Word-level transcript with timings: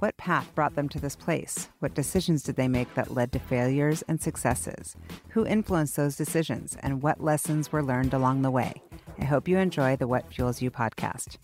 What 0.00 0.16
path 0.16 0.54
brought 0.54 0.76
them 0.76 0.88
to 0.90 1.00
this 1.00 1.16
place? 1.16 1.70
What 1.80 1.94
decisions 1.94 2.44
did 2.44 2.54
they 2.54 2.68
make 2.68 2.94
that 2.94 3.14
led 3.14 3.32
to 3.32 3.40
failures 3.40 4.02
and 4.06 4.20
successes? 4.20 4.94
Who 5.30 5.44
influenced 5.44 5.96
those 5.96 6.14
decisions? 6.14 6.76
And 6.84 7.02
what 7.02 7.20
lessons 7.20 7.72
were 7.72 7.82
learned 7.82 8.14
along 8.14 8.42
the 8.42 8.50
way? 8.52 8.80
I 9.18 9.24
hope 9.24 9.48
you 9.48 9.58
enjoy 9.58 9.96
the 9.96 10.06
What 10.06 10.32
Fuels 10.32 10.62
You 10.62 10.70
podcast. 10.70 11.38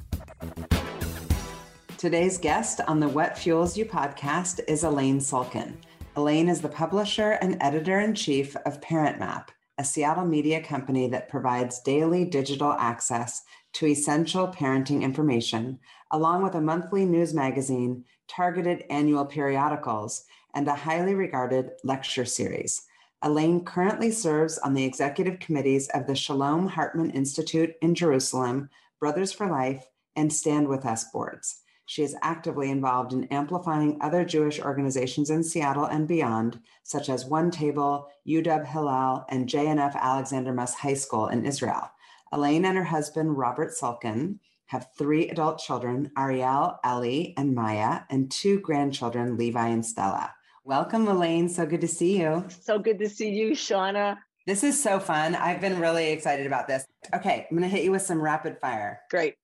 Today's 1.98 2.38
guest 2.38 2.80
on 2.86 3.00
the 3.00 3.09
What 3.09 3.36
Fuels 3.36 3.76
You 3.76 3.86
podcast 3.86 4.60
is 4.68 4.84
Alayne 4.84 5.16
Sulkin. 5.20 5.74
Alayne 6.14 6.48
is 6.48 6.60
the 6.60 6.68
publisher 6.68 7.32
and 7.32 7.56
editor 7.60 7.98
in 7.98 8.14
chief 8.14 8.54
of 8.64 8.80
Parent 8.80 9.18
Map, 9.18 9.50
a 9.78 9.84
Seattle 9.84 10.26
media 10.26 10.62
company 10.62 11.09
that 11.09 11.28
provides 11.28 11.80
daily 11.80 12.24
digital 12.24 12.70
access 12.74 13.42
to 13.73 13.86
essential 13.86 14.46
parenting 14.46 15.02
information, 15.02 15.80
along 16.12 16.45
with 16.45 16.54
a 16.54 16.60
monthly 16.60 17.04
news 17.04 17.34
magazine, 17.34 18.04
targeted 18.28 18.84
annual 18.91 19.24
periodicals, 19.24 20.24
and 20.55 20.69
a 20.69 20.74
highly 20.74 21.15
regarded 21.15 21.73
lecture 21.82 22.24
series. 22.24 22.87
Alayne 23.23 23.65
currently 23.65 24.10
serves 24.10 24.59
on 24.59 24.74
the 24.74 24.84
executive 24.84 25.38
committees 25.38 25.88
of 25.95 26.06
the 26.06 26.15
Shalom 26.15 26.66
Hartman 26.66 27.10
Institute 27.10 27.74
in 27.80 27.95
Jerusalem, 27.95 28.68
Brothers 29.01 29.32
for 29.32 29.46
Life, 29.46 29.87
and 30.15 30.32
Stand 30.32 30.68
With 30.68 30.85
Us 30.85 31.04
boards. 31.10 31.63
She 31.87 32.02
is 32.02 32.16
actively 32.23 32.71
involved 32.71 33.13
in 33.13 33.24
amplifying 33.24 33.98
other 34.01 34.24
Jewish 34.24 34.60
organizations 34.60 35.30
in 35.30 35.43
Seattle 35.43 35.85
and 35.85 36.09
beyond, 36.09 36.60
such 36.82 37.09
as 37.09 37.26
One 37.26 37.51
Table, 37.51 38.09
UW 38.26 38.66
Hillel, 38.66 39.26
and 39.29 39.48
JNF 39.48 39.95
Alexander 39.95 40.52
Muss 40.52 40.74
High 40.74 40.95
School 40.95 41.29
in 41.29 41.45
Israel. 41.45 41.91
Elaine 42.32 42.65
and 42.65 42.76
her 42.76 42.85
husband, 42.85 43.37
Robert 43.37 43.73
Sulkin, 43.73 44.38
have 44.66 44.88
three 44.96 45.29
adult 45.29 45.59
children, 45.59 46.10
Ariel, 46.16 46.79
Ellie, 46.84 47.34
and 47.37 47.54
Maya, 47.54 48.01
and 48.10 48.30
two 48.30 48.60
grandchildren, 48.60 49.37
Levi 49.37 49.68
and 49.68 49.84
Stella. 49.84 50.32
Welcome, 50.65 51.07
Alayne. 51.07 51.51
So 51.51 51.66
good 51.66 51.82
to 51.82 51.88
see 51.88 52.18
you. 52.18 52.45
So 52.48 52.79
good 52.79 52.98
to 53.01 53.09
see 53.09 53.30
you, 53.30 53.51
Shauna. 53.51 54.16
This 54.46 54.65
is 54.65 54.82
so 54.82 55.01
fun. 55.01 55.35
I've 55.35 55.60
been 55.60 55.79
really 55.79 56.10
excited 56.10 56.46
about 56.46 56.68
this. 56.68 56.85
Okay, 57.15 57.46
I'm 57.51 57.57
going 57.57 57.68
to 57.68 57.74
hit 57.74 57.85
you 57.85 57.90
with 57.90 58.02
some 58.02 58.20
rapid 58.20 58.59
fire. 58.60 59.01
Great. 59.10 59.35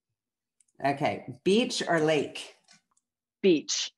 Okay, 0.84 1.26
beach 1.44 1.82
or 1.86 2.00
lake? 2.00 2.54
Beach. 3.42 3.90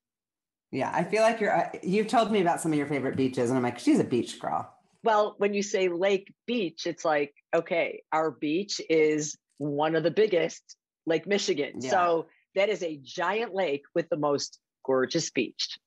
Yeah, 0.70 0.90
I 0.92 1.04
feel 1.04 1.22
like 1.22 1.40
you're. 1.40 1.54
Uh, 1.54 1.68
you've 1.82 2.08
told 2.08 2.32
me 2.32 2.40
about 2.40 2.60
some 2.60 2.72
of 2.72 2.78
your 2.78 2.86
favorite 2.86 3.16
beaches, 3.16 3.50
and 3.50 3.56
I'm 3.56 3.62
like, 3.62 3.78
she's 3.78 4.00
a 4.00 4.04
beach 4.04 4.40
girl. 4.40 4.72
Well, 5.04 5.34
when 5.38 5.54
you 5.54 5.62
say 5.62 5.88
lake 5.88 6.32
beach, 6.46 6.86
it's 6.86 7.04
like, 7.04 7.34
okay, 7.54 8.02
our 8.12 8.30
beach 8.30 8.80
is 8.88 9.36
one 9.58 9.96
of 9.96 10.02
the 10.02 10.10
biggest, 10.10 10.76
Lake 11.06 11.26
Michigan. 11.26 11.74
Yeah. 11.78 11.90
So 11.90 12.26
that 12.54 12.68
is 12.68 12.82
a 12.82 12.98
giant 13.02 13.54
lake 13.54 13.82
with 13.94 14.08
the 14.08 14.16
most 14.16 14.58
gorgeous 14.84 15.30
beach. 15.30 15.78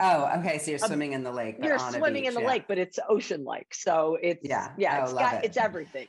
Oh, 0.00 0.30
okay. 0.38 0.58
So 0.58 0.72
you're 0.72 0.82
um, 0.82 0.88
swimming 0.88 1.12
in 1.12 1.24
the 1.24 1.32
lake. 1.32 1.56
You're 1.62 1.78
swimming 1.78 2.24
beach, 2.24 2.28
in 2.28 2.34
the 2.34 2.42
yeah. 2.42 2.46
lake, 2.46 2.64
but 2.68 2.78
it's 2.78 2.98
ocean 3.08 3.44
like. 3.44 3.68
So 3.72 4.18
it's 4.20 4.46
yeah, 4.46 4.72
yeah, 4.76 5.02
it's 5.02 5.12
got 5.12 5.36
it. 5.36 5.44
it's 5.46 5.56
everything. 5.56 6.08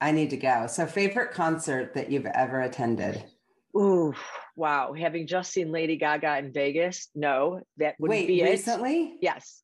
I 0.00 0.12
need 0.12 0.30
to 0.30 0.36
go. 0.36 0.66
So, 0.66 0.86
favorite 0.86 1.32
concert 1.32 1.94
that 1.94 2.10
you've 2.10 2.26
ever 2.26 2.60
attended? 2.60 3.24
Ooh, 3.76 4.14
wow. 4.54 4.92
Having 4.92 5.26
just 5.26 5.52
seen 5.52 5.72
Lady 5.72 5.96
Gaga 5.96 6.38
in 6.38 6.52
Vegas, 6.52 7.08
no, 7.14 7.62
that 7.78 7.94
would 7.98 8.10
Wait, 8.10 8.26
be 8.26 8.42
recently? 8.42 9.04
It. 9.04 9.18
Yes, 9.22 9.62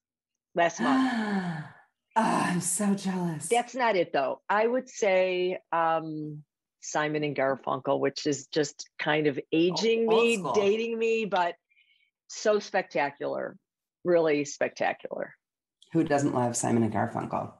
last 0.54 0.80
month. 0.82 1.12
oh, 2.16 2.44
I'm 2.46 2.60
so 2.60 2.94
jealous. 2.94 3.48
That's 3.48 3.74
not 3.74 3.94
it, 3.96 4.12
though. 4.12 4.40
I 4.48 4.66
would 4.66 4.88
say 4.88 5.58
um, 5.70 6.42
Simon 6.82 7.24
and 7.24 7.36
Garfunkel, 7.36 8.00
which 8.00 8.26
is 8.26 8.46
just 8.48 8.88
kind 8.98 9.26
of 9.26 9.38
oh, 9.38 9.46
aging 9.52 10.06
oh, 10.10 10.22
me, 10.22 10.44
dating 10.54 10.98
me, 10.98 11.24
but 11.24 11.54
so 12.28 12.58
spectacular. 12.58 13.56
Really 14.04 14.44
spectacular. 14.44 15.34
Who 15.92 16.04
doesn't 16.04 16.34
love 16.34 16.56
Simon 16.56 16.82
and 16.82 16.92
Garfunkel? 16.92 17.52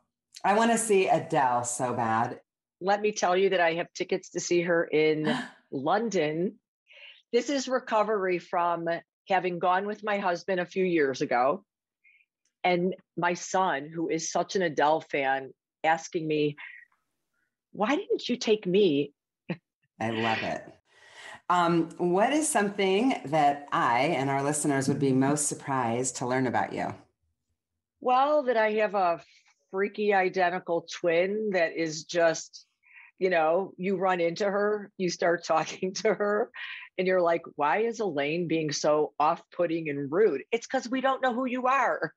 I 0.45 0.55
want 0.55 0.73
to 0.73 0.79
see 0.79 1.09
Adele 1.09 1.65
so 1.65 1.95
bad 1.95 2.41
let 2.83 3.01
me 3.01 3.13
tell 3.13 3.37
you 3.37 3.51
that 3.51 3.61
I 3.61 3.75
have 3.75 3.93
tickets 3.95 4.31
to 4.31 4.41
see 4.41 4.63
her 4.63 4.85
in 4.85 5.33
London. 5.71 6.57
This 7.33 7.49
is 7.49 7.69
recovery 7.69 8.39
from 8.39 8.89
having 9.29 9.59
gone 9.59 9.87
with 9.87 10.05
my 10.05 10.19
husband 10.19 10.61
a 10.61 10.67
few 10.67 10.85
years 10.85 11.23
ago. 11.23 11.65
And 12.65 12.95
my 13.17 13.35
son, 13.35 13.89
who 13.93 14.09
is 14.09 14.31
such 14.31 14.57
an 14.57 14.63
Adele 14.63 15.01
fan, 15.01 15.53
asking 15.85 16.27
me, 16.27 16.57
why 17.73 17.97
didn't 17.97 18.29
you 18.29 18.37
take 18.37 18.67
me? 18.67 19.13
I 20.01 20.11
love 20.11 20.39
it. 20.43 20.65
Um, 21.49 21.91
what 21.99 22.33
is 22.33 22.49
something 22.49 23.15
that 23.27 23.69
I 23.73 24.15
and 24.17 24.31
our 24.31 24.43
listeners 24.43 24.89
would 24.89 24.99
be 24.99 25.13
most 25.13 25.49
surprised 25.49 26.17
to 26.17 26.27
learn 26.27 26.47
about 26.47 26.73
you? 26.73 26.95
Well, 28.01 28.45
that 28.45 28.57
I 28.57 28.73
have 28.73 28.95
a 28.95 29.21
freaky 29.71 30.15
identical 30.15 30.87
twin 30.91 31.51
that 31.53 31.77
is 31.77 32.05
just 32.05 32.67
you 33.23 33.31
know, 33.31 33.73
you 33.77 33.97
run 33.97 34.21
into 34.21 34.45
her, 34.45 34.91
you 34.99 35.09
start 35.09 35.45
talking 35.47 35.95
to 35.95 36.13
her, 36.13 36.51
and 36.99 37.07
you're 37.07 37.23
like, 37.23 37.43
why 37.55 37.79
is 37.79 38.01
Alayne 38.01 38.49
being 38.49 38.73
so 38.73 39.13
off 39.21 39.41
putting 39.57 39.89
and 39.89 40.11
rude? 40.11 40.43
It's 40.51 40.67
because 40.67 40.89
we 40.89 41.01
don't 41.01 41.23
know 41.23 41.33
who 41.33 41.47
you 41.47 41.69
are. 41.69 42.13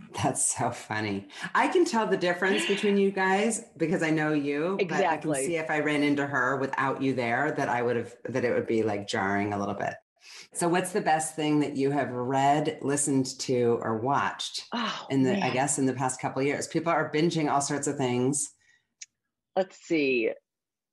That's 0.22 0.56
so 0.56 0.70
funny. 0.70 1.28
I 1.54 1.68
can 1.68 1.84
tell 1.84 2.06
the 2.06 2.16
difference 2.16 2.66
between 2.66 2.96
you 2.96 3.10
guys 3.10 3.64
because 3.76 4.02
I 4.02 4.10
know 4.10 4.32
you. 4.32 4.76
Exactly. 4.80 5.06
I 5.06 5.36
can 5.40 5.46
see 5.46 5.56
if 5.56 5.70
I 5.70 5.80
ran 5.80 6.02
into 6.02 6.26
her 6.26 6.56
without 6.56 7.02
you 7.02 7.14
there 7.14 7.52
that 7.52 7.68
I 7.68 7.82
would 7.82 7.96
have 7.96 8.16
that 8.28 8.44
it 8.44 8.52
would 8.52 8.66
be 8.66 8.82
like 8.82 9.06
jarring 9.06 9.52
a 9.52 9.58
little 9.58 9.74
bit. 9.74 9.94
So 10.52 10.68
what's 10.68 10.92
the 10.92 11.00
best 11.00 11.36
thing 11.36 11.60
that 11.60 11.76
you 11.76 11.90
have 11.90 12.10
read, 12.10 12.78
listened 12.82 13.38
to, 13.40 13.78
or 13.82 13.98
watched 13.98 14.64
oh, 14.72 15.06
in 15.10 15.22
the 15.22 15.32
man. 15.32 15.42
I 15.42 15.50
guess 15.50 15.78
in 15.78 15.86
the 15.86 15.92
past 15.92 16.20
couple 16.20 16.42
years? 16.42 16.66
People 16.66 16.92
are 16.92 17.12
binging 17.12 17.50
all 17.50 17.60
sorts 17.60 17.86
of 17.86 17.96
things 17.96 18.50
let's 19.58 19.76
see, 19.88 20.30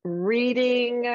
reading, 0.04 1.06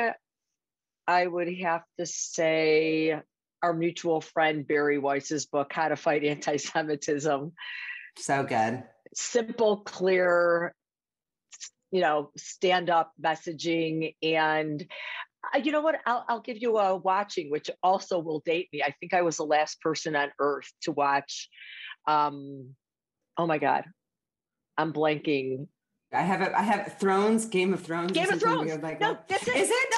I 1.09 1.27
would 1.27 1.53
have 1.62 1.83
to 1.99 2.07
say 2.07 3.21
our 3.62 3.72
mutual 3.72 4.21
friend 4.21 4.66
Bari 4.66 4.98
Weiss's 4.98 5.47
book, 5.47 5.72
How 5.72 5.88
to 5.88 5.97
Fight 5.97 6.25
Anti 6.25 6.56
Semitism. 6.56 7.53
So 8.19 8.43
good. 8.43 8.82
Simple, 9.15 9.78
clear, 9.78 10.75
you 11.91 12.00
know, 12.00 12.31
stand 12.37 12.91
up 12.91 13.12
messaging. 13.22 14.15
And 14.22 14.84
uh, 15.54 15.59
you 15.59 15.72
know 15.72 15.81
what? 15.81 15.97
I'll, 16.06 16.25
I'll 16.28 16.41
give 16.41 16.59
you 16.60 16.78
a 16.78 16.97
watching, 16.97 17.50
which 17.50 17.71
also 17.82 18.19
will 18.19 18.41
date 18.44 18.69
me. 18.72 18.82
I 18.82 18.94
think 19.00 19.15
I 19.15 19.22
was 19.22 19.37
the 19.37 19.44
last 19.44 19.81
person 19.81 20.16
on 20.16 20.31
earth 20.38 20.71
to 20.82 20.92
watch. 20.92 21.48
Um, 22.06 22.75
oh 23.37 23.47
my 23.47 23.59
God, 23.59 23.84
I'm 24.77 24.92
blanking 24.92 25.66
I 26.12 26.22
have 26.22 26.41
a, 26.41 26.59
I 26.59 26.62
have 26.62 26.97
Thrones, 26.98 27.47
Game 27.47 27.72
of 27.72 27.82
Thrones. 27.82 28.10
Game 28.12 28.28
of 28.28 28.41
Thrones. 28.41 28.82
Like, 28.82 29.00
no, 29.00 29.16
that's 29.28 29.47
it. 29.47 29.56
Is 29.56 29.71
it? 29.71 29.90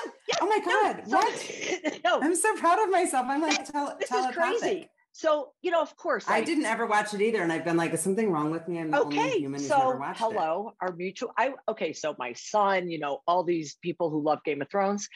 Oh 0.42 0.46
my 0.46 0.58
god! 0.58 1.06
No, 1.06 1.18
what? 1.18 2.00
no, 2.04 2.20
I'm 2.20 2.34
so 2.34 2.56
proud 2.56 2.82
of 2.82 2.90
myself. 2.90 3.26
I'm 3.28 3.40
like, 3.40 3.64
tell, 3.64 3.96
this 4.00 4.10
is 4.10 4.26
crazy. 4.34 4.88
So 5.12 5.52
you 5.62 5.70
know, 5.70 5.80
of 5.80 5.96
course, 5.96 6.24
I, 6.26 6.38
I, 6.38 6.44
didn't 6.44 6.64
ever 6.64 6.84
watch 6.84 7.14
it 7.14 7.20
either, 7.20 7.42
and 7.42 7.52
I've 7.52 7.64
been 7.64 7.76
like, 7.76 7.92
is 7.92 8.00
something 8.00 8.32
wrong 8.32 8.50
with 8.50 8.66
me? 8.66 8.80
I'm 8.80 8.90
the 8.90 9.02
okay, 9.02 9.20
only 9.20 9.38
human 9.38 9.60
who's 9.60 9.68
so, 9.68 9.78
never 9.78 9.98
watched 9.98 10.18
hello, 10.18 10.70
it. 10.70 10.84
our 10.84 10.96
mutual. 10.96 11.30
I 11.38 11.52
okay, 11.68 11.92
so 11.92 12.16
my 12.18 12.32
son, 12.32 12.88
you 12.88 12.98
know, 12.98 13.20
all 13.28 13.44
these 13.44 13.76
people 13.82 14.10
who 14.10 14.20
love 14.20 14.40
Game 14.44 14.60
of 14.62 14.68
Thrones. 14.68 15.08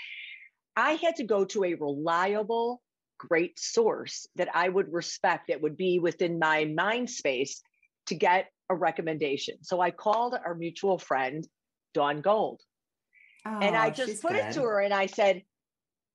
I 0.77 0.93
had 0.93 1.17
to 1.17 1.25
go 1.25 1.45
to 1.47 1.65
a 1.65 1.75
reliable, 1.75 2.81
great 3.19 3.59
source 3.59 4.29
that 4.37 4.49
I 4.55 4.69
would 4.69 4.93
respect 4.93 5.49
that 5.49 5.61
would 5.61 5.77
be 5.77 5.99
within 5.99 6.39
my 6.39 6.67
mind 6.67 7.11
space 7.11 7.63
to 8.07 8.15
get 8.15 8.47
a 8.71 8.77
recommendation. 8.77 9.57
So 9.63 9.81
I 9.81 9.91
called 9.91 10.35
our 10.35 10.55
mutual 10.55 10.99
friend 10.99 11.45
Dawn 11.95 12.21
Gold. 12.21 12.61
Oh, 13.47 13.59
and 13.61 13.77
I 13.77 13.89
oh, 13.89 13.91
just 13.91 14.23
put 14.23 14.33
good. 14.33 14.47
it 14.47 14.53
to 14.55 14.63
her 14.63 14.81
and 14.81 14.93
I 14.93 15.07
said, 15.07 15.43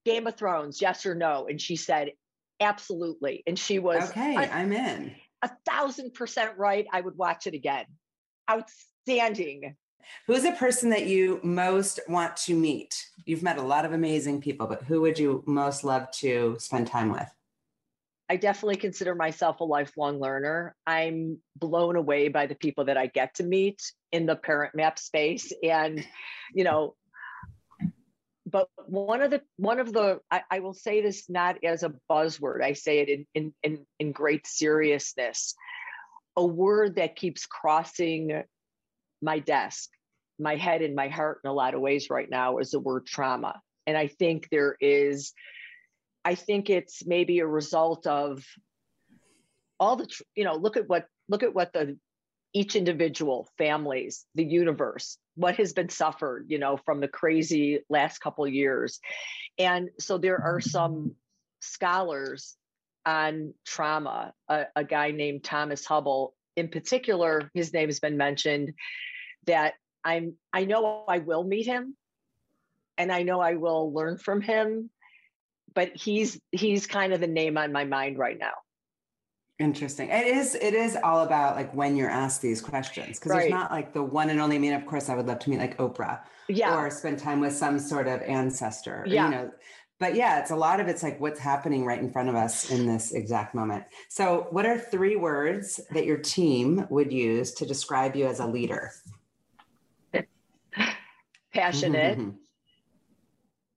Game 0.06 0.28
of 0.28 0.36
Thrones, 0.36 0.82
yes 0.82 1.06
or 1.06 1.16
no? 1.16 1.48
And 1.48 1.62
she 1.62 1.76
said, 1.76 2.12
absolutely. 2.60 3.44
And 3.48 3.58
she 3.58 3.80
was 3.80 4.10
okay, 4.10 4.36
i 4.36 4.62
am 4.62 4.74
in. 4.74 5.16
A 5.42 5.50
thousand 5.68 6.14
percent 6.14 6.58
right. 6.58 6.86
I 6.92 7.02
would 7.02 7.18
watch 7.18 7.48
it 7.48 7.54
again. 7.54 7.86
Outstanding. 8.50 9.76
Who's 10.28 10.44
a 10.44 10.52
person 10.52 10.90
that 10.90 11.06
you 11.06 11.40
most 11.44 12.00
want 12.08 12.36
to 12.38 12.56
meet? 12.56 12.94
You've 13.26 13.44
met 13.44 13.58
a 13.58 13.64
lot 13.64 13.86
of 13.86 13.94
amazing 13.94 14.42
people, 14.42 14.68
but 14.68 14.84
who 14.84 15.02
would 15.02 15.18
you 15.18 15.44
most 15.48 15.84
love 15.84 16.12
to 16.20 16.58
spend 16.60 16.88
time 16.88 17.12
with? 17.12 17.30
I 18.30 18.38
definitely 18.38 18.78
consider 18.78 19.14
myself 19.14 19.60
a 19.60 19.66
lifelong 19.66 20.20
learner. 20.20 20.74
I'm 20.88 21.40
blown 21.58 21.98
away 21.98 22.30
by 22.30 22.46
the 22.46 22.56
people 22.56 22.86
that 22.86 22.98
I 22.98 23.08
get 23.08 23.36
to 23.36 23.44
meet 23.44 23.82
in 24.12 24.26
the 24.26 24.38
parent 24.38 24.74
map 24.74 24.98
space. 24.98 25.52
And, 25.64 26.06
you 26.54 26.64
know, 26.64 26.96
but 28.52 28.68
one 28.86 29.22
of 29.22 29.32
the 29.32 29.42
one 29.58 29.80
of 29.80 29.94
the 29.94 30.20
I, 30.30 30.42
I, 30.52 30.60
will 30.60 30.74
say 30.74 31.02
this 31.02 31.30
not 31.30 31.64
as 31.64 31.84
a 31.84 31.94
buzzword 32.10 32.62
i 32.64 32.74
say 32.74 33.00
it 33.00 33.10
in, 33.10 33.26
in 33.34 33.54
in 33.64 33.86
in 34.00 34.12
great 34.12 34.46
seriousness. 34.46 35.56
A 36.38 36.46
word 36.46 36.96
that 36.96 37.16
keeps 37.16 37.46
crossing 37.46 38.44
my 39.22 39.40
desk 39.40 39.90
my 40.40 40.56
head 40.56 40.82
and 40.82 40.96
my 40.96 41.08
heart 41.08 41.40
in 41.44 41.50
a 41.50 41.54
lot 41.54 41.76
of 41.76 41.82
ways 41.82 42.10
right 42.10 42.30
now 42.30 42.58
is 42.58 42.72
the 42.72 42.80
word 42.80 43.06
trauma. 43.06 43.62
And 43.88 43.98
i 43.98 44.08
think 44.08 44.48
there 44.50 44.76
is 44.80 45.34
i 46.24 46.36
think 46.36 46.70
it's 46.70 47.06
maybe 47.06 47.40
a 47.40 47.48
result 47.48 48.06
of 48.08 48.44
all 49.80 49.96
the 49.96 50.08
you 50.36 50.44
know 50.44 50.56
look 50.56 50.78
at 50.78 50.88
what 50.88 51.08
look 51.28 51.44
at 51.44 51.54
what 51.54 51.74
the 51.74 51.98
each 52.54 52.76
individual 52.76 53.48
families 53.58 54.26
the 54.36 54.44
universe 54.44 55.18
what 55.36 55.56
has 55.56 55.74
been 55.74 55.90
suffered 55.90 56.46
you 56.50 56.60
know 56.60 56.78
from 56.78 57.00
the 57.00 57.08
crazy 57.08 57.80
last 57.90 58.20
couple 58.20 58.48
years. 58.48 59.00
And 59.58 59.90
so 60.00 60.18
there 60.18 60.42
are 60.42 60.60
some 60.62 61.16
scholars 61.60 62.56
on 63.06 63.54
trauma 63.66 64.34
a, 64.48 64.66
a 64.76 64.84
guy 64.84 65.12
named 65.12 65.44
thomas 65.44 65.86
Hübl. 65.86 66.32
In 66.56 66.68
particular 66.68 67.50
his 67.54 67.74
name 67.74 67.88
has 67.88 68.00
been 68.00 68.18
mentioned 68.18 68.74
that 69.48 69.74
i'm 70.04 70.36
i 70.54 70.66
know 70.66 71.04
i 71.08 71.20
will 71.20 71.44
meet 71.44 71.66
him 71.66 71.96
and 72.98 73.12
i 73.12 73.24
know 73.24 73.40
i 73.40 73.56
will 73.56 73.94
learn 73.94 74.18
from 74.18 74.42
him 74.42 74.90
but 75.74 75.96
he's 75.96 76.40
he's 76.52 76.86
kind 76.86 77.14
of 77.14 77.20
the 77.20 77.28
name 77.28 77.58
on 77.58 77.72
my 77.72 77.86
mind 77.86 78.18
right 78.18 78.38
now 78.38 78.54
Interesting. 79.62 80.10
It 80.10 80.26
is. 80.26 80.56
It 80.56 80.74
is 80.74 80.98
all 81.04 81.20
about 81.20 81.56
like 81.56 81.72
when 81.76 81.96
you're 81.96 82.10
asked 82.10 82.42
these 82.42 82.62
questions 82.62 83.20
because 83.20 83.32
right. 83.32 83.40
there's 83.42 83.52
not 83.52 83.70
like 83.70 83.94
the 83.94 84.02
one 84.02 84.32
and 84.32 84.42
only. 84.42 84.56
I 84.56 84.60
mean, 84.60 84.74
of 84.74 84.88
course, 84.88 85.08
I 85.08 85.16
would 85.16 85.28
love 85.28 85.38
to 85.38 85.52
meet 85.52 85.60
like 85.60 85.78
Oprah, 85.78 86.20
yeah, 86.50 86.76
or 86.76 86.90
spend 86.90 87.20
time 87.20 87.40
with 87.40 87.54
some 87.54 87.78
sort 87.78 88.08
of 88.08 88.24
ancestor, 88.24 89.04
yeah. 89.08 89.26
you 89.26 89.32
know. 89.32 89.52
But 90.00 90.16
yeah, 90.16 90.40
it's 90.40 90.50
a 90.50 90.56
lot 90.56 90.80
of 90.80 90.88
it's 90.88 91.04
like 91.04 91.22
what's 91.22 91.40
happening 91.40 91.86
right 91.86 92.00
in 92.00 92.12
front 92.12 92.28
of 92.28 92.34
us 92.34 92.72
in 92.72 92.88
this 92.88 93.12
exact 93.12 93.54
moment. 93.54 93.84
So, 94.10 94.48
what 94.50 94.66
are 94.66 94.80
three 94.80 95.16
words 95.16 95.80
that 95.92 96.08
your 96.08 96.18
team 96.18 96.88
would 96.90 97.14
use 97.14 97.52
to 97.54 97.66
describe 97.68 98.16
you 98.16 98.26
as 98.26 98.40
a 98.40 98.48
leader? 98.48 98.92
Passionate, 101.54 102.18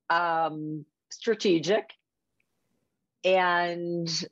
um, 0.09 0.83
strategic, 1.11 1.91
and 3.23 4.27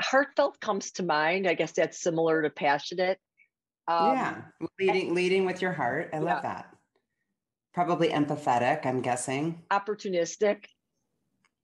heartfelt 0.00 0.60
comes 0.60 0.92
to 0.92 1.02
mind. 1.02 1.46
I 1.46 1.54
guess 1.54 1.72
that's 1.72 2.00
similar 2.00 2.42
to 2.42 2.50
passionate. 2.50 3.18
Um, 3.86 4.12
yeah, 4.12 4.42
leading 4.78 5.08
and, 5.08 5.14
leading 5.14 5.44
with 5.44 5.60
your 5.60 5.72
heart. 5.72 6.10
I 6.12 6.18
love 6.18 6.40
yeah. 6.42 6.54
that. 6.54 6.76
Probably 7.74 8.08
empathetic. 8.08 8.86
I'm 8.86 9.02
guessing. 9.02 9.62
Opportunistic. 9.70 10.64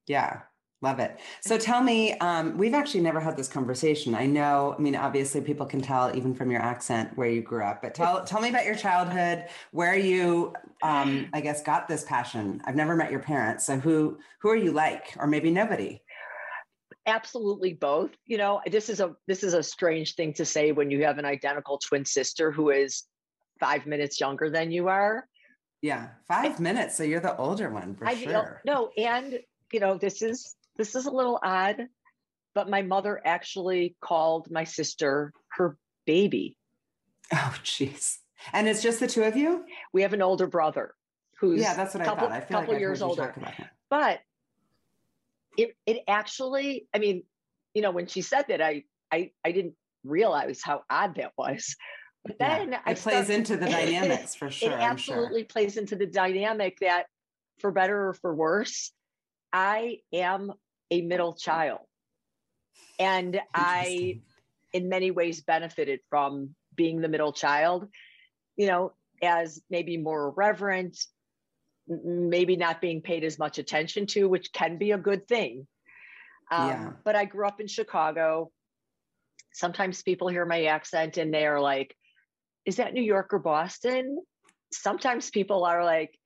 Yeah, 0.06 0.40
love 0.82 0.98
it. 0.98 1.18
So 1.40 1.56
tell 1.56 1.82
me, 1.82 2.14
um, 2.14 2.58
we've 2.58 2.74
actually 2.74 3.00
never 3.00 3.20
had 3.20 3.36
this 3.36 3.48
conversation. 3.48 4.14
I 4.14 4.26
know. 4.26 4.74
I 4.76 4.80
mean, 4.80 4.96
obviously, 4.96 5.40
people 5.40 5.66
can 5.66 5.80
tell 5.80 6.14
even 6.16 6.34
from 6.34 6.50
your 6.50 6.60
accent 6.60 7.16
where 7.16 7.28
you 7.28 7.42
grew 7.42 7.64
up. 7.64 7.80
But 7.82 7.94
tell 7.94 8.24
tell 8.26 8.40
me 8.40 8.48
about 8.48 8.64
your 8.64 8.74
childhood, 8.74 9.46
where 9.70 9.96
you, 9.96 10.54
um, 10.82 11.28
I 11.32 11.40
guess, 11.40 11.62
got 11.62 11.88
this 11.88 12.04
passion. 12.04 12.60
I've 12.64 12.76
never 12.76 12.96
met 12.96 13.10
your 13.10 13.20
parents, 13.20 13.64
so 13.64 13.78
who 13.78 14.18
who 14.40 14.50
are 14.50 14.56
you 14.56 14.72
like, 14.72 15.14
or 15.18 15.26
maybe 15.26 15.50
nobody? 15.50 16.02
Absolutely 17.06 17.72
both 17.72 18.10
you 18.26 18.36
know 18.36 18.60
this 18.70 18.88
is 18.88 19.00
a 19.00 19.14
this 19.26 19.42
is 19.42 19.54
a 19.54 19.62
strange 19.62 20.14
thing 20.14 20.32
to 20.34 20.44
say 20.44 20.72
when 20.72 20.90
you 20.90 21.04
have 21.04 21.18
an 21.18 21.24
identical 21.24 21.78
twin 21.78 22.04
sister 22.04 22.52
who 22.52 22.70
is 22.70 23.04
five 23.58 23.86
minutes 23.86 24.20
younger 24.20 24.48
than 24.50 24.70
you 24.70 24.88
are. 24.88 25.26
Yeah 25.82 26.08
five 26.28 26.52
and, 26.52 26.60
minutes 26.60 26.96
so 26.96 27.02
you're 27.04 27.20
the 27.20 27.36
older 27.36 27.70
one 27.70 27.94
for 27.94 28.06
I, 28.06 28.14
sure. 28.14 28.60
no 28.66 28.90
and 28.98 29.38
you 29.72 29.80
know 29.80 29.96
this 29.96 30.20
is 30.20 30.54
this 30.76 30.94
is 30.94 31.06
a 31.06 31.10
little 31.10 31.38
odd 31.42 31.88
but 32.54 32.68
my 32.68 32.82
mother 32.82 33.20
actually 33.24 33.96
called 34.00 34.50
my 34.50 34.64
sister 34.64 35.32
her 35.52 35.78
baby. 36.06 36.56
Oh 37.32 37.54
jeez. 37.62 38.18
And 38.52 38.68
it's 38.68 38.82
just 38.82 39.00
the 39.00 39.06
two 39.06 39.22
of 39.22 39.36
you? 39.36 39.64
We 39.92 40.02
have 40.02 40.12
an 40.12 40.22
older 40.22 40.46
brother 40.46 40.94
who's 41.38 41.60
yeah 41.60 41.74
that's 41.74 41.94
what 41.94 42.04
couple, 42.04 42.26
i 42.26 42.30
thought. 42.30 42.36
I 42.36 42.40
feel 42.40 42.58
couple 42.58 42.74
like 42.74 42.80
years 42.80 43.00
older. 43.00 43.34
but 43.88 44.20
it 45.60 45.76
it 45.86 45.98
actually, 46.08 46.86
I 46.94 46.98
mean, 46.98 47.24
you 47.74 47.82
know, 47.82 47.90
when 47.90 48.06
she 48.06 48.22
said 48.22 48.46
that, 48.48 48.60
I 48.60 48.84
I 49.12 49.30
I 49.44 49.52
didn't 49.52 49.74
realize 50.04 50.60
how 50.62 50.82
odd 50.88 51.16
that 51.16 51.32
was. 51.36 51.76
But 52.24 52.38
then 52.38 52.72
yeah, 52.72 52.80
it 52.86 52.98
plays 52.98 53.30
into 53.30 53.56
the 53.56 53.66
dynamics 53.70 54.34
for 54.34 54.50
sure. 54.50 54.72
It 54.72 54.74
absolutely 54.74 55.40
sure. 55.40 55.48
plays 55.48 55.76
into 55.76 55.96
the 55.96 56.06
dynamic 56.06 56.78
that, 56.80 57.04
for 57.58 57.70
better 57.70 58.08
or 58.08 58.14
for 58.14 58.34
worse, 58.34 58.92
I 59.52 59.98
am 60.12 60.52
a 60.90 61.02
middle 61.02 61.34
child, 61.34 61.80
and 62.98 63.40
I, 63.54 64.20
in 64.72 64.88
many 64.88 65.10
ways, 65.10 65.40
benefited 65.42 66.00
from 66.10 66.54
being 66.74 67.00
the 67.00 67.08
middle 67.08 67.32
child. 67.32 67.88
You 68.56 68.66
know, 68.66 68.92
as 69.22 69.62
maybe 69.70 69.96
more 69.96 70.28
irreverent, 70.28 70.98
maybe 71.90 72.56
not 72.56 72.80
being 72.80 73.02
paid 73.02 73.24
as 73.24 73.38
much 73.38 73.58
attention 73.58 74.06
to, 74.06 74.28
which 74.28 74.52
can 74.52 74.78
be 74.78 74.92
a 74.92 74.98
good 74.98 75.26
thing. 75.26 75.66
Um, 76.50 76.68
yeah. 76.68 76.90
But 77.04 77.16
I 77.16 77.24
grew 77.24 77.46
up 77.46 77.60
in 77.60 77.66
Chicago. 77.66 78.50
Sometimes 79.52 80.02
people 80.02 80.28
hear 80.28 80.46
my 80.46 80.64
accent 80.64 81.16
and 81.16 81.34
they 81.34 81.46
are 81.46 81.60
like, 81.60 81.94
is 82.64 82.76
that 82.76 82.94
New 82.94 83.02
York 83.02 83.32
or 83.32 83.38
Boston? 83.38 84.18
Sometimes 84.72 85.30
people 85.30 85.64
are 85.64 85.84
like, 85.84 86.16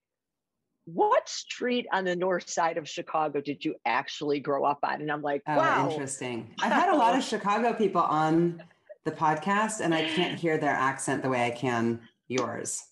what 0.87 1.27
street 1.29 1.87
on 1.93 2.05
the 2.05 2.15
north 2.15 2.51
side 2.51 2.77
of 2.77 2.87
Chicago 2.87 3.41
did 3.41 3.65
you 3.65 3.75
actually 3.87 4.41
grow 4.41 4.65
up 4.65 4.81
on? 4.83 5.01
And 5.01 5.11
I'm 5.11 5.23
like, 5.23 5.43
oh, 5.49 5.57
wow. 5.57 5.89
Interesting. 5.91 6.55
I've 6.61 6.73
had 6.73 6.91
a 6.91 6.97
lot 6.97 7.17
of 7.17 7.25
Chicago 7.25 7.73
people 7.73 8.03
on 8.03 8.63
the 9.05 9.13
podcast 9.13 9.81
and 9.81 9.95
I 9.95 10.05
can't 10.05 10.39
hear 10.39 10.59
their 10.59 10.75
accent 10.75 11.23
the 11.23 11.31
way 11.31 11.47
I 11.47 11.51
can 11.51 12.01
yours. 12.29 12.83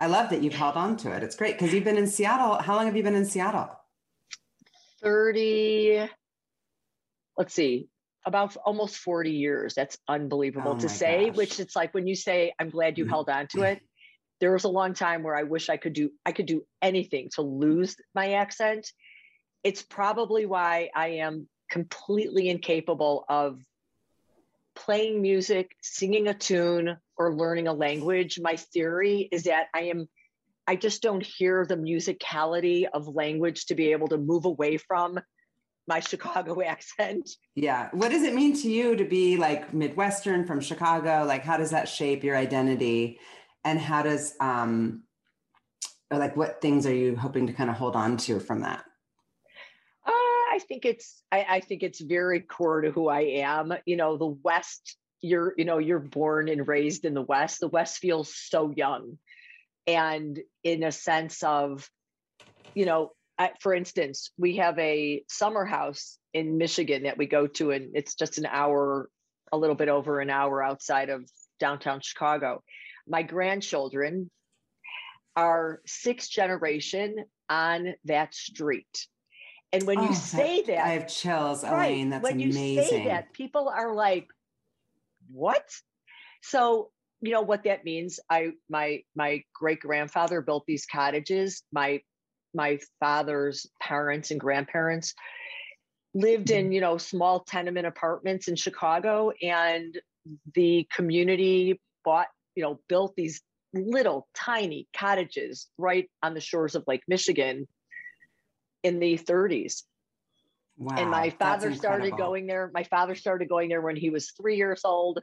I 0.00 0.06
love 0.06 0.30
that 0.30 0.42
you've 0.42 0.54
held 0.54 0.76
on 0.76 0.96
to 0.98 1.14
it. 1.14 1.22
It's 1.22 1.36
great 1.36 1.58
because 1.58 1.74
you've 1.74 1.84
been 1.84 1.98
in 1.98 2.06
Seattle. 2.06 2.54
How 2.54 2.74
long 2.74 2.86
have 2.86 2.96
you 2.96 3.02
been 3.02 3.14
in 3.14 3.26
Seattle? 3.26 3.68
30, 5.02 6.08
let's 7.36 7.54
see, 7.54 7.88
about 8.24 8.56
almost 8.56 8.96
40 8.96 9.30
years. 9.30 9.74
That's 9.74 9.98
unbelievable 10.08 10.72
oh 10.76 10.80
to 10.80 10.88
say, 10.88 11.26
gosh. 11.26 11.36
which 11.36 11.60
it's 11.60 11.76
like 11.76 11.92
when 11.92 12.06
you 12.06 12.14
say, 12.14 12.54
I'm 12.58 12.70
glad 12.70 12.96
you 12.96 13.04
mm-hmm. 13.04 13.10
held 13.10 13.28
on 13.28 13.46
to 13.48 13.62
it. 13.62 13.82
There 14.40 14.52
was 14.52 14.64
a 14.64 14.68
long 14.68 14.94
time 14.94 15.22
where 15.22 15.36
I 15.36 15.42
wish 15.42 15.68
I 15.68 15.76
could 15.76 15.92
do 15.92 16.10
I 16.24 16.32
could 16.32 16.46
do 16.46 16.64
anything 16.80 17.28
to 17.34 17.42
lose 17.42 17.94
my 18.14 18.32
accent. 18.32 18.90
It's 19.62 19.82
probably 19.82 20.46
why 20.46 20.88
I 20.94 21.08
am 21.08 21.46
completely 21.70 22.48
incapable 22.48 23.26
of 23.28 23.60
playing 24.74 25.20
music, 25.20 25.76
singing 25.82 26.26
a 26.26 26.32
tune, 26.32 26.96
or 27.20 27.34
learning 27.34 27.68
a 27.68 27.72
language. 27.74 28.40
My 28.40 28.56
theory 28.56 29.28
is 29.30 29.42
that 29.42 29.66
I 29.74 29.82
am, 29.82 30.08
I 30.66 30.74
just 30.74 31.02
don't 31.02 31.22
hear 31.22 31.66
the 31.66 31.76
musicality 31.76 32.86
of 32.94 33.08
language 33.08 33.66
to 33.66 33.74
be 33.74 33.92
able 33.92 34.08
to 34.08 34.16
move 34.16 34.46
away 34.46 34.78
from 34.78 35.20
my 35.86 36.00
Chicago 36.10 36.62
accent. 36.62 37.28
Yeah. 37.54 37.90
What 37.92 38.10
does 38.10 38.22
it 38.22 38.32
mean 38.34 38.56
to 38.62 38.70
you 38.70 38.96
to 38.96 39.04
be 39.04 39.36
like 39.36 39.74
Midwestern 39.74 40.46
from 40.46 40.60
Chicago? 40.62 41.24
Like, 41.26 41.44
how 41.44 41.58
does 41.58 41.72
that 41.72 41.90
shape 41.90 42.24
your 42.24 42.36
identity? 42.36 43.18
And 43.66 43.78
how 43.78 44.00
does, 44.02 44.34
um, 44.40 45.02
or 46.10 46.16
like, 46.16 46.38
what 46.38 46.62
things 46.62 46.86
are 46.86 46.94
you 46.94 47.16
hoping 47.16 47.46
to 47.48 47.52
kind 47.52 47.68
of 47.68 47.76
hold 47.76 47.96
on 47.96 48.16
to 48.16 48.40
from 48.40 48.62
that? 48.62 48.82
I 50.50 50.58
think 50.58 50.84
it's 50.84 51.22
I, 51.30 51.46
I 51.48 51.60
think 51.60 51.82
it's 51.82 52.00
very 52.00 52.40
core 52.40 52.80
to 52.80 52.90
who 52.90 53.08
I 53.08 53.20
am. 53.20 53.72
You 53.86 53.96
know, 53.96 54.16
the 54.16 54.26
West, 54.26 54.96
you're, 55.22 55.54
you 55.56 55.64
know, 55.64 55.78
you're 55.78 55.98
born 55.98 56.48
and 56.48 56.66
raised 56.66 57.04
in 57.04 57.14
the 57.14 57.22
West. 57.22 57.60
The 57.60 57.68
West 57.68 57.98
feels 57.98 58.34
so 58.34 58.72
young. 58.74 59.18
And 59.86 60.38
in 60.62 60.82
a 60.82 60.92
sense 60.92 61.42
of, 61.42 61.88
you 62.74 62.86
know, 62.86 63.12
for 63.60 63.74
instance, 63.74 64.30
we 64.38 64.56
have 64.56 64.78
a 64.78 65.22
summer 65.28 65.64
house 65.64 66.18
in 66.34 66.58
Michigan 66.58 67.04
that 67.04 67.18
we 67.18 67.26
go 67.26 67.46
to, 67.46 67.70
and 67.70 67.90
it's 67.94 68.14
just 68.14 68.38
an 68.38 68.46
hour, 68.46 69.08
a 69.50 69.58
little 69.58 69.74
bit 69.74 69.88
over 69.88 70.20
an 70.20 70.30
hour 70.30 70.62
outside 70.62 71.08
of 71.08 71.28
downtown 71.58 72.00
Chicago. 72.02 72.62
My 73.08 73.22
grandchildren 73.22 74.30
are 75.36 75.80
sixth 75.86 76.30
generation 76.30 77.16
on 77.48 77.94
that 78.04 78.34
street. 78.34 79.06
And 79.72 79.86
when 79.86 79.98
oh, 79.98 80.08
you 80.08 80.14
say 80.14 80.62
that, 80.62 80.84
I 80.84 80.88
have 80.90 81.08
chills, 81.08 81.64
right, 81.64 81.92
Alayne. 81.92 82.10
That's 82.10 82.22
when 82.22 82.34
amazing. 82.34 82.76
you 82.76 82.84
say 82.84 83.04
that, 83.06 83.32
people 83.32 83.68
are 83.68 83.94
like, 83.94 84.28
"What?" 85.32 85.64
So 86.42 86.90
you 87.20 87.32
know 87.32 87.42
what 87.42 87.64
that 87.64 87.84
means. 87.84 88.20
I 88.28 88.52
my 88.68 89.02
my 89.14 89.42
great 89.54 89.80
grandfather 89.80 90.40
built 90.40 90.64
these 90.66 90.86
cottages. 90.86 91.62
My 91.72 92.00
my 92.54 92.78
father's 92.98 93.66
parents 93.80 94.30
and 94.30 94.40
grandparents 94.40 95.14
lived 96.14 96.50
in, 96.50 96.66
mm-hmm. 96.66 96.72
you 96.72 96.80
know, 96.80 96.98
small 96.98 97.40
tenement 97.40 97.86
apartments 97.86 98.48
in 98.48 98.56
Chicago 98.56 99.32
and 99.42 99.98
the 100.54 100.86
community 100.94 101.80
bought, 102.04 102.26
you 102.54 102.62
know, 102.62 102.80
built 102.88 103.14
these 103.16 103.40
little 103.72 104.26
tiny 104.34 104.88
cottages 104.96 105.68
right 105.78 106.10
on 106.22 106.34
the 106.34 106.40
shores 106.40 106.74
of 106.74 106.84
Lake 106.86 107.02
Michigan 107.06 107.68
in 108.82 108.98
the 108.98 109.16
30s. 109.16 109.82
Wow, 110.80 110.96
and 110.96 111.10
my 111.10 111.28
father 111.28 111.74
started 111.74 112.16
going 112.16 112.46
there. 112.46 112.70
My 112.72 112.84
father 112.84 113.14
started 113.14 113.50
going 113.50 113.68
there 113.68 113.82
when 113.82 113.96
he 113.96 114.08
was 114.08 114.30
three 114.30 114.56
years 114.56 114.80
old. 114.82 115.20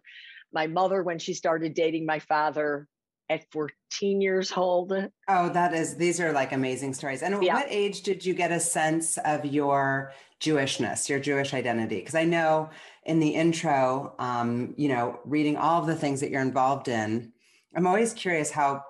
My 0.53 0.67
mother, 0.67 1.01
when 1.01 1.17
she 1.17 1.33
started 1.33 1.73
dating 1.73 2.05
my 2.05 2.19
father 2.19 2.87
at 3.27 3.43
14 3.51 4.21
years 4.21 4.53
old. 4.55 4.93
Oh, 5.27 5.49
that 5.49 5.73
is, 5.73 5.97
these 5.97 6.21
are 6.21 6.31
like 6.31 6.51
amazing 6.51 6.93
stories. 6.93 7.23
And 7.23 7.43
yeah. 7.43 7.55
what 7.55 7.65
age 7.69 8.03
did 8.03 8.23
you 8.23 8.35
get 8.35 8.51
a 8.51 8.59
sense 8.59 9.17
of 9.17 9.45
your 9.45 10.13
Jewishness, 10.39 11.09
your 11.09 11.19
Jewish 11.19 11.55
identity? 11.55 11.97
Because 11.97 12.13
I 12.15 12.23
know 12.23 12.69
in 13.03 13.19
the 13.19 13.29
intro, 13.29 14.13
um, 14.19 14.75
you 14.77 14.89
know, 14.89 15.19
reading 15.25 15.57
all 15.57 15.81
of 15.81 15.87
the 15.87 15.95
things 15.95 16.21
that 16.21 16.29
you're 16.29 16.41
involved 16.41 16.87
in, 16.87 17.33
I'm 17.75 17.87
always 17.87 18.13
curious 18.13 18.51
how 18.51 18.83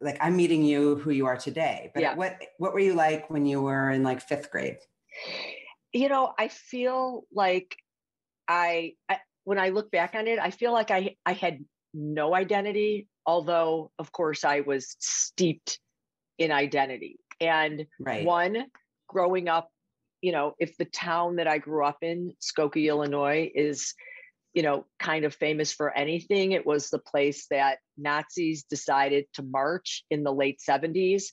like 0.00 0.16
I'm 0.22 0.36
meeting 0.36 0.64
you 0.64 0.96
who 0.96 1.10
you 1.10 1.26
are 1.26 1.36
today. 1.36 1.90
But 1.92 2.02
yeah. 2.02 2.14
what 2.14 2.40
what 2.56 2.72
were 2.72 2.80
you 2.80 2.94
like 2.94 3.28
when 3.28 3.44
you 3.44 3.60
were 3.60 3.90
in 3.90 4.02
like 4.02 4.22
fifth 4.22 4.50
grade? 4.50 4.78
You 5.94 6.10
know, 6.10 6.34
I 6.38 6.48
feel 6.48 7.24
like 7.32 7.76
I, 8.46 8.94
I 9.08 9.20
when 9.44 9.58
I 9.58 9.70
look 9.70 9.90
back 9.90 10.14
on 10.14 10.26
it, 10.26 10.38
I 10.38 10.50
feel 10.50 10.72
like 10.72 10.90
I 10.90 11.16
I 11.24 11.32
had 11.32 11.64
no 11.94 12.34
identity, 12.34 13.08
although 13.24 13.90
of 13.98 14.12
course 14.12 14.44
I 14.44 14.60
was 14.60 14.96
steeped 14.98 15.78
in 16.38 16.50
identity. 16.50 17.18
And 17.40 17.86
right. 17.98 18.24
one, 18.24 18.66
growing 19.08 19.48
up, 19.48 19.70
you 20.20 20.32
know, 20.32 20.54
if 20.58 20.76
the 20.76 20.84
town 20.84 21.36
that 21.36 21.46
I 21.46 21.58
grew 21.58 21.84
up 21.84 21.98
in, 22.02 22.32
Skokie, 22.42 22.88
Illinois, 22.88 23.50
is 23.54 23.94
you 24.54 24.62
know, 24.62 24.86
kind 25.00 25.24
of 25.24 25.34
famous 25.34 25.72
for 25.72 25.94
anything. 25.96 26.52
It 26.52 26.64
was 26.64 26.88
the 26.88 27.00
place 27.00 27.46
that 27.50 27.78
Nazis 27.98 28.62
decided 28.62 29.26
to 29.34 29.42
march 29.42 30.04
in 30.10 30.22
the 30.22 30.32
late 30.32 30.60
70s 30.66 31.24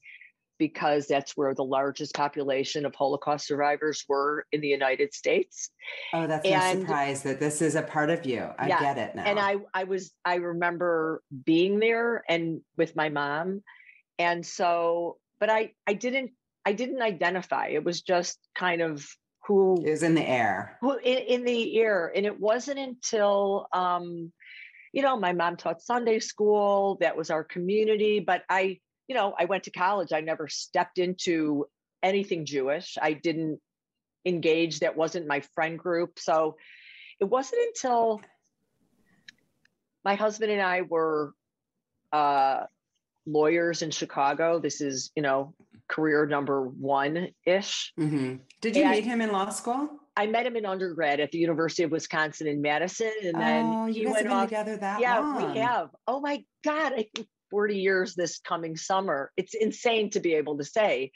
because 0.62 1.08
that's 1.08 1.36
where 1.36 1.56
the 1.56 1.63
largest 1.63 2.13
population 2.13 2.86
of 2.86 2.94
Holocaust 2.94 3.48
survivors 3.48 4.06
were 4.08 4.46
in 4.51 4.62
the 4.62 4.68
United 4.68 5.12
States. 5.12 5.72
Oh, 6.13 6.27
that's 6.27 6.48
and, 6.48 6.82
no 6.82 6.86
surprise 6.86 7.24
that 7.24 7.39
this 7.39 7.63
is 7.63 7.74
a 7.74 7.82
part 7.82 8.12
of 8.12 8.27
you. 8.27 8.48
I 8.60 8.68
yeah, 8.68 8.80
get 8.80 9.00
it 9.00 9.15
now. 9.15 9.24
And 9.24 9.39
I, 9.39 9.56
I 9.74 9.86
was, 9.86 10.12
I 10.24 10.36
remember 10.36 11.24
being 11.46 11.80
there 11.80 12.24
and 12.30 12.62
with 12.77 12.96
my 12.96 13.10
mom, 13.10 13.63
and 14.20 14.46
so, 14.46 15.18
but 15.39 15.50
I, 15.50 15.72
I 15.88 15.94
didn't, 15.94 16.30
I 16.63 16.74
didn't 16.74 17.01
identify. 17.01 17.70
It 17.70 17.84
was 17.84 18.03
just 18.03 18.38
kind 18.53 18.84
of 18.84 19.03
who 19.48 19.84
is 19.84 20.03
in 20.03 20.13
the 20.13 20.30
air 20.30 20.77
who 20.82 20.96
in, 20.98 21.18
in 21.18 21.44
the 21.44 21.80
air 21.80 22.12
and 22.15 22.27
it 22.27 22.39
wasn't 22.39 22.77
until 22.77 23.65
um 23.74 24.32
you 24.94 25.01
know 25.01 25.18
my 25.18 25.34
mom 25.34 25.58
taught 25.58 25.82
sunday 25.82 26.20
school 26.20 27.00
that 27.01 27.18
was 27.18 27.32
our 27.32 27.44
community 27.44 28.20
but 28.20 28.44
i 28.50 28.77
you 29.08 29.15
know 29.15 29.34
i 29.38 29.46
went 29.46 29.63
to 29.63 29.72
college 29.72 30.12
i 30.13 30.22
never 30.22 30.48
stepped 30.48 30.98
into 30.98 31.65
anything 32.03 32.46
jewish 32.46 32.98
i 33.01 33.13
didn't 33.13 33.60
engage 34.25 34.79
that 34.79 34.96
wasn't 34.96 35.27
my 35.27 35.39
friend 35.53 35.79
group 35.79 36.20
so 36.20 36.55
it 37.20 37.25
wasn't 37.25 37.62
until 37.67 38.22
my 40.05 40.15
husband 40.15 40.51
and 40.51 40.62
i 40.62 40.81
were 40.81 41.34
uh 42.13 42.62
lawyers 43.25 43.81
in 43.81 43.91
chicago 43.91 44.60
this 44.60 44.81
is 44.81 45.12
you 45.15 45.22
know 45.22 45.53
career 45.91 46.25
number 46.25 46.63
one 46.63 47.27
ish. 47.46 47.93
Mm-hmm. 48.00 48.38
Did 48.62 48.75
you 48.75 48.84
and 48.84 48.91
meet 48.91 49.03
him 49.03 49.22
in 49.22 49.31
law 49.31 49.50
school? 49.50 49.89
I 50.15 50.25
met 50.27 50.46
him 50.46 50.55
in 50.55 50.65
undergrad 50.65 51.20
at 51.20 51.31
the 51.31 51.38
University 51.38 51.84
of 51.84 51.91
Wisconsin 51.91 52.48
in 52.48 52.62
Madison, 52.62 53.12
and 53.24 53.39
then 53.39 53.65
oh, 53.65 53.86
he 53.86 54.05
went 54.05 54.27
off 54.27 54.48
together 54.48 54.77
that 54.77 55.00
yeah, 55.00 55.20
long. 55.20 55.53
we 55.53 55.60
have. 55.60 55.89
Oh 56.08 56.20
my 56.20 56.43
God, 56.63 56.93
I 56.98 57.08
40 57.51 57.77
years 57.77 58.15
this 58.15 58.39
coming 58.39 58.75
summer. 58.75 59.31
It's 59.38 59.53
insane 59.53 60.10
to 60.12 60.20
be 60.20 60.34
able 60.34 60.58
to 60.58 60.63
say, 60.63 61.12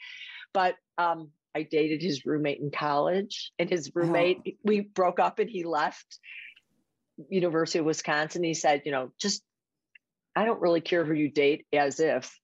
but 0.54 0.76
um, 0.98 1.30
I 1.54 1.62
dated 1.62 2.02
his 2.02 2.24
roommate 2.24 2.60
in 2.60 2.70
college, 2.70 3.52
and 3.58 3.68
his 3.68 3.90
roommate 3.94 4.42
oh. 4.46 4.50
we 4.62 4.80
broke 4.80 5.18
up, 5.18 5.38
and 5.38 5.50
he 5.50 5.64
left 5.64 6.18
University 7.30 7.78
of 7.78 7.86
Wisconsin. 7.86 8.44
He 8.44 8.54
said, 8.54 8.82
you 8.84 8.92
know, 8.92 9.10
just 9.18 9.42
I 10.36 10.44
don't 10.44 10.60
really 10.60 10.82
care 10.82 11.04
who 11.04 11.14
you 11.14 11.30
date, 11.30 11.66
as 11.72 11.98
if 11.98 12.38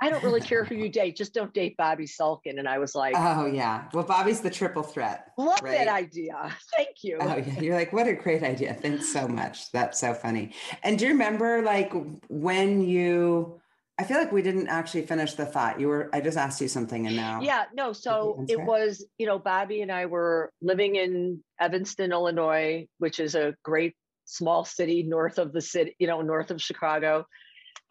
I 0.00 0.10
don't 0.10 0.22
really 0.22 0.40
care 0.40 0.64
who 0.64 0.74
you 0.76 0.88
date, 0.88 1.16
just 1.16 1.34
don't 1.34 1.52
date 1.52 1.76
Bobby 1.76 2.06
Sulkin. 2.06 2.58
And 2.58 2.68
I 2.68 2.78
was 2.78 2.94
like, 2.94 3.14
Oh 3.16 3.46
yeah. 3.46 3.84
Well, 3.92 4.04
Bobby's 4.04 4.40
the 4.40 4.50
triple 4.50 4.82
threat. 4.82 5.32
Love 5.36 5.60
right? 5.62 5.78
that 5.78 5.88
idea. 5.88 6.56
Thank 6.76 7.02
you. 7.02 7.18
Oh 7.20 7.36
yeah. 7.36 7.60
You're 7.60 7.74
like, 7.74 7.92
what 7.92 8.06
a 8.06 8.14
great 8.14 8.42
idea. 8.42 8.74
Thanks 8.74 9.12
so 9.12 9.26
much. 9.26 9.70
That's 9.72 9.98
so 9.98 10.14
funny. 10.14 10.52
And 10.82 10.98
do 10.98 11.06
you 11.06 11.12
remember 11.12 11.62
like 11.62 11.92
when 12.28 12.82
you 12.82 13.60
I 14.00 14.04
feel 14.04 14.18
like 14.18 14.30
we 14.30 14.42
didn't 14.42 14.68
actually 14.68 15.02
finish 15.02 15.34
the 15.34 15.44
thought. 15.44 15.80
You 15.80 15.88
were 15.88 16.10
I 16.12 16.20
just 16.20 16.38
asked 16.38 16.60
you 16.60 16.68
something 16.68 17.06
and 17.06 17.16
now 17.16 17.40
Yeah, 17.42 17.64
no. 17.74 17.92
So 17.92 18.44
it 18.48 18.60
was, 18.60 19.04
you 19.18 19.26
know, 19.26 19.38
Bobby 19.38 19.82
and 19.82 19.90
I 19.90 20.06
were 20.06 20.52
living 20.62 20.94
in 20.94 21.42
Evanston, 21.60 22.12
Illinois, 22.12 22.86
which 22.98 23.18
is 23.18 23.34
a 23.34 23.56
great 23.64 23.96
small 24.24 24.64
city 24.64 25.02
north 25.02 25.38
of 25.38 25.52
the 25.52 25.60
city, 25.60 25.96
you 25.98 26.06
know, 26.06 26.20
north 26.20 26.52
of 26.52 26.62
Chicago 26.62 27.26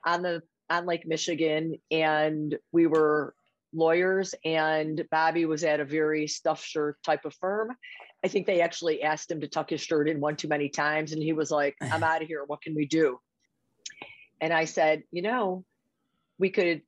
on 0.06 0.22
the 0.22 0.42
on 0.70 0.86
Lake 0.86 1.08
Michigan, 1.08 1.76
and 1.92 2.58
we 2.72 2.88
were 2.88 3.34
lawyers. 3.74 4.34
And 4.46 5.06
Bobby 5.12 5.46
was 5.46 5.64
at 5.64 5.80
a 5.80 5.86
very 5.86 6.28
stuff 6.28 6.64
shirt 6.64 6.98
type 7.04 7.26
of 7.26 7.34
firm. 7.36 7.76
I 8.24 8.28
think 8.28 8.48
they 8.48 8.62
actually 8.62 9.04
asked 9.04 9.32
him 9.32 9.42
to 9.42 9.48
tuck 9.48 9.70
his 9.70 9.82
shirt 9.82 10.10
in 10.10 10.20
one 10.20 10.36
too 10.36 10.48
many 10.48 10.70
times, 10.70 11.12
and 11.14 11.22
he 11.22 11.34
was 11.34 11.52
like, 11.52 11.76
"I'm 11.82 12.04
out 12.04 12.22
of 12.22 12.28
here. 12.28 12.44
What 12.46 12.62
can 12.62 12.76
we 12.76 12.86
do?" 12.86 13.20
And 14.42 14.54
I 14.54 14.66
said, 14.66 15.04
"You 15.12 15.22
know, 15.22 15.66
we 16.38 16.50
could 16.50 16.82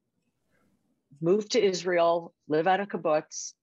move 1.21 1.49
to 1.49 1.63
Israel, 1.63 2.33
live 2.47 2.67
out 2.67 2.79
of 2.79 2.87
kibbutz, 2.87 3.53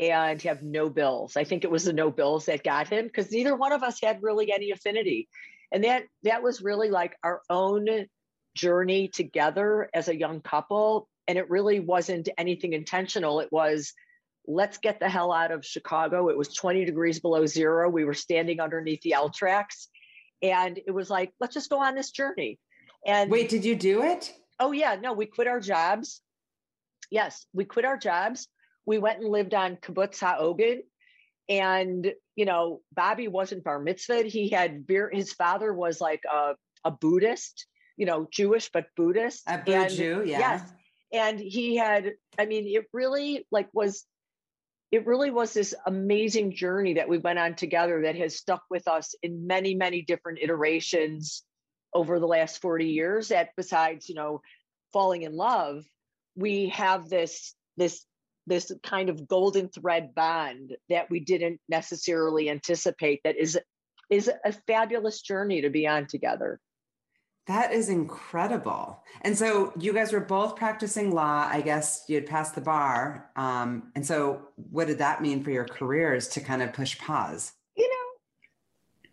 and 0.00 0.40
have 0.42 0.62
no 0.62 0.88
bills. 0.88 1.36
I 1.36 1.44
think 1.44 1.64
it 1.64 1.70
was 1.70 1.84
the 1.84 1.92
no 1.92 2.10
bills 2.10 2.46
that 2.46 2.64
got 2.64 2.88
him 2.88 3.06
because 3.06 3.30
neither 3.30 3.56
one 3.56 3.72
of 3.72 3.82
us 3.82 4.00
had 4.02 4.22
really 4.22 4.52
any 4.52 4.70
affinity. 4.70 5.28
And 5.72 5.84
that 5.84 6.04
that 6.22 6.42
was 6.42 6.62
really 6.62 6.90
like 6.90 7.16
our 7.22 7.42
own 7.48 8.06
journey 8.56 9.08
together 9.08 9.88
as 9.94 10.08
a 10.08 10.16
young 10.16 10.40
couple. 10.40 11.08
And 11.28 11.38
it 11.38 11.50
really 11.50 11.78
wasn't 11.80 12.28
anything 12.38 12.72
intentional. 12.72 13.40
It 13.40 13.52
was, 13.52 13.92
let's 14.46 14.78
get 14.78 14.98
the 14.98 15.08
hell 15.08 15.32
out 15.32 15.52
of 15.52 15.64
Chicago. 15.64 16.28
It 16.28 16.38
was 16.38 16.54
20 16.54 16.84
degrees 16.84 17.20
below 17.20 17.46
zero. 17.46 17.88
We 17.88 18.04
were 18.04 18.14
standing 18.14 18.60
underneath 18.60 19.02
the 19.02 19.12
L 19.12 19.30
tracks. 19.30 19.88
And 20.42 20.78
it 20.84 20.90
was 20.90 21.10
like, 21.10 21.32
let's 21.40 21.54
just 21.54 21.70
go 21.70 21.82
on 21.82 21.94
this 21.94 22.10
journey. 22.10 22.58
And 23.06 23.30
wait, 23.30 23.48
did 23.48 23.64
you 23.64 23.76
do 23.76 24.02
it? 24.02 24.32
Oh, 24.58 24.72
yeah. 24.72 24.96
No, 25.00 25.12
we 25.12 25.26
quit 25.26 25.46
our 25.46 25.60
jobs. 25.60 26.20
Yes, 27.10 27.46
we 27.52 27.64
quit 27.64 27.84
our 27.84 27.96
jobs. 27.96 28.48
We 28.84 28.98
went 28.98 29.20
and 29.20 29.28
lived 29.28 29.54
on 29.54 29.76
Kibbutz 29.76 30.20
Ha'ogen. 30.20 30.80
And, 31.48 32.12
you 32.34 32.44
know, 32.44 32.80
Bobby 32.92 33.28
wasn't 33.28 33.64
bar 33.64 33.78
mitzvah. 33.78 34.22
He 34.22 34.48
had 34.48 34.86
beer. 34.86 35.10
His 35.12 35.32
father 35.32 35.72
was 35.72 36.00
like 36.00 36.22
a, 36.32 36.54
a 36.84 36.90
Buddhist 36.90 37.66
you 37.96 38.06
know, 38.06 38.28
Jewish 38.30 38.70
but 38.72 38.86
Buddhist. 38.96 39.42
A 39.46 39.62
Jew, 39.96 40.22
yeah. 40.24 40.38
Yes. 40.38 40.72
And 41.12 41.38
he 41.38 41.76
had, 41.76 42.12
I 42.38 42.46
mean, 42.46 42.66
it 42.66 42.86
really 42.92 43.46
like 43.50 43.68
was 43.72 44.04
it 44.92 45.06
really 45.06 45.30
was 45.30 45.52
this 45.52 45.74
amazing 45.86 46.54
journey 46.54 46.94
that 46.94 47.08
we 47.08 47.18
went 47.18 47.38
on 47.38 47.54
together 47.54 48.02
that 48.02 48.16
has 48.16 48.36
stuck 48.36 48.62
with 48.70 48.86
us 48.86 49.14
in 49.22 49.46
many, 49.46 49.74
many 49.74 50.02
different 50.02 50.38
iterations 50.40 51.42
over 51.92 52.20
the 52.20 52.26
last 52.26 52.62
40 52.62 52.86
years. 52.86 53.28
That 53.28 53.50
besides, 53.56 54.08
you 54.08 54.14
know, 54.14 54.40
falling 54.92 55.22
in 55.22 55.36
love, 55.36 55.84
we 56.36 56.68
have 56.68 57.08
this 57.08 57.54
this 57.76 58.04
this 58.46 58.70
kind 58.84 59.08
of 59.08 59.26
golden 59.26 59.68
thread 59.68 60.14
bond 60.14 60.76
that 60.88 61.10
we 61.10 61.20
didn't 61.20 61.60
necessarily 61.68 62.48
anticipate 62.48 63.20
that 63.24 63.36
is 63.36 63.58
is 64.08 64.30
a 64.44 64.52
fabulous 64.66 65.20
journey 65.20 65.62
to 65.62 65.70
be 65.70 65.86
on 65.86 66.06
together. 66.06 66.60
That 67.46 67.72
is 67.72 67.88
incredible. 67.88 69.04
And 69.22 69.38
so 69.38 69.72
you 69.78 69.92
guys 69.92 70.12
were 70.12 70.20
both 70.20 70.56
practicing 70.56 71.12
law. 71.12 71.48
I 71.48 71.60
guess 71.60 72.04
you 72.08 72.16
had 72.16 72.26
passed 72.26 72.56
the 72.56 72.60
bar. 72.60 73.30
Um, 73.36 73.92
and 73.94 74.04
so 74.04 74.48
what 74.56 74.88
did 74.88 74.98
that 74.98 75.22
mean 75.22 75.44
for 75.44 75.52
your 75.52 75.64
careers 75.64 76.26
to 76.28 76.40
kind 76.40 76.60
of 76.60 76.72
push 76.72 76.98
pause? 76.98 77.52
You 77.76 77.88
know, 77.88 79.10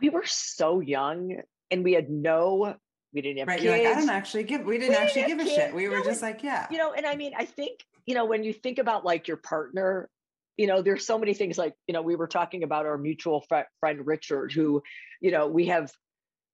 we 0.00 0.08
were 0.08 0.24
so 0.24 0.80
young 0.80 1.42
and 1.70 1.84
we 1.84 1.92
had 1.92 2.08
no, 2.08 2.74
we 3.12 3.20
didn't 3.20 3.40
have 3.40 3.48
right, 3.48 3.60
kids. 3.60 3.84
Like, 3.84 3.96
I 3.96 4.00
don't 4.00 4.08
actually 4.08 4.44
give, 4.44 4.64
we 4.64 4.78
didn't 4.78 4.90
we 4.90 4.96
actually 4.96 5.22
didn't 5.24 5.38
give 5.38 5.46
a 5.46 5.50
shit. 5.50 5.74
We 5.74 5.84
no, 5.84 5.90
were 5.90 6.04
just 6.04 6.22
like, 6.22 6.42
yeah. 6.42 6.66
You 6.70 6.78
know, 6.78 6.94
and 6.94 7.04
I 7.04 7.16
mean, 7.16 7.34
I 7.36 7.44
think, 7.44 7.80
you 8.06 8.14
know, 8.14 8.24
when 8.24 8.44
you 8.44 8.54
think 8.54 8.78
about 8.78 9.04
like 9.04 9.28
your 9.28 9.36
partner, 9.36 10.08
you 10.56 10.66
know, 10.66 10.80
there's 10.80 11.06
so 11.06 11.18
many 11.18 11.34
things 11.34 11.58
like, 11.58 11.74
you 11.86 11.92
know, 11.92 12.02
we 12.02 12.16
were 12.16 12.28
talking 12.28 12.62
about 12.62 12.86
our 12.86 12.96
mutual 12.96 13.44
friend 13.80 14.06
Richard, 14.06 14.52
who, 14.52 14.82
you 15.20 15.30
know, 15.30 15.48
we 15.48 15.66
have 15.66 15.92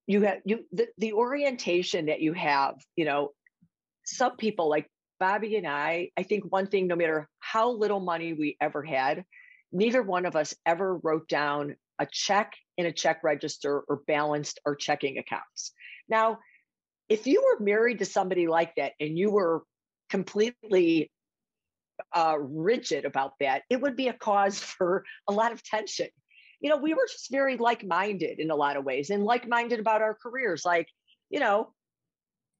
you 0.08 0.22
have 0.22 0.38
you 0.44 0.64
the, 0.72 0.88
the 0.98 1.12
orientation 1.12 2.06
that 2.06 2.20
you 2.20 2.32
have 2.32 2.74
you 2.96 3.04
know 3.04 3.30
some 4.04 4.36
people 4.36 4.68
like 4.68 4.90
bobby 5.20 5.56
and 5.56 5.66
i 5.66 6.10
i 6.16 6.24
think 6.24 6.44
one 6.50 6.66
thing 6.66 6.88
no 6.88 6.96
matter 6.96 7.28
how 7.38 7.70
little 7.70 8.00
money 8.00 8.32
we 8.32 8.56
ever 8.60 8.82
had 8.82 9.24
neither 9.70 10.02
one 10.02 10.26
of 10.26 10.34
us 10.34 10.54
ever 10.66 10.96
wrote 10.96 11.28
down 11.28 11.76
a 11.98 12.06
check 12.10 12.52
in 12.76 12.86
a 12.86 12.92
check 12.92 13.22
register 13.24 13.82
or 13.88 14.02
balanced 14.06 14.60
our 14.64 14.74
checking 14.74 15.18
accounts. 15.18 15.72
Now, 16.08 16.38
if 17.08 17.26
you 17.26 17.42
were 17.42 17.64
married 17.64 17.98
to 17.98 18.04
somebody 18.04 18.46
like 18.46 18.74
that 18.76 18.92
and 19.00 19.18
you 19.18 19.30
were 19.30 19.62
completely 20.08 21.10
uh, 22.14 22.36
rigid 22.38 23.04
about 23.04 23.32
that, 23.40 23.62
it 23.68 23.80
would 23.80 23.96
be 23.96 24.08
a 24.08 24.12
cause 24.12 24.58
for 24.62 25.04
a 25.28 25.32
lot 25.32 25.52
of 25.52 25.62
tension. 25.62 26.08
You 26.60 26.70
know, 26.70 26.76
we 26.76 26.94
were 26.94 27.06
just 27.10 27.30
very 27.30 27.56
like 27.56 27.84
minded 27.84 28.40
in 28.40 28.50
a 28.50 28.56
lot 28.56 28.76
of 28.76 28.84
ways 28.84 29.10
and 29.10 29.24
like 29.24 29.48
minded 29.48 29.78
about 29.78 30.02
our 30.02 30.14
careers. 30.14 30.64
Like, 30.64 30.88
you 31.30 31.40
know, 31.40 31.72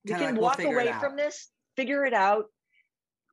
we 0.05 0.13
Kinda 0.13 0.27
can 0.27 0.35
like, 0.35 0.41
we'll 0.41 0.69
walk 0.69 0.83
away 0.83 0.93
from 1.01 1.17
this, 1.17 1.49
figure 1.77 2.05
it 2.05 2.15
out. 2.15 2.47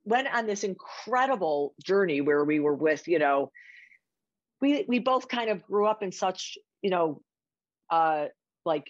Went 0.05 0.27
on 0.27 0.45
this 0.45 0.63
incredible 0.63 1.73
journey 1.83 2.21
where 2.21 2.43
we 2.43 2.59
were 2.59 2.75
with, 2.75 3.07
you 3.07 3.19
know, 3.19 3.51
we 4.61 4.85
we 4.87 4.99
both 4.99 5.27
kind 5.27 5.49
of 5.49 5.63
grew 5.63 5.87
up 5.87 6.03
in 6.03 6.11
such, 6.11 6.57
you 6.81 6.89
know, 6.89 7.21
uh 7.89 8.25
like 8.65 8.85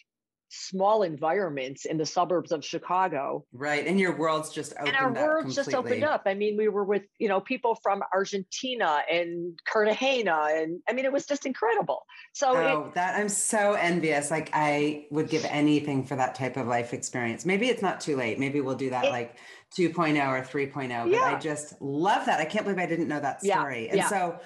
small 0.55 1.03
environments 1.03 1.85
in 1.85 1.97
the 1.97 2.05
suburbs 2.05 2.51
of 2.51 2.63
Chicago 2.63 3.45
Right. 3.53 3.85
And 3.87 3.99
your 3.99 4.15
world's 4.17 4.49
just 4.51 4.73
opened 4.73 4.89
up 4.89 4.95
and 4.95 5.17
our 5.17 5.23
up 5.23 5.27
worlds 5.27 5.55
just 5.55 5.73
opened 5.73 6.03
up. 6.03 6.23
I 6.25 6.33
mean, 6.33 6.57
we 6.57 6.67
were 6.67 6.83
with 6.83 7.03
you 7.19 7.27
know 7.27 7.39
people 7.41 7.75
from 7.81 8.01
Argentina 8.13 8.99
and 9.11 9.57
Cartagena, 9.67 10.47
and 10.51 10.81
I 10.87 10.93
mean, 10.93 11.05
it 11.05 11.11
was 11.11 11.25
just 11.25 11.45
incredible. 11.45 12.03
So 12.33 12.57
it, 12.59 12.65
Oh, 12.65 12.91
that 12.95 13.15
I'm 13.15 13.29
so 13.29 13.73
envious. 13.73 14.31
Like 14.31 14.49
I 14.53 15.07
would 15.11 15.29
give 15.29 15.45
anything 15.45 16.03
for 16.03 16.15
that 16.15 16.35
type 16.35 16.57
of 16.57 16.67
life 16.67 16.93
experience. 16.93 17.45
Maybe 17.45 17.67
it's 17.67 17.81
not 17.81 17.99
too 17.99 18.15
late. 18.15 18.39
Maybe 18.39 18.61
we'll 18.61 18.75
do 18.75 18.89
that 18.89 19.05
It- 19.05 19.11
like 19.11 19.37
2.0 19.77 20.29
or 20.29 20.41
3.0. 20.41 21.11
But 21.11 21.21
I 21.21 21.39
just 21.39 21.81
love 21.81 22.25
that. 22.27 22.39
I 22.39 22.45
can't 22.45 22.63
believe 22.65 22.79
I 22.79 22.85
didn't 22.85 23.07
know 23.07 23.19
that 23.19 23.43
story. 23.43 23.85
Yeah. 23.85 23.89
And 23.91 23.97
yeah. 23.97 24.07
so 24.09 24.39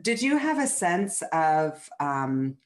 did 0.00 0.20
you 0.20 0.36
have 0.36 0.58
a 0.58 0.66
sense 0.66 1.22
of 1.32 1.88
um 2.00 2.56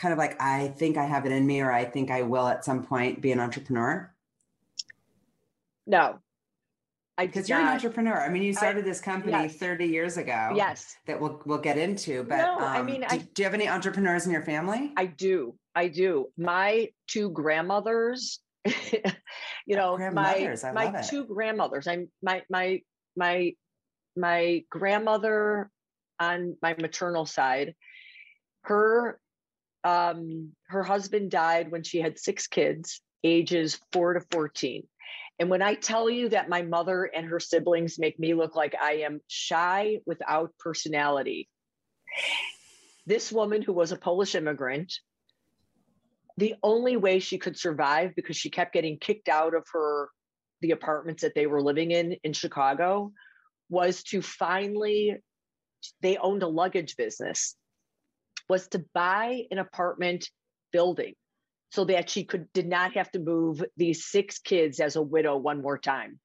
kind 0.00 0.12
of 0.12 0.18
like 0.18 0.40
I 0.40 0.68
think 0.68 0.96
I 0.96 1.04
have 1.04 1.26
it 1.26 1.32
in 1.32 1.46
me 1.46 1.60
or 1.60 1.70
I 1.70 1.84
think 1.84 2.10
I 2.10 2.22
will 2.22 2.48
at 2.48 2.64
some 2.64 2.82
point 2.82 3.20
be 3.20 3.32
an 3.32 3.38
entrepreneur? 3.40 4.12
no, 5.86 6.18
I 7.18 7.26
Because 7.26 7.48
you're 7.48 7.58
an 7.60 7.66
entrepreneur. 7.68 8.18
I 8.18 8.28
mean, 8.30 8.42
you 8.42 8.54
started 8.54 8.84
this 8.84 9.00
company 9.00 9.32
yes. 9.32 9.56
30 9.56 9.86
years 9.86 10.16
ago. 10.16 10.52
Yes, 10.54 10.96
That 11.06 11.20
we'll 11.20 11.42
we'll 11.44 11.58
get 11.58 11.76
into. 11.76 12.24
But 12.24 12.38
No, 12.38 12.58
I 12.58 12.78
um, 12.78 12.86
mean, 12.86 13.00
do, 13.02 13.06
I- 13.10 13.18
do 13.18 13.42
you 13.42 13.44
have 13.44 13.54
any 13.54 13.68
entrepreneurs 13.68 14.24
in 14.24 14.32
your 14.32 14.42
family? 14.42 14.92
I 14.96 15.06
do. 15.06 15.54
I 15.74 15.88
do. 15.88 16.28
My 16.38 16.88
two 17.06 17.30
grandmothers, 17.30 18.40
you 18.64 19.76
know, 19.76 19.98
my 19.98 20.56
I 20.64 20.72
my 20.72 21.02
two 21.02 21.26
grandmothers. 21.26 21.86
I'm 21.86 22.08
my 22.22 22.42
my 22.48 22.80
my 23.16 23.52
my 24.16 24.64
grandmother 24.70 25.70
on 26.18 26.56
my 26.62 26.74
maternal 26.78 27.26
side. 27.26 27.74
Her 28.62 29.20
um 29.84 30.52
her 30.68 30.82
husband 30.82 31.30
died 31.30 31.70
when 31.70 31.82
she 31.82 32.00
had 32.00 32.18
six 32.18 32.46
kids, 32.46 33.00
ages 33.24 33.78
4 33.92 34.14
to 34.14 34.20
14. 34.30 34.86
And 35.38 35.48
when 35.48 35.62
I 35.62 35.74
tell 35.74 36.10
you 36.10 36.28
that 36.28 36.50
my 36.50 36.62
mother 36.62 37.04
and 37.04 37.26
her 37.26 37.40
siblings 37.40 37.98
make 37.98 38.18
me 38.18 38.34
look 38.34 38.54
like 38.54 38.74
I 38.80 39.04
am 39.04 39.20
shy 39.26 40.00
without 40.04 40.52
personality, 40.58 41.48
this 43.06 43.32
woman 43.32 43.62
who 43.62 43.72
was 43.72 43.90
a 43.90 43.96
Polish 43.96 44.34
immigrant, 44.34 44.92
the 46.36 46.56
only 46.62 46.96
way 46.96 47.20
she 47.20 47.38
could 47.38 47.58
survive 47.58 48.14
because 48.14 48.36
she 48.36 48.50
kept 48.50 48.74
getting 48.74 48.98
kicked 48.98 49.28
out 49.28 49.54
of 49.54 49.64
her 49.72 50.10
the 50.60 50.72
apartments 50.72 51.22
that 51.22 51.34
they 51.34 51.46
were 51.46 51.62
living 51.62 51.90
in 51.90 52.16
in 52.22 52.32
Chicago 52.32 53.12
was 53.68 54.02
to 54.02 54.20
finally 54.20 55.16
they 56.02 56.16
owned 56.18 56.42
a 56.42 56.48
luggage 56.48 56.96
business 56.96 57.56
was 58.50 58.68
to 58.68 58.84
buy 58.92 59.44
an 59.50 59.58
apartment 59.58 60.28
building 60.72 61.14
so 61.70 61.84
that 61.84 62.10
she 62.10 62.24
could 62.24 62.52
did 62.52 62.66
not 62.66 62.92
have 62.94 63.10
to 63.12 63.18
move 63.20 63.64
these 63.76 64.04
six 64.04 64.38
kids 64.40 64.80
as 64.80 64.96
a 64.96 65.02
widow 65.02 65.36
one 65.36 65.62
more 65.62 65.78
time 65.78 66.18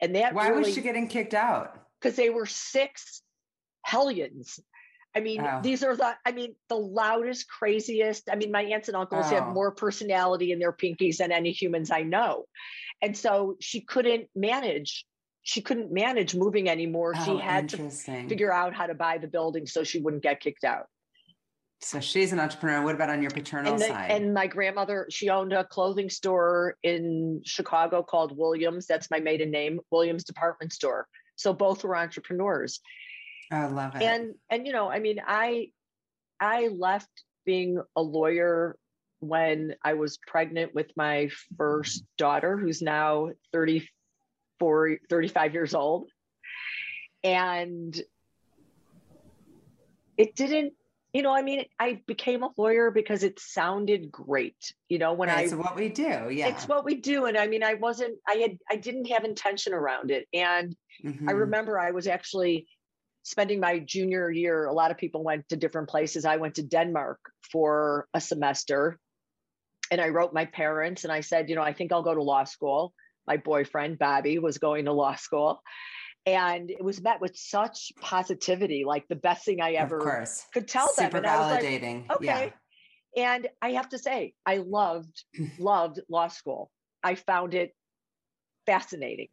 and 0.00 0.14
that 0.14 0.32
Why 0.32 0.48
really, 0.48 0.62
was 0.62 0.74
she 0.74 0.80
getting 0.80 1.08
kicked 1.08 1.34
out? 1.34 1.68
because 2.00 2.16
they 2.16 2.30
were 2.30 2.46
six 2.46 3.22
hellions. 3.84 4.58
I 5.14 5.20
mean, 5.20 5.40
Oh. 5.42 5.60
these 5.62 5.82
are 5.84 5.94
the, 5.94 6.16
I 6.24 6.32
mean, 6.32 6.54
the 6.68 6.76
loudest, 6.76 7.46
craziest. 7.48 8.30
I 8.30 8.36
mean, 8.36 8.50
my 8.50 8.62
aunts 8.62 8.88
and 8.88 8.96
uncles 8.96 9.26
Oh. 9.28 9.34
have 9.34 9.52
more 9.52 9.70
personality 9.72 10.52
in 10.52 10.58
their 10.58 10.72
pinkies 10.72 11.18
than 11.18 11.30
any 11.32 11.52
humans 11.52 11.90
I 11.90 12.02
know. 12.02 12.46
And 13.02 13.16
so 13.16 13.56
she 13.60 13.82
couldn't 13.82 14.28
manage, 14.34 15.04
she 15.42 15.60
couldn't 15.60 15.92
manage 15.92 16.34
moving 16.34 16.68
anymore. 16.68 17.14
she 17.14 17.32
Oh, 17.32 17.36
had 17.38 17.68
to 17.70 17.90
figure 17.90 18.52
out 18.52 18.72
how 18.74 18.86
to 18.86 18.94
buy 18.94 19.18
the 19.18 19.28
building 19.28 19.66
so 19.66 19.84
she 19.84 20.00
wouldn't 20.00 20.22
get 20.22 20.40
kicked 20.40 20.64
out. 20.64 20.86
So 21.84 21.98
she's 22.00 22.32
an 22.32 22.38
entrepreneur. 22.38 22.82
What 22.82 22.94
about 22.94 23.10
on 23.10 23.22
your 23.22 23.30
paternal 23.32 23.72
And, 23.72 23.82
the, 23.82 23.86
side? 23.86 24.10
and 24.12 24.32
my 24.32 24.46
grandmother, 24.46 25.06
she 25.10 25.28
owned 25.30 25.52
a 25.52 25.64
clothing 25.64 26.08
store 26.08 26.76
in 26.84 27.42
Chicago 27.44 28.02
called 28.04 28.36
Williams. 28.38 28.86
That's 28.86 29.10
my 29.10 29.18
maiden 29.18 29.50
name, 29.50 29.80
Williams 29.90 30.22
Department 30.24 30.72
Store. 30.72 31.08
So 31.34 31.52
both 31.52 31.82
were 31.82 31.96
entrepreneurs. 31.96 32.80
oh, 33.52 33.56
I 33.56 33.66
love 33.66 33.96
it. 33.96 34.02
and 34.02 34.34
and 34.48 34.66
you 34.66 34.72
know 34.72 34.88
i 34.90 34.98
mean 35.00 35.16
i 35.26 35.66
i 36.40 36.68
left 36.68 37.10
being 37.44 37.82
a 37.96 38.00
lawyer 38.02 38.76
when 39.18 39.74
i 39.84 39.92
was 39.94 40.18
pregnant 40.26 40.72
with 40.74 40.90
my 40.96 41.28
first 41.58 42.04
daughter 42.16 42.56
who's 42.56 42.80
now 42.80 43.30
34 43.52 44.98
35 45.10 45.52
years 45.54 45.74
old 45.74 46.08
and 47.24 48.00
it 50.16 50.34
didn't 50.36 50.72
you 51.12 51.22
know 51.22 51.34
i 51.34 51.42
mean 51.42 51.64
i 51.78 52.00
became 52.06 52.42
a 52.42 52.50
lawyer 52.56 52.90
because 52.90 53.22
it 53.22 53.38
sounded 53.38 54.10
great 54.10 54.72
you 54.88 54.98
know 54.98 55.12
when 55.12 55.28
i 55.28 55.46
so 55.46 55.56
what 55.56 55.76
we 55.76 55.88
do, 55.88 56.28
yeah. 56.30 56.48
it's 56.48 56.66
what 56.66 56.84
we 56.84 56.94
do 56.96 57.26
and 57.26 57.36
i 57.36 57.46
mean 57.46 57.62
i 57.62 57.74
wasn't 57.74 58.16
i 58.28 58.34
had 58.34 58.58
i 58.70 58.76
didn't 58.76 59.06
have 59.06 59.24
intention 59.24 59.72
around 59.74 60.10
it 60.10 60.26
and 60.32 60.74
I 61.04 61.08
Mhm. 61.08 61.38
remember 61.40 61.80
I 61.80 61.90
was 61.90 62.06
actually 62.06 62.68
spending 63.24 63.58
my 63.60 63.80
junior 63.80 64.30
year. 64.30 64.66
A 64.66 64.72
lot 64.72 64.90
of 64.90 64.98
people 64.98 65.24
went 65.24 65.48
to 65.48 65.56
different 65.56 65.88
places. 65.88 66.24
I 66.24 66.36
went 66.36 66.54
to 66.56 66.62
Denmark 66.62 67.18
for 67.50 68.06
a 68.14 68.20
semester 68.20 68.98
and 69.90 70.00
I 70.00 70.10
wrote 70.10 70.32
my 70.32 70.44
parents 70.44 71.04
and 71.04 71.12
I 71.12 71.20
said, 71.20 71.48
you 71.48 71.56
know, 71.56 71.62
I 71.62 71.72
think 71.72 71.92
I'll 71.92 72.02
go 72.02 72.14
to 72.14 72.22
law 72.22 72.44
school. 72.44 72.92
My 73.26 73.36
boyfriend, 73.36 73.98
Bobby, 73.98 74.38
was 74.38 74.58
going 74.58 74.84
to 74.84 74.92
law 74.92 75.16
school. 75.16 75.60
And 76.24 76.70
it 76.70 76.82
was 76.82 77.00
met 77.00 77.20
with 77.20 77.36
such 77.36 77.92
positivity, 78.00 78.84
like 78.84 79.08
the 79.08 79.16
best 79.16 79.44
thing 79.44 79.60
I 79.60 79.72
ever 79.72 79.98
could 80.52 80.68
tell 80.68 80.88
Super 80.88 81.20
them. 81.20 81.24
And 81.24 81.26
I 81.26 81.38
was 81.38 81.50
like, 81.50 81.62
validating. 81.64 82.10
okay. 82.10 82.52
And 83.16 83.48
I 83.60 83.72
have 83.72 83.88
to 83.90 83.98
say, 83.98 84.34
I 84.46 84.58
loved, 84.58 85.24
loved 85.58 86.00
law 86.08 86.28
school. 86.28 86.70
I 87.02 87.16
found 87.16 87.54
it 87.54 87.74
fascinating. 88.66 89.28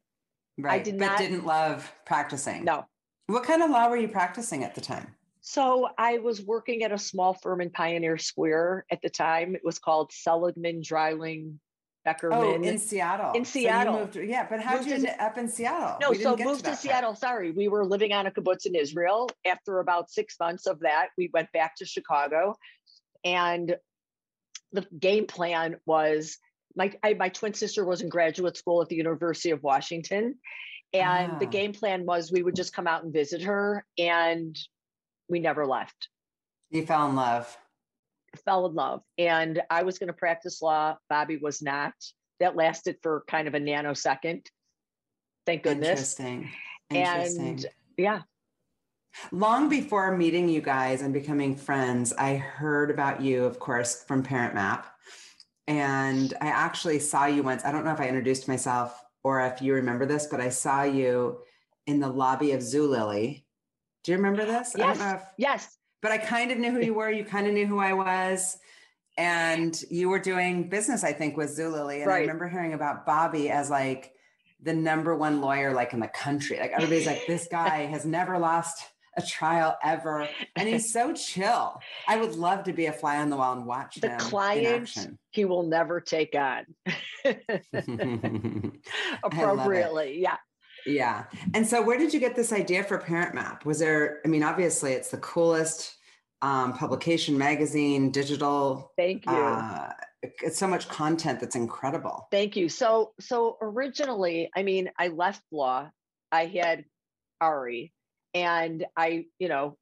Yeah. 0.58 0.66
Right. 0.66 0.84
did 0.84 0.98
but 0.98 1.06
not- 1.06 1.18
didn't 1.20 1.46
love 1.46 1.92
practicing. 2.06 2.64
No, 2.66 2.86
What 3.28 3.44
kind 3.44 3.62
of 3.64 3.70
law 3.70 3.88
were 3.88 3.96
you 3.98 4.08
practicing 4.10 4.64
at 4.64 4.74
the 4.76 4.82
time? 4.82 5.16
So 5.42 5.88
I 5.98 6.18
was 6.18 6.42
working 6.42 6.84
at 6.84 6.92
a 6.92 6.98
small 6.98 7.34
firm 7.34 7.62
in 7.62 7.70
Pioneer 7.70 8.18
Square 8.18 8.86
at 8.92 9.02
the 9.02 9.10
time. 9.10 9.56
It 9.56 9.62
was 9.64 9.80
called 9.80 10.12
Seligman, 10.12 10.82
Dryling, 10.84 11.60
Oh, 12.32 12.54
in 12.56 12.78
Seattle. 12.78 13.34
In 13.34 13.46
So 13.46 13.52
Seattle. 13.60 14.00
moved- 14.00 14.16
yeah, 14.16 14.48
but 14.50 14.60
how'd 14.62 14.78
Moved 14.80 14.90
you 14.90 15.00
to- 15.02 15.12
end 15.12 15.22
up 15.22 15.38
in 15.38 15.48
Seattle? 15.48 15.98
no, 16.02 16.10
We 16.12 16.18
so 16.22 16.36
moved 16.36 16.64
to, 16.66 16.72
part. 16.72 16.78
Seattle. 16.80 17.16
Sorry, 17.16 17.52
we 17.52 17.68
were 17.68 17.86
living 17.86 18.12
on 18.14 18.26
a 18.28 18.32
kibbutz 18.32 18.66
in 18.66 18.76
Israel. 18.76 19.30
After 19.46 19.80
about 19.80 20.10
six 20.10 20.36
months 20.40 20.66
of 20.66 20.80
that, 20.82 21.10
we 21.18 21.30
went 21.34 21.52
back 21.52 21.76
to 21.78 21.86
Chicago, 21.86 22.56
and 23.24 23.76
the 24.72 24.82
game 25.00 25.26
plan 25.28 25.78
was 25.86 26.38
my 26.76 26.94
I, 27.04 27.14
my 27.16 27.30
twin 27.30 27.54
sister 27.54 27.84
was 27.86 28.02
in 28.02 28.10
graduate 28.10 28.56
school 28.58 28.82
at 28.82 28.90
the 28.90 28.96
University 28.96 29.52
of 29.52 29.64
Washington, 29.64 30.36
and 30.94 31.40
the 31.40 31.46
Ah. 31.48 31.50
game 31.50 31.74
plan 31.74 32.06
was 32.06 32.32
we 32.32 32.44
would 32.44 32.56
just 32.56 32.74
come 32.74 32.88
out 32.88 33.04
and 33.04 33.12
visit 33.14 33.42
her, 33.44 33.86
and 33.98 34.58
we 35.28 35.40
never 35.40 35.66
left. 35.66 36.10
You 36.70 36.86
fell 36.86 37.10
in 37.10 37.16
love. 37.16 37.58
Fell 38.46 38.66
in 38.66 38.76
love 38.76 39.02
and 39.18 39.62
I 39.70 39.84
was 39.84 40.00
going 40.00 40.08
to 40.08 40.14
practice 40.14 40.62
law. 40.62 40.98
Bobby 41.10 41.38
was 41.38 41.62
not. 41.62 41.94
That 42.40 42.56
lasted 42.56 42.98
for 43.04 43.24
kind 43.28 43.48
of 43.48 43.54
a 43.54 43.60
nanosecond. 43.60 44.46
Thank 45.46 45.64
goodness. 45.64 45.90
Interesting. 45.90 46.50
Interesting. 46.90 47.48
And 47.48 47.66
yeah, 47.98 48.22
Long 49.32 49.70
before 49.70 50.16
meeting 50.16 50.50
you 50.50 50.62
guys 50.62 51.02
and 51.02 51.14
becoming 51.14 51.56
friends, 51.56 52.14
I 52.14 52.36
heard 52.36 52.92
about 52.92 53.22
you, 53.22 53.44
of 53.44 53.60
course, 53.60 54.04
from 54.04 54.24
Parent 54.24 54.56
Map. 54.56 54.88
And 55.68 56.34
I 56.42 56.48
actually 56.48 57.00
saw 57.00 57.26
you 57.26 57.44
once. 57.44 57.64
I 57.64 57.72
don't 57.72 57.86
know 57.86 57.92
if 57.92 58.00
I 58.00 58.08
introduced 58.08 58.48
myself 58.48 59.04
or 59.24 59.42
if 59.42 59.62
you 59.62 59.74
remember 59.74 60.06
this, 60.06 60.28
but 60.28 60.42
I 60.42 60.50
saw 60.50 60.84
you 60.84 61.40
in 61.86 62.00
the 62.00 62.08
lobby 62.08 62.54
of 62.54 62.62
Zulily. 62.62 63.44
Do 64.04 64.12
you 64.12 64.18
remember 64.18 64.46
this? 64.46 64.76
I 64.76 64.80
Yes. 64.80 64.98
don't 64.98 65.08
know 65.08 65.16
if, 65.16 65.24
yes, 65.38 65.78
but 66.02 66.12
I 66.12 66.18
kind 66.18 66.52
of 66.52 66.58
knew 66.58 66.72
who 66.72 66.82
you 66.82 66.94
were. 66.94 67.10
You 67.10 67.26
kind 67.26 67.48
of 67.48 67.54
knew 67.54 67.68
who 67.68 67.80
I 67.80 67.94
was. 67.94 68.58
And 69.18 69.80
you 69.90 70.10
were 70.10 70.20
doing 70.20 70.70
business, 70.70 71.04
I 71.04 71.12
think, 71.12 71.36
with 71.36 71.50
Zulily. 71.58 72.02
And 72.02 72.12
I 72.12 72.20
remember 72.20 72.48
hearing 72.48 72.74
about 72.74 73.06
Bobby 73.06 73.50
as 73.50 73.70
like 73.70 74.14
the 74.62 74.74
number 74.74 75.16
one 75.16 75.42
lawyer, 75.42 75.74
like 75.74 75.94
in 75.94 76.00
the 76.00 76.08
country. 76.08 76.58
Like 76.58 76.72
everybody's 76.72 77.06
like, 77.06 77.28
this 77.28 77.48
guy 77.52 77.86
has 77.86 78.06
never 78.06 78.38
lost 78.38 78.82
a 79.18 79.22
trial 79.22 79.78
ever. 79.84 80.28
And 80.56 80.70
he's 80.70 80.94
so 80.94 81.14
chill. 81.14 81.80
I 82.08 82.18
would 82.18 82.36
love 82.36 82.64
to 82.66 82.74
be 82.74 82.86
a 82.86 82.94
fly 82.94 83.18
on 83.18 83.30
the 83.30 83.36
wall 83.36 83.54
and 83.54 83.66
watch 83.66 83.96
the 83.96 84.12
him 84.12 84.20
clients 84.20 85.08
he 85.32 85.46
will 85.46 85.64
never 85.64 86.00
take 86.02 86.36
on 86.36 86.66
appropriately. 89.24 90.20
Yeah. 90.22 90.38
Yeah. 90.86 91.26
And 91.54 91.68
so 91.68 91.82
where 91.82 91.98
did 91.98 92.14
you 92.14 92.20
get 92.20 92.36
this 92.36 92.52
idea 92.52 92.84
for 92.84 92.98
Parent 92.98 93.36
Map? 93.36 93.66
Was 93.66 93.80
there, 93.80 94.22
I 94.26 94.28
mean, 94.28 94.44
obviously 94.44 94.94
it's 94.94 95.10
the 95.10 95.18
coolest 95.18 95.96
um, 96.42 96.74
publication, 96.74 97.38
magazine, 97.38 98.12
digital. 98.12 98.92
Thank 98.98 99.26
you. 99.26 99.32
Uh, 99.32 99.92
it's 100.22 100.58
so 100.58 100.68
much 100.68 100.88
content 100.90 101.40
that's 101.40 101.56
incredible. 101.56 102.28
Thank 102.32 102.56
you. 102.56 102.70
So, 102.70 103.14
so 103.20 103.58
originally, 103.62 104.50
I 104.56 104.64
mean, 104.64 104.90
I 104.98 105.10
left 105.10 105.42
law. 105.52 105.90
I 106.32 106.46
had 106.46 106.86
Ari, 107.42 107.94
and 108.34 108.86
I, 108.96 109.26
you 109.40 109.48
know, 109.48 109.78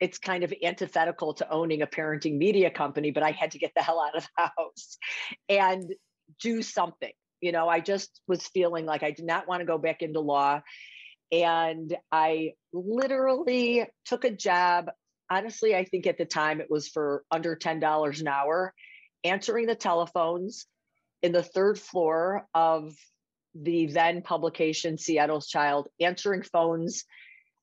it's 0.00 0.18
kind 0.18 0.44
of 0.44 0.52
antithetical 0.62 1.34
to 1.34 1.50
owning 1.50 1.82
a 1.82 1.86
parenting 1.86 2.36
media 2.36 2.70
company, 2.70 3.10
but 3.10 3.22
I 3.22 3.30
had 3.30 3.52
to 3.52 3.58
get 3.58 3.72
the 3.74 3.82
hell 3.82 4.00
out 4.00 4.16
of 4.16 4.28
the 4.36 4.50
house 4.56 4.98
and 5.48 5.94
do 6.40 6.62
something. 6.62 7.12
You 7.46 7.52
know, 7.52 7.68
I 7.68 7.78
just 7.78 8.20
was 8.26 8.44
feeling 8.44 8.86
like 8.86 9.04
I 9.04 9.12
did 9.12 9.24
not 9.24 9.46
want 9.46 9.60
to 9.60 9.66
go 9.66 9.78
back 9.78 10.02
into 10.02 10.18
law. 10.18 10.62
And 11.30 11.96
I 12.10 12.54
literally 12.72 13.86
took 14.04 14.24
a 14.24 14.32
job. 14.32 14.90
Honestly, 15.30 15.72
I 15.76 15.84
think 15.84 16.08
at 16.08 16.18
the 16.18 16.24
time 16.24 16.60
it 16.60 16.68
was 16.68 16.88
for 16.88 17.22
under 17.30 17.54
$10 17.54 18.20
an 18.20 18.26
hour, 18.26 18.74
answering 19.22 19.66
the 19.66 19.76
telephones 19.76 20.66
in 21.22 21.30
the 21.30 21.44
third 21.44 21.78
floor 21.78 22.48
of 22.52 22.96
the 23.54 23.86
then 23.86 24.22
publication 24.22 24.98
Seattle's 24.98 25.46
Child, 25.46 25.86
answering 26.00 26.42
phones 26.42 27.04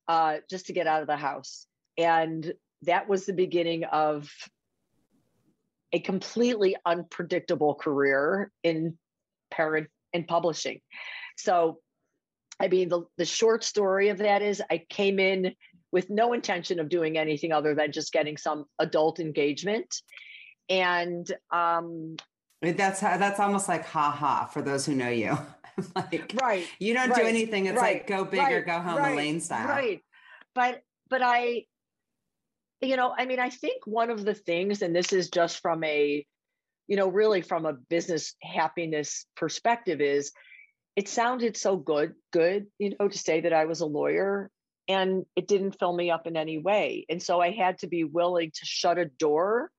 uh, 0.07 0.37
just 0.49 0.67
to 0.67 0.73
get 0.73 0.87
out 0.87 1.01
of 1.01 1.07
the 1.07 1.17
house. 1.17 1.67
And 1.97 2.53
that 2.83 3.09
was 3.09 3.25
the 3.25 3.33
beginning 3.33 3.83
of 3.83 4.29
a 5.91 5.99
completely 5.99 6.77
unpredictable 6.85 7.75
career 7.75 8.49
in 8.63 8.97
parent 9.55 9.87
and 10.13 10.27
publishing. 10.27 10.79
So, 11.37 11.79
I 12.59 12.67
mean, 12.67 12.89
the, 12.89 13.03
the 13.17 13.25
short 13.25 13.63
story 13.63 14.09
of 14.09 14.19
that 14.19 14.41
is 14.41 14.61
I 14.69 14.83
came 14.89 15.19
in 15.19 15.53
with 15.91 16.09
no 16.09 16.33
intention 16.33 16.79
of 16.79 16.89
doing 16.89 17.17
anything 17.17 17.51
other 17.51 17.75
than 17.75 17.91
just 17.91 18.11
getting 18.11 18.37
some 18.37 18.65
adult 18.79 19.19
engagement. 19.19 19.95
And 20.69 21.31
um, 21.51 22.15
that's 22.61 22.99
how, 22.99 23.17
that's 23.17 23.39
almost 23.39 23.67
like 23.67 23.85
ha 23.85 24.11
ha 24.11 24.45
for 24.45 24.61
those 24.61 24.85
who 24.85 24.95
know 24.95 25.09
you. 25.09 25.37
like 25.95 26.33
right, 26.41 26.67
you 26.79 26.93
don't 26.93 27.09
right, 27.09 27.21
do 27.21 27.27
anything. 27.27 27.65
It's 27.65 27.79
right, 27.79 27.95
like 27.97 28.07
go 28.07 28.25
big 28.25 28.39
right, 28.39 28.53
or 28.53 28.61
go 28.61 28.79
home, 28.79 28.97
right, 28.97 29.17
Alayne 29.17 29.41
style. 29.41 29.67
Right, 29.67 30.01
but 30.53 30.81
but 31.09 31.21
I, 31.23 31.65
you 32.81 32.95
know, 32.95 33.13
I 33.17 33.25
mean, 33.25 33.39
I 33.39 33.49
think 33.49 33.85
one 33.85 34.09
of 34.09 34.23
the 34.23 34.33
things, 34.33 34.81
and 34.81 34.95
this 34.95 35.13
is 35.13 35.29
just 35.29 35.61
from 35.61 35.83
a, 35.83 36.25
you 36.87 36.97
know, 36.97 37.07
really 37.07 37.41
from 37.41 37.65
a 37.65 37.73
business 37.73 38.35
happiness 38.41 39.25
perspective, 39.35 40.01
is 40.01 40.31
it 40.95 41.09
sounded 41.09 41.57
so 41.57 41.75
good, 41.75 42.13
good, 42.31 42.67
you 42.77 42.95
know, 42.99 43.07
to 43.07 43.17
say 43.17 43.41
that 43.41 43.53
I 43.53 43.65
was 43.65 43.81
a 43.81 43.85
lawyer, 43.85 44.49
and 44.87 45.25
it 45.35 45.47
didn't 45.47 45.79
fill 45.79 45.95
me 45.95 46.11
up 46.11 46.27
in 46.27 46.37
any 46.37 46.57
way, 46.57 47.05
and 47.09 47.21
so 47.21 47.39
I 47.39 47.51
had 47.51 47.79
to 47.79 47.87
be 47.87 48.03
willing 48.03 48.51
to 48.51 48.65
shut 48.65 48.97
a 48.97 49.05
door, 49.05 49.71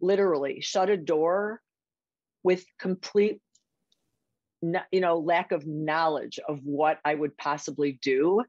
literally 0.00 0.60
shut 0.60 0.90
a 0.90 0.96
door, 0.96 1.60
with 2.42 2.64
complete 2.78 3.40
you 4.90 5.00
know 5.00 5.18
lack 5.18 5.52
of 5.52 5.66
knowledge 5.66 6.40
of 6.48 6.58
what 6.64 6.98
i 7.04 7.14
would 7.14 7.36
possibly 7.36 7.98
do 8.02 8.42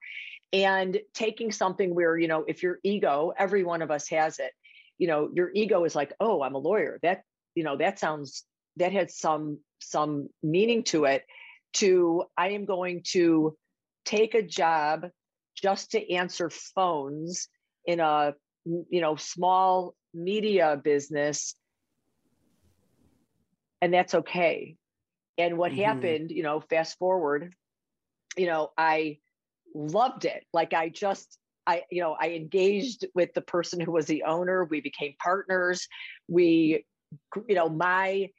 and 0.52 1.00
taking 1.14 1.52
something 1.52 1.94
where 1.94 2.18
you 2.18 2.28
know 2.28 2.44
if 2.48 2.64
your 2.64 2.80
ego 2.84 3.32
every 3.38 3.64
one 3.64 3.84
of 3.84 3.92
us 3.92 4.10
has 4.10 4.40
it 4.40 4.52
you 4.98 5.08
know 5.08 5.30
your 5.34 5.52
ego 5.54 5.84
is 5.84 5.96
like 5.96 6.14
oh 6.20 6.42
i'm 6.42 6.56
a 6.56 6.60
lawyer. 6.60 7.00
That 7.04 7.22
you 7.56 7.64
know 7.64 7.78
that 7.78 8.00
sounds 8.00 8.46
that 8.78 8.92
has 8.92 9.18
some 9.18 9.60
some 9.80 10.30
meaning 10.44 10.84
to 10.84 11.06
it 11.06 11.24
to 11.74 12.24
i 12.38 12.50
am 12.50 12.66
going 12.66 13.02
to 13.06 13.56
take 14.06 14.34
a 14.34 14.42
job 14.42 15.08
just 15.56 15.92
to 15.92 16.14
answer 16.14 16.50
phones 16.50 17.48
in 17.86 18.00
a 18.00 18.34
you 18.66 19.02
know 19.02 19.16
small 19.16 19.94
media 20.14 20.80
business 20.84 21.56
and 23.82 23.94
that's 23.94 24.16
okay 24.16 24.76
and 25.40 25.58
what 25.58 25.72
mm-hmm. 25.72 25.84
happened, 25.84 26.32
you 26.32 26.44
know, 26.44 26.60
fast 26.60 26.98
forward, 27.00 27.56
you 28.36 28.46
know, 28.46 28.72
I 28.78 29.20
loved 29.74 30.26
it. 30.26 30.44
Like 30.54 30.74
I 30.74 30.90
just, 30.90 31.40
I, 31.66 31.84
you 31.90 32.02
know, 32.02 32.16
I 32.20 32.32
engaged 32.32 33.06
with 33.16 33.34
the 33.34 33.42
person 33.42 33.80
who 33.80 33.94
was 33.94 34.06
the 34.06 34.24
owner. 34.24 34.66
We 34.66 34.82
became 34.82 35.14
partners. 35.24 35.88
We, 36.28 36.86
you 37.48 37.56
know, 37.56 37.70
my 37.70 38.30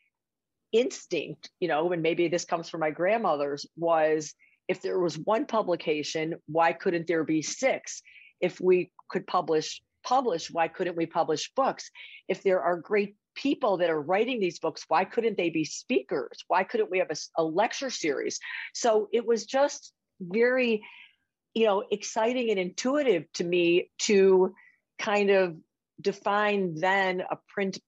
instinct, 0.72 1.50
you 1.60 1.68
know, 1.68 1.92
and 1.92 2.02
maybe 2.02 2.28
this 2.28 2.44
comes 2.44 2.68
from 2.68 2.80
my 2.80 2.90
grandmother's, 2.90 3.66
was 3.76 4.34
if 4.68 4.82
there 4.82 5.00
was 5.00 5.18
one 5.18 5.46
publication, 5.46 6.34
why 6.46 6.72
couldn't 6.72 7.06
there 7.06 7.24
be 7.24 7.42
six? 7.42 8.02
If 8.40 8.60
we 8.60 8.92
could 9.08 9.26
publish 9.26 9.82
publish, 10.02 10.50
why 10.50 10.68
couldn't 10.68 10.96
we 10.96 11.04
publish 11.04 11.50
books? 11.54 11.90
If 12.26 12.42
there 12.42 12.62
are 12.62 12.76
great 12.78 13.16
people 13.34 13.78
that 13.78 13.90
are 13.90 14.00
writing 14.00 14.40
these 14.40 14.58
books 14.58 14.84
why 14.88 15.04
couldn't 15.04 15.36
they 15.36 15.50
be 15.50 15.64
speakers 15.64 16.44
why 16.48 16.64
couldn't 16.64 16.90
we 16.90 16.98
have 16.98 17.10
a, 17.10 17.42
a, 17.42 17.44
lecture 17.44 17.90
series 17.90 18.40
so 18.74 19.08
it 19.12 19.24
was 19.24 19.46
just 19.46 19.92
very 20.20 20.82
you 21.54 21.64
know 21.64 21.84
exciting 21.90 22.50
and 22.50 22.58
intuitive 22.58 23.24
to 23.32 23.44
me 23.44 23.90
to 23.98 24.54
kind 24.98 25.30
of 25.30 25.56
define 26.00 26.74
then 26.74 27.20
a 27.20 27.38
print 27.48 27.78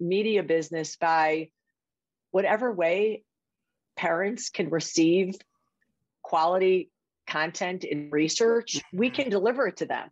media 0.00 0.42
business 0.42 0.96
by 0.96 1.48
whatever 2.30 2.72
way 2.72 3.22
parents 3.96 4.50
can 4.50 4.70
receive 4.70 5.34
quality 6.22 6.90
content 7.26 7.84
and 7.90 8.12
research 8.12 8.80
we 8.92 9.10
can 9.10 9.28
deliver 9.28 9.66
it 9.66 9.76
to 9.76 9.86
them 9.86 10.08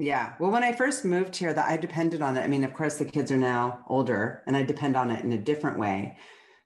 yeah. 0.00 0.32
Well, 0.38 0.50
when 0.50 0.64
I 0.64 0.72
first 0.72 1.04
moved 1.04 1.36
here, 1.36 1.52
that 1.52 1.68
I 1.68 1.76
depended 1.76 2.22
on 2.22 2.36
it. 2.38 2.40
I 2.40 2.46
mean, 2.46 2.64
of 2.64 2.72
course, 2.72 2.96
the 2.96 3.04
kids 3.04 3.30
are 3.30 3.36
now 3.36 3.84
older 3.86 4.42
and 4.46 4.56
I 4.56 4.62
depend 4.62 4.96
on 4.96 5.10
it 5.10 5.22
in 5.22 5.32
a 5.32 5.38
different 5.38 5.78
way, 5.78 6.16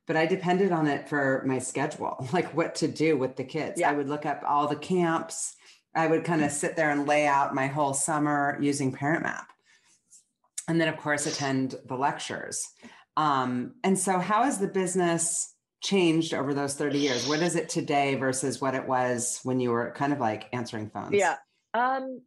but 0.06 0.16
I 0.16 0.24
depended 0.24 0.70
on 0.70 0.86
it 0.86 1.08
for 1.08 1.42
my 1.44 1.58
schedule, 1.58 2.28
like 2.32 2.54
what 2.54 2.76
to 2.76 2.88
do 2.88 3.18
with 3.18 3.34
the 3.34 3.42
kids. 3.42 3.80
Yeah. 3.80 3.90
I 3.90 3.94
would 3.94 4.08
look 4.08 4.24
up 4.24 4.44
all 4.46 4.68
the 4.68 4.76
camps. 4.76 5.56
I 5.96 6.06
would 6.06 6.24
kind 6.24 6.44
of 6.44 6.52
sit 6.52 6.76
there 6.76 6.90
and 6.90 7.08
lay 7.08 7.26
out 7.26 7.56
my 7.56 7.66
whole 7.66 7.92
summer 7.92 8.56
using 8.60 8.92
Parent 8.92 9.24
Map. 9.24 9.48
And 10.68 10.80
then, 10.80 10.88
of 10.88 10.96
course, 10.96 11.26
attend 11.26 11.74
the 11.86 11.96
lectures. 11.96 12.66
Um, 13.16 13.74
and 13.84 13.98
so, 13.98 14.18
how 14.18 14.44
has 14.44 14.58
the 14.58 14.66
business 14.66 15.54
changed 15.82 16.32
over 16.32 16.54
those 16.54 16.74
30 16.74 16.98
years? 16.98 17.28
What 17.28 17.40
is 17.40 17.54
it 17.54 17.68
today 17.68 18.14
versus 18.14 18.60
what 18.60 18.74
it 18.74 18.86
was 18.86 19.40
when 19.42 19.60
you 19.60 19.70
were 19.70 19.92
kind 19.94 20.12
of 20.12 20.20
like 20.20 20.48
answering 20.52 20.90
phones? 20.90 21.12
Yeah. 21.12 21.36
Um, 21.74 22.22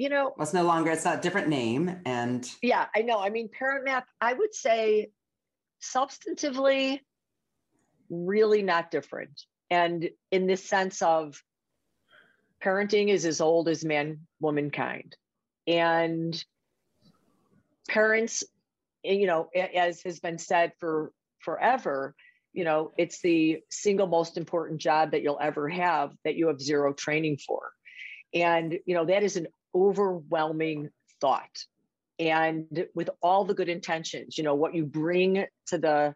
you 0.00 0.08
know 0.08 0.32
well, 0.36 0.44
it's 0.44 0.54
no 0.54 0.62
longer 0.62 0.90
it's 0.90 1.04
a 1.04 1.20
different 1.20 1.48
name 1.48 2.00
and 2.06 2.50
yeah 2.62 2.86
i 2.96 3.02
know 3.02 3.20
i 3.20 3.28
mean 3.28 3.50
parent 3.50 3.84
map 3.84 4.06
i 4.18 4.32
would 4.32 4.54
say 4.54 5.10
substantively 5.82 7.00
really 8.08 8.62
not 8.62 8.90
different 8.90 9.42
and 9.68 10.08
in 10.30 10.46
this 10.46 10.64
sense 10.64 11.02
of 11.02 11.42
parenting 12.62 13.08
is 13.08 13.26
as 13.26 13.42
old 13.42 13.68
as 13.68 13.84
man 13.84 14.20
womankind 14.40 15.16
and 15.66 16.42
parents 17.88 18.44
eh, 19.04 19.12
you 19.12 19.26
know 19.26 19.48
as 19.54 20.02
has 20.02 20.20
been 20.20 20.38
said 20.38 20.72
for 20.78 21.12
forever 21.40 22.14
you 22.52 22.64
know 22.64 22.92
it's 22.96 23.20
the 23.20 23.60
single 23.70 24.06
most 24.06 24.36
important 24.36 24.80
job 24.80 25.12
that 25.12 25.22
you'll 25.22 25.38
ever 25.40 25.68
have 25.68 26.12
that 26.24 26.36
you 26.36 26.48
have 26.48 26.60
zero 26.60 26.92
training 26.92 27.38
for. 27.38 27.70
And 28.34 28.78
you 28.86 28.94
know 28.94 29.06
that 29.06 29.22
is 29.22 29.36
an 29.36 29.48
overwhelming 29.74 30.90
thought. 31.20 31.64
And 32.18 32.86
with 32.94 33.08
all 33.22 33.44
the 33.44 33.54
good 33.54 33.68
intentions 33.68 34.36
you 34.36 34.44
know 34.44 34.54
what 34.54 34.74
you 34.74 34.84
bring 34.84 35.46
to 35.68 35.78
the 35.78 36.14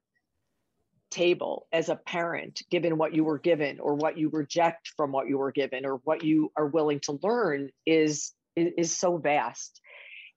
table 1.10 1.68
as 1.72 1.88
a 1.88 1.94
parent 1.94 2.62
given 2.70 2.98
what 2.98 3.14
you 3.14 3.22
were 3.22 3.38
given 3.38 3.78
or 3.78 3.94
what 3.94 4.18
you 4.18 4.28
reject 4.30 4.90
from 4.96 5.12
what 5.12 5.28
you 5.28 5.38
were 5.38 5.52
given 5.52 5.86
or 5.86 6.00
what 6.02 6.24
you 6.24 6.50
are 6.56 6.66
willing 6.66 6.98
to 6.98 7.20
learn 7.22 7.70
is 7.86 8.32
is, 8.56 8.72
is 8.76 8.96
so 8.96 9.16
vast. 9.16 9.80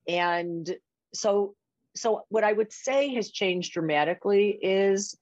And 0.08 0.74
so 1.18 1.56
so 1.96 2.24
what 2.30 2.44
i 2.44 2.54
would 2.54 2.72
say 2.72 3.14
has 3.14 3.32
changed 3.32 3.74
dramatically 3.74 4.58
is 4.62 5.18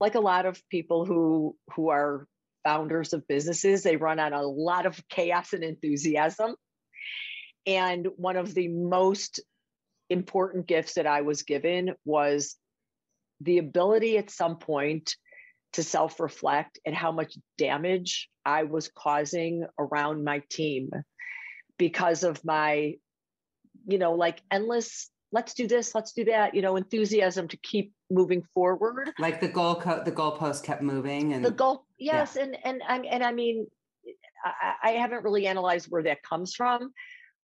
like 0.00 0.14
a 0.14 0.20
lot 0.20 0.46
of 0.46 0.62
people 0.68 1.06
who 1.06 1.56
who 1.74 1.88
are 1.88 2.26
founders 2.64 3.12
of 3.12 3.28
businesses. 3.28 3.82
They 3.82 3.96
run 3.96 4.18
on 4.18 4.32
a 4.32 4.42
lot 4.42 4.86
of 4.86 5.00
chaos 5.08 5.52
and 5.52 5.62
enthusiasm. 5.62 6.56
And 7.66 8.08
one 8.16 8.36
of 8.36 8.54
the 8.54 8.68
most 8.68 9.40
important 10.10 10.66
gifts 10.66 10.94
that 10.94 11.06
I 11.06 11.20
was 11.20 11.42
given 11.42 11.94
was 12.04 12.56
the 13.40 13.58
ability 13.58 14.18
at 14.18 14.30
some 14.30 14.56
point 14.56 15.14
to 15.74 15.82
self 15.82 16.18
reflect 16.20 16.78
and 16.84 16.94
how 16.94 17.12
much 17.12 17.36
damage 17.58 18.28
I 18.44 18.64
was 18.64 18.88
causing 18.88 19.66
around 19.78 20.24
my 20.24 20.42
team 20.50 20.90
because 21.78 22.22
of 22.22 22.44
my, 22.44 22.94
you 23.86 23.98
know, 23.98 24.12
like 24.12 24.42
endless, 24.50 25.10
let's 25.32 25.54
do 25.54 25.66
this, 25.66 25.94
let's 25.94 26.12
do 26.12 26.24
that, 26.24 26.54
you 26.54 26.62
know, 26.62 26.76
enthusiasm 26.76 27.48
to 27.48 27.56
keep 27.58 27.92
moving 28.10 28.42
forward. 28.54 29.10
Like 29.18 29.40
the 29.40 29.48
goal, 29.48 29.74
co- 29.74 30.02
the 30.04 30.12
goalpost 30.12 30.62
kept 30.64 30.82
moving 30.82 31.32
and 31.32 31.44
the 31.44 31.50
goal. 31.50 31.86
Yes. 31.98 32.36
Yeah. 32.36 32.44
And, 32.44 32.58
and, 32.64 32.82
and, 32.88 33.06
and 33.06 33.24
I 33.24 33.32
mean, 33.32 33.66
I, 34.44 34.74
I 34.82 34.90
haven't 34.92 35.24
really 35.24 35.46
analyzed 35.46 35.86
where 35.88 36.02
that 36.04 36.22
comes 36.22 36.54
from, 36.54 36.92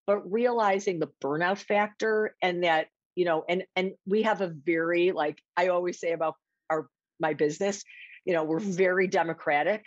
but 0.06 0.18
realizing 0.30 0.98
the 0.98 1.08
burnout 1.22 1.58
factor 1.58 2.36
and 2.42 2.64
that, 2.64 2.88
you 3.16 3.24
know, 3.24 3.44
and, 3.48 3.64
and 3.76 3.92
we 4.06 4.22
have 4.22 4.40
a 4.40 4.48
very, 4.48 5.12
like 5.12 5.40
I 5.56 5.68
always 5.68 5.98
say 5.98 6.12
about 6.12 6.34
our, 6.70 6.88
my 7.18 7.34
business, 7.34 7.82
you 8.24 8.34
know, 8.34 8.44
we're 8.44 8.60
very 8.60 9.08
democratic 9.08 9.84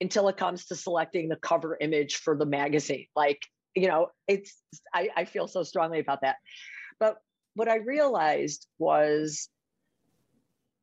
until 0.00 0.28
it 0.28 0.36
comes 0.36 0.66
to 0.66 0.76
selecting 0.76 1.28
the 1.28 1.36
cover 1.36 1.76
image 1.80 2.16
for 2.16 2.36
the 2.36 2.46
magazine. 2.46 3.06
Like, 3.14 3.40
you 3.74 3.88
know, 3.88 4.08
it's, 4.26 4.56
I, 4.92 5.08
I 5.16 5.24
feel 5.24 5.46
so 5.48 5.62
strongly 5.62 6.00
about 6.00 6.22
that. 6.22 6.36
But 6.98 7.16
what 7.54 7.68
I 7.68 7.76
realized 7.76 8.66
was 8.78 9.48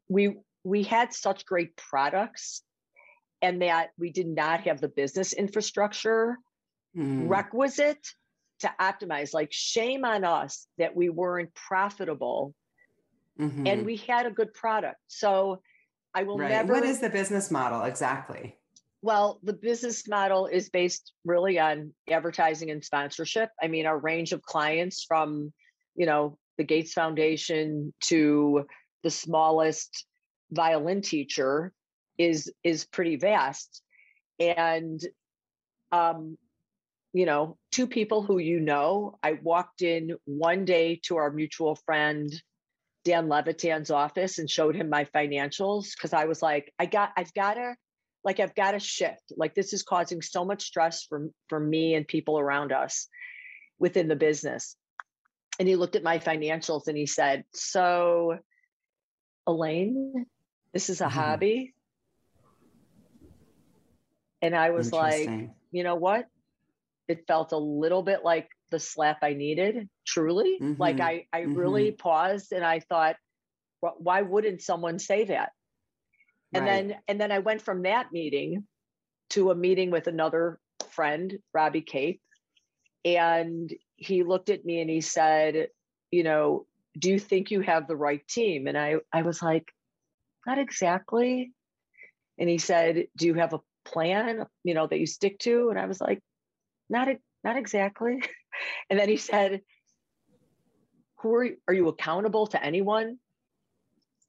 we, 0.08 0.38
we 0.64 0.84
had 0.84 1.14
such 1.14 1.46
great 1.46 1.76
products 1.76 2.64
and 3.42 3.62
that 3.62 3.90
we 3.98 4.12
did 4.12 4.28
not 4.28 4.62
have 4.62 4.82
the 4.82 4.88
business 4.88 5.34
infrastructure 5.34 6.38
mm. 6.98 7.30
requisite 7.30 8.06
to 8.60 8.72
optimize. 8.80 9.34
Like, 9.34 9.52
shame 9.52 10.06
on 10.06 10.24
us 10.24 10.68
that 10.78 10.96
we 10.96 11.10
weren't 11.10 11.54
profitable 11.54 12.56
mm-hmm. 13.40 13.68
and 13.68 13.86
we 13.86 13.98
had 13.98 14.26
a 14.26 14.32
good 14.32 14.54
product. 14.54 14.98
So, 15.08 15.62
I 16.18 16.24
will 16.24 16.38
right. 16.38 16.50
never. 16.50 16.72
What 16.72 16.86
is 16.86 17.02
the 17.02 17.10
business 17.10 17.52
model 17.52 17.84
exactly? 17.84 18.56
Well, 19.06 19.40
the 19.44 19.54
business 19.54 20.08
model 20.08 20.48
is 20.48 20.70
based 20.70 21.14
really 21.26 21.60
on 21.60 21.94
advertising 22.10 22.72
and 22.72 22.84
sponsorship. 22.84 23.52
I 23.62 23.68
mean, 23.68 23.86
our 23.86 24.00
range 24.00 24.32
of 24.32 24.42
clients 24.42 25.06
from, 25.08 25.54
you 25.94 26.08
know, 26.08 26.40
the 26.58 26.64
Gates 26.64 26.94
Foundation 26.94 27.94
to 28.06 28.66
the 29.04 29.12
smallest 29.12 30.08
violin 30.50 31.04
teacher 31.04 31.72
is 32.18 32.52
is 32.64 32.88
pretty 32.88 33.18
vast. 33.18 33.84
And 34.40 35.00
um, 35.92 36.36
you 37.14 37.28
know, 37.28 37.60
two 37.72 37.86
people 37.86 38.24
who 38.24 38.40
you 38.40 38.60
know, 38.60 39.20
I 39.22 39.34
walked 39.34 39.84
in 39.84 40.16
one 40.26 40.66
day 40.66 41.00
to 41.04 41.18
our 41.18 41.30
mutual 41.30 41.76
friend 41.76 42.34
Dan 43.04 43.30
Levitan's 43.30 43.92
office 43.92 44.40
and 44.40 44.50
showed 44.50 44.76
him 44.76 44.90
my 44.90 45.06
financials 45.06 45.92
because 45.96 46.12
I 46.12 46.26
was 46.26 46.42
like, 46.42 46.74
I 46.80 46.88
got, 46.88 47.12
I've 47.16 47.34
got 47.36 47.54
to, 47.54 47.76
like, 48.26 48.40
I've 48.40 48.56
got 48.56 48.72
to 48.72 48.80
shift. 48.80 49.32
Like, 49.38 49.54
this 49.54 49.72
is 49.72 49.84
causing 49.84 50.22
so 50.22 50.44
much 50.44 50.64
stress 50.64 51.04
for 51.04 51.30
for 51.48 51.60
me 51.60 51.94
and 51.94 52.08
people 52.08 52.40
around 52.40 52.74
us 52.74 53.08
within 53.80 54.08
the 54.08 54.16
business. 54.16 54.76
And 55.60 55.68
he 55.68 55.76
looked 55.76 55.96
at 55.96 56.04
my 56.04 56.20
financials 56.20 56.88
and 56.88 56.98
he 56.98 57.06
said, 57.06 57.46
"So, 57.54 58.40
Alayne, 59.48 60.26
this 60.74 60.90
is 60.90 61.00
a 61.00 61.06
mm-hmm. 61.06 61.14
hobby." 61.14 61.74
And 64.42 64.56
I 64.56 64.72
was 64.72 64.92
like, 64.92 65.30
you 65.72 65.84
know 65.84 65.96
what? 65.96 66.26
It 67.08 67.26
felt 67.28 67.52
a 67.52 67.58
little 67.58 68.04
bit 68.04 68.24
like 68.24 68.50
the 68.70 68.80
slap 68.80 69.20
I 69.24 69.34
needed, 69.34 69.90
truly. 70.06 70.60
Mm-hmm. 70.62 70.80
Like 70.80 71.00
I, 71.00 71.26
I 71.34 71.42
mm-hmm. 71.42 71.56
really 71.56 71.92
paused 71.92 72.52
and 72.52 72.64
I 72.64 72.80
thought, 72.80 73.16
why 73.80 74.22
wouldn't 74.22 74.62
someone 74.62 75.00
say 75.00 75.26
that? 75.26 75.52
And 76.56 76.66
right. 76.66 76.88
then, 76.88 76.98
and 77.08 77.20
then 77.20 77.32
I 77.32 77.40
went 77.40 77.62
from 77.62 77.84
that 77.84 78.12
meeting 78.14 78.66
to 79.32 79.52
a 79.52 79.56
meeting 79.56 79.92
with 79.92 80.08
another 80.08 80.58
friend, 80.92 81.38
Robbie 81.54 81.82
Cape. 81.82 82.22
And 83.04 83.72
he 83.98 84.24
looked 84.24 84.50
at 84.50 84.64
me 84.64 84.80
and 84.80 84.90
he 84.90 85.02
said, 85.02 85.68
you 86.12 86.24
know, 86.24 86.66
do 86.98 87.10
you 87.10 87.20
think 87.20 87.52
you 87.52 87.60
have 87.60 87.88
the 87.88 87.96
right 87.98 88.26
team? 88.28 88.68
And 88.68 88.78
I, 88.78 88.96
I 89.12 89.24
was 89.24 89.42
like, 89.42 89.68
not 90.48 90.58
exactly. 90.58 91.52
And 92.38 92.50
he 92.50 92.58
said, 92.58 93.08
do 93.18 93.28
you 93.28 93.34
have 93.34 93.54
a 93.54 93.60
plan, 93.84 94.46
you 94.64 94.74
know, 94.74 94.88
that 94.88 95.00
you 95.00 95.06
stick 95.06 95.38
to? 95.40 95.70
And 95.70 95.78
I 95.78 95.88
was 95.88 96.00
like, 96.00 96.22
not, 96.90 97.10
not 97.44 97.58
exactly. 97.58 98.22
And 98.90 98.98
then 98.98 99.10
he 99.10 99.18
said, 99.18 99.60
Who 101.20 101.36
are 101.36 101.44
you, 101.44 101.58
are 101.68 101.74
you 101.74 101.90
accountable 101.90 102.48
to 102.48 102.64
anyone 102.64 103.18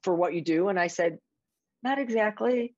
for 0.03 0.17
what 0.17 0.35
you 0.35 0.41
do? 0.41 0.67
And 0.67 0.81
I 0.81 0.89
said, 0.89 1.19
Not 1.87 2.01
exactly. 2.01 2.75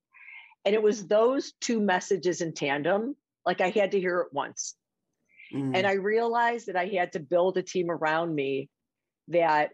And 0.65 0.75
it 0.75 0.83
was 0.83 1.07
those 1.07 1.53
two 1.59 1.81
messages 1.81 2.41
in 2.41 2.53
tandem. 2.53 3.15
Like 3.43 3.59
I 3.59 3.69
had 3.69 3.93
to 3.93 3.99
hear 3.99 4.19
it 4.19 4.27
once. 4.31 4.75
Mm. 5.51 5.75
And 5.75 5.87
I 5.87 5.93
realized 5.93 6.67
that 6.67 6.75
I 6.75 6.85
had 6.85 7.13
to 7.13 7.19
build 7.19 7.57
a 7.57 7.63
team 7.63 7.89
around 7.89 8.35
me 8.35 8.69
that, 9.29 9.71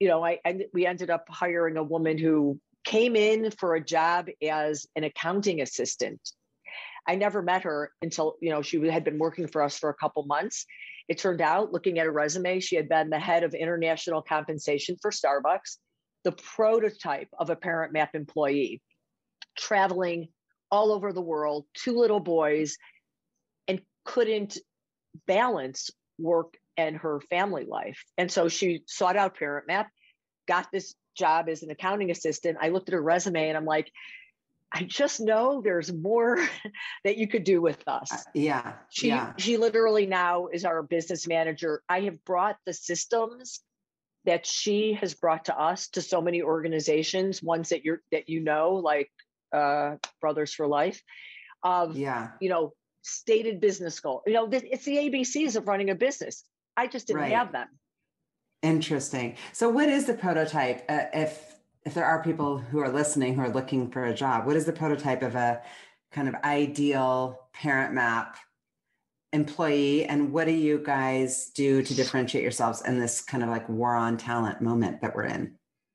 you 0.00 0.08
know, 0.08 0.24
I 0.24 0.40
and 0.44 0.64
we 0.74 0.84
ended 0.84 1.10
up 1.10 1.26
hiring 1.28 1.76
a 1.76 1.82
woman 1.84 2.18
who 2.18 2.58
came 2.84 3.14
in 3.14 3.52
for 3.52 3.76
a 3.76 3.84
job 3.84 4.26
as 4.42 4.84
an 4.96 5.04
accounting 5.04 5.60
assistant. 5.60 6.20
I 7.06 7.14
never 7.14 7.42
met 7.42 7.62
her 7.62 7.92
until, 8.02 8.34
you 8.40 8.50
know, 8.50 8.62
she 8.62 8.84
had 8.88 9.04
been 9.04 9.18
working 9.18 9.46
for 9.46 9.62
us 9.62 9.78
for 9.78 9.90
a 9.90 9.94
couple 9.94 10.24
months. 10.26 10.66
It 11.06 11.18
turned 11.18 11.40
out, 11.40 11.72
looking 11.72 12.00
at 12.00 12.06
her 12.06 12.12
resume, 12.12 12.58
she 12.58 12.74
had 12.74 12.88
been 12.88 13.10
the 13.10 13.20
head 13.20 13.44
of 13.44 13.54
international 13.54 14.22
compensation 14.22 14.96
for 15.00 15.12
Starbucks, 15.12 15.76
the 16.26 16.32
prototype 16.32 17.28
of 17.38 17.50
a 17.50 17.56
Parent 17.56 17.92
Map 17.92 18.16
employee, 18.16 18.82
traveling 19.56 20.26
all 20.72 20.90
over 20.90 21.12
the 21.12 21.22
world, 21.22 21.66
two 21.72 21.96
little 21.96 22.18
boys, 22.18 22.78
and 23.68 23.80
couldn't 24.04 24.58
balance 25.28 25.88
work 26.18 26.54
and 26.76 26.96
her 26.96 27.20
family 27.30 27.64
life. 27.64 28.02
And 28.18 28.28
so 28.28 28.48
she 28.48 28.82
sought 28.88 29.16
out 29.16 29.38
Parent 29.38 29.68
Map, 29.68 29.88
got 30.48 30.66
this 30.72 30.96
job 31.16 31.48
as 31.48 31.62
an 31.62 31.70
accounting 31.70 32.10
assistant. 32.10 32.58
I 32.60 32.70
looked 32.70 32.88
at 32.88 32.94
her 32.94 33.02
resume 33.02 33.48
and 33.48 33.56
I'm 33.56 33.64
like, 33.64 33.92
I 34.72 34.82
just 34.82 35.20
know 35.20 35.62
there's 35.62 35.92
more 35.92 36.44
that 37.04 37.18
you 37.18 37.28
could 37.28 37.44
do 37.44 37.62
with 37.62 37.86
us. 37.86 38.10
Uh, 38.10 38.16
yeah. 38.34 38.72
She 38.90 39.08
yeah. 39.08 39.32
she 39.38 39.58
literally 39.58 40.06
now 40.06 40.48
is 40.48 40.64
our 40.64 40.82
business 40.82 41.28
manager. 41.28 41.82
I 41.88 42.00
have 42.00 42.24
brought 42.24 42.56
the 42.66 42.72
systems 42.72 43.60
that 44.26 44.44
she 44.44 44.92
has 44.94 45.14
brought 45.14 45.46
to 45.46 45.58
us 45.58 45.88
to 45.88 46.02
so 46.02 46.20
many 46.20 46.42
organizations, 46.42 47.42
ones 47.42 47.70
that 47.70 47.84
you're 47.84 48.02
that 48.12 48.28
you 48.28 48.40
know, 48.40 48.74
like 48.74 49.10
uh, 49.52 49.96
Brothers 50.20 50.52
for 50.52 50.66
Life, 50.66 51.02
of 51.62 51.96
yeah, 51.96 52.30
you 52.40 52.48
know, 52.48 52.72
stated 53.02 53.60
business 53.60 53.98
goal. 54.00 54.22
You 54.26 54.34
know, 54.34 54.48
it's 54.50 54.84
the 54.84 54.96
ABCs 54.96 55.56
of 55.56 55.68
running 55.68 55.90
a 55.90 55.94
business. 55.94 56.44
I 56.76 56.88
just 56.88 57.06
didn't 57.06 57.22
right. 57.22 57.32
have 57.32 57.52
them. 57.52 57.68
Interesting. 58.62 59.36
So, 59.52 59.68
what 59.68 59.88
is 59.88 60.06
the 60.06 60.14
prototype? 60.14 60.84
Uh, 60.88 61.04
if 61.14 61.54
if 61.84 61.94
there 61.94 62.04
are 62.04 62.22
people 62.22 62.58
who 62.58 62.80
are 62.80 62.90
listening 62.90 63.36
who 63.36 63.42
are 63.42 63.48
looking 63.48 63.90
for 63.90 64.04
a 64.04 64.14
job, 64.14 64.44
what 64.44 64.56
is 64.56 64.66
the 64.66 64.72
prototype 64.72 65.22
of 65.22 65.36
a 65.36 65.62
kind 66.10 66.28
of 66.28 66.34
ideal 66.42 67.38
parent 67.52 67.94
map 67.94 68.36
employee? 69.36 70.04
And 70.04 70.32
what 70.32 70.46
do 70.46 70.52
you 70.52 70.82
guys 70.84 71.50
do 71.54 71.82
to 71.82 71.94
differentiate 71.94 72.42
yourselves 72.42 72.82
in 72.84 72.98
this 72.98 73.22
kind 73.22 73.44
of 73.44 73.48
like 73.48 73.68
war 73.68 73.94
on 73.94 74.16
talent 74.16 74.60
moment 74.60 75.02
that 75.02 75.14
we're 75.14 75.26
in? 75.26 75.54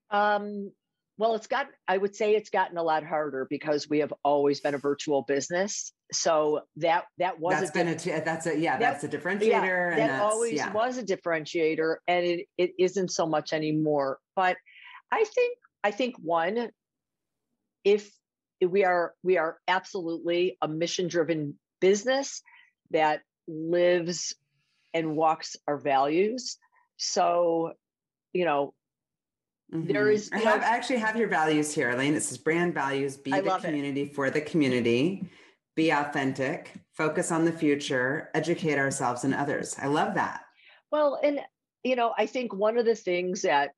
Um, 0.10 0.72
well, 1.18 1.36
it's 1.36 1.48
got, 1.48 1.68
I 1.88 1.98
would 1.98 2.16
say 2.16 2.36
it's 2.36 2.50
gotten 2.50 2.78
a 2.78 2.84
lot 2.84 3.04
harder 3.04 3.46
because 3.50 3.90
we 3.90 4.00
have 4.00 4.14
always 4.24 4.62
been 4.62 4.74
a 4.74 4.78
virtual 4.78 5.24
business. 5.24 5.92
So 6.14 6.62
that, 6.78 7.04
that 7.18 7.40
was, 7.40 7.60
that's 7.60 7.70
a 7.70 7.74
been 7.74 7.88
a, 7.90 8.22
that's 8.24 8.48
a, 8.48 8.58
yeah, 8.58 8.78
that, 8.78 9.02
that's 9.02 9.04
a 9.04 9.18
differentiator. 9.18 9.98
Yeah, 9.98 10.08
that 10.08 10.22
always 10.22 10.54
yeah. 10.54 10.72
was 10.72 10.98
a 10.98 11.04
differentiator 11.04 11.98
and 12.08 12.26
it, 12.26 12.48
it 12.58 12.72
isn't 12.80 13.12
so 13.12 13.26
much 13.26 13.54
anymore. 13.54 14.20
But 14.36 14.58
I 15.12 15.26
think 15.26 15.58
I 15.84 15.92
think 15.92 16.16
one, 16.22 16.70
if 17.84 18.12
we 18.62 18.86
are 18.86 19.14
we 19.24 19.38
are 19.38 19.58
absolutely 19.68 20.58
a 20.62 20.68
mission 20.68 21.08
driven 21.08 21.58
business 21.80 22.42
that 22.92 23.22
lives 23.48 24.36
and 24.94 25.16
walks 25.16 25.56
our 25.68 25.78
values. 25.78 26.58
So, 26.98 27.74
you 28.34 28.46
know, 28.46 28.74
Mm-hmm. 29.74 29.94
There 29.94 30.12
is. 30.12 30.30
I 30.34 30.40
have, 30.40 30.64
actually 30.64 30.98
have 30.98 31.16
your 31.16 31.30
values 31.30 31.74
here, 31.74 31.92
Alayne. 31.92 32.14
It 32.14 32.24
says 32.24 32.38
brand 32.38 32.74
values: 32.74 33.16
be 33.16 33.32
I 33.32 33.40
the 33.40 33.58
community 33.58 34.02
it. 34.02 34.14
for 34.14 34.30
the 34.30 34.42
community, 34.42 35.30
be 35.76 35.92
authentic, 35.92 36.74
focus 36.92 37.32
on 37.32 37.46
the 37.46 37.54
future, 37.54 38.30
educate 38.34 38.78
ourselves 38.78 39.24
and 39.24 39.34
others. 39.34 39.78
I 39.82 39.88
love 39.88 40.16
that. 40.16 40.42
Well, 40.92 41.20
and 41.24 41.40
you 41.84 41.96
know, 41.96 42.14
I 42.18 42.26
think 42.26 42.54
one 42.54 42.78
of 42.78 42.86
the 42.86 42.96
things 42.96 43.44
that 43.44 43.72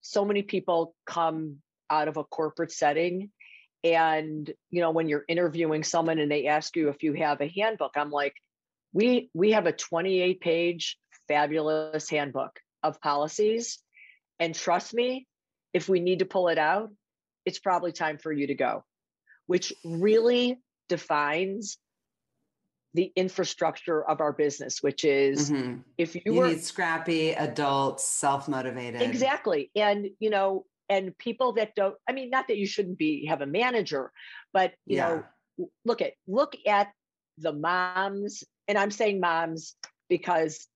so 0.00 0.24
many 0.24 0.42
people 0.42 0.94
come 1.04 1.58
out 1.90 2.08
of 2.08 2.16
a 2.16 2.24
corporate 2.24 2.72
setting 2.72 3.30
and 3.82 4.50
you 4.70 4.80
know 4.80 4.90
when 4.90 5.08
you're 5.08 5.24
interviewing 5.28 5.84
someone 5.84 6.18
and 6.18 6.30
they 6.30 6.46
ask 6.46 6.74
you 6.76 6.88
if 6.88 7.02
you 7.02 7.12
have 7.12 7.40
a 7.40 7.52
handbook 7.54 7.92
i'm 7.96 8.10
like 8.10 8.34
we 8.94 9.28
we 9.34 9.52
have 9.52 9.66
a 9.66 9.72
28 9.72 10.40
page 10.40 10.96
fabulous 11.28 12.08
handbook 12.08 12.58
of 12.82 13.00
policies 13.00 13.78
and 14.40 14.54
trust 14.54 14.94
me 14.94 15.26
if 15.74 15.88
we 15.88 16.00
need 16.00 16.20
to 16.20 16.24
pull 16.24 16.48
it 16.48 16.58
out 16.58 16.90
it's 17.44 17.58
probably 17.58 17.92
time 17.92 18.16
for 18.16 18.32
you 18.32 18.46
to 18.46 18.54
go 18.54 18.82
which 19.46 19.72
really 19.84 20.58
defines 20.88 21.76
the 22.94 23.12
infrastructure 23.16 24.02
of 24.08 24.20
our 24.20 24.32
business, 24.32 24.80
which 24.80 25.04
is 25.04 25.50
mm-hmm. 25.50 25.80
if 25.98 26.14
you, 26.14 26.22
you 26.24 26.34
were 26.34 26.48
need 26.48 26.62
scrappy 26.62 27.32
adults, 27.32 28.04
self 28.04 28.48
motivated. 28.48 29.02
Exactly. 29.02 29.70
And, 29.74 30.10
you 30.20 30.30
know, 30.30 30.64
and 30.88 31.16
people 31.18 31.54
that 31.54 31.74
don't, 31.74 31.96
I 32.08 32.12
mean, 32.12 32.30
not 32.30 32.48
that 32.48 32.56
you 32.56 32.66
shouldn't 32.66 32.98
be, 32.98 33.26
have 33.26 33.40
a 33.40 33.46
manager, 33.46 34.12
but, 34.52 34.72
you 34.86 34.98
yeah. 34.98 35.22
know, 35.58 35.68
look 35.84 36.02
at, 36.02 36.12
look 36.28 36.54
at 36.66 36.92
the 37.38 37.52
moms, 37.52 38.44
and 38.68 38.78
I'm 38.78 38.90
saying 38.90 39.20
moms 39.20 39.74
because 40.08 40.66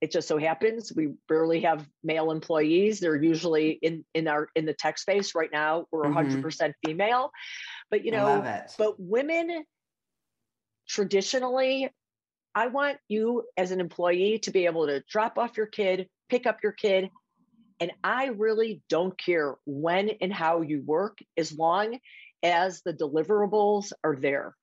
it 0.00 0.10
just 0.10 0.28
so 0.28 0.36
happens 0.36 0.92
we 0.94 1.14
rarely 1.28 1.62
have 1.62 1.86
male 2.04 2.30
employees. 2.30 3.00
They're 3.00 3.20
usually 3.20 3.70
in 3.70 4.04
in 4.14 4.28
our 4.28 4.48
in 4.54 4.66
the 4.66 4.74
tech 4.74 4.98
space. 4.98 5.34
Right 5.34 5.50
now 5.52 5.86
we're 5.90 6.04
mm-hmm. 6.04 6.44
100% 6.44 6.72
female. 6.84 7.30
But 7.90 8.04
you 8.04 8.12
know 8.12 8.42
but 8.78 8.94
women 8.98 9.64
traditionally 10.88 11.90
i 12.54 12.68
want 12.68 12.96
you 13.08 13.42
as 13.56 13.72
an 13.72 13.80
employee 13.80 14.38
to 14.38 14.52
be 14.52 14.66
able 14.66 14.86
to 14.86 15.02
drop 15.10 15.36
off 15.36 15.56
your 15.56 15.66
kid 15.66 16.08
pick 16.28 16.46
up 16.46 16.58
your 16.62 16.72
kid. 16.72 17.10
And 17.80 17.92
i 18.04 18.26
really 18.26 18.82
don't 18.88 19.16
care 19.18 19.56
when 19.66 20.10
and 20.20 20.32
how 20.32 20.62
you 20.62 20.82
work 20.84 21.18
as 21.36 21.52
long 21.52 21.98
as 22.42 22.82
the 22.82 22.92
deliverables 22.92 23.92
are 24.04 24.16
there. 24.16 24.54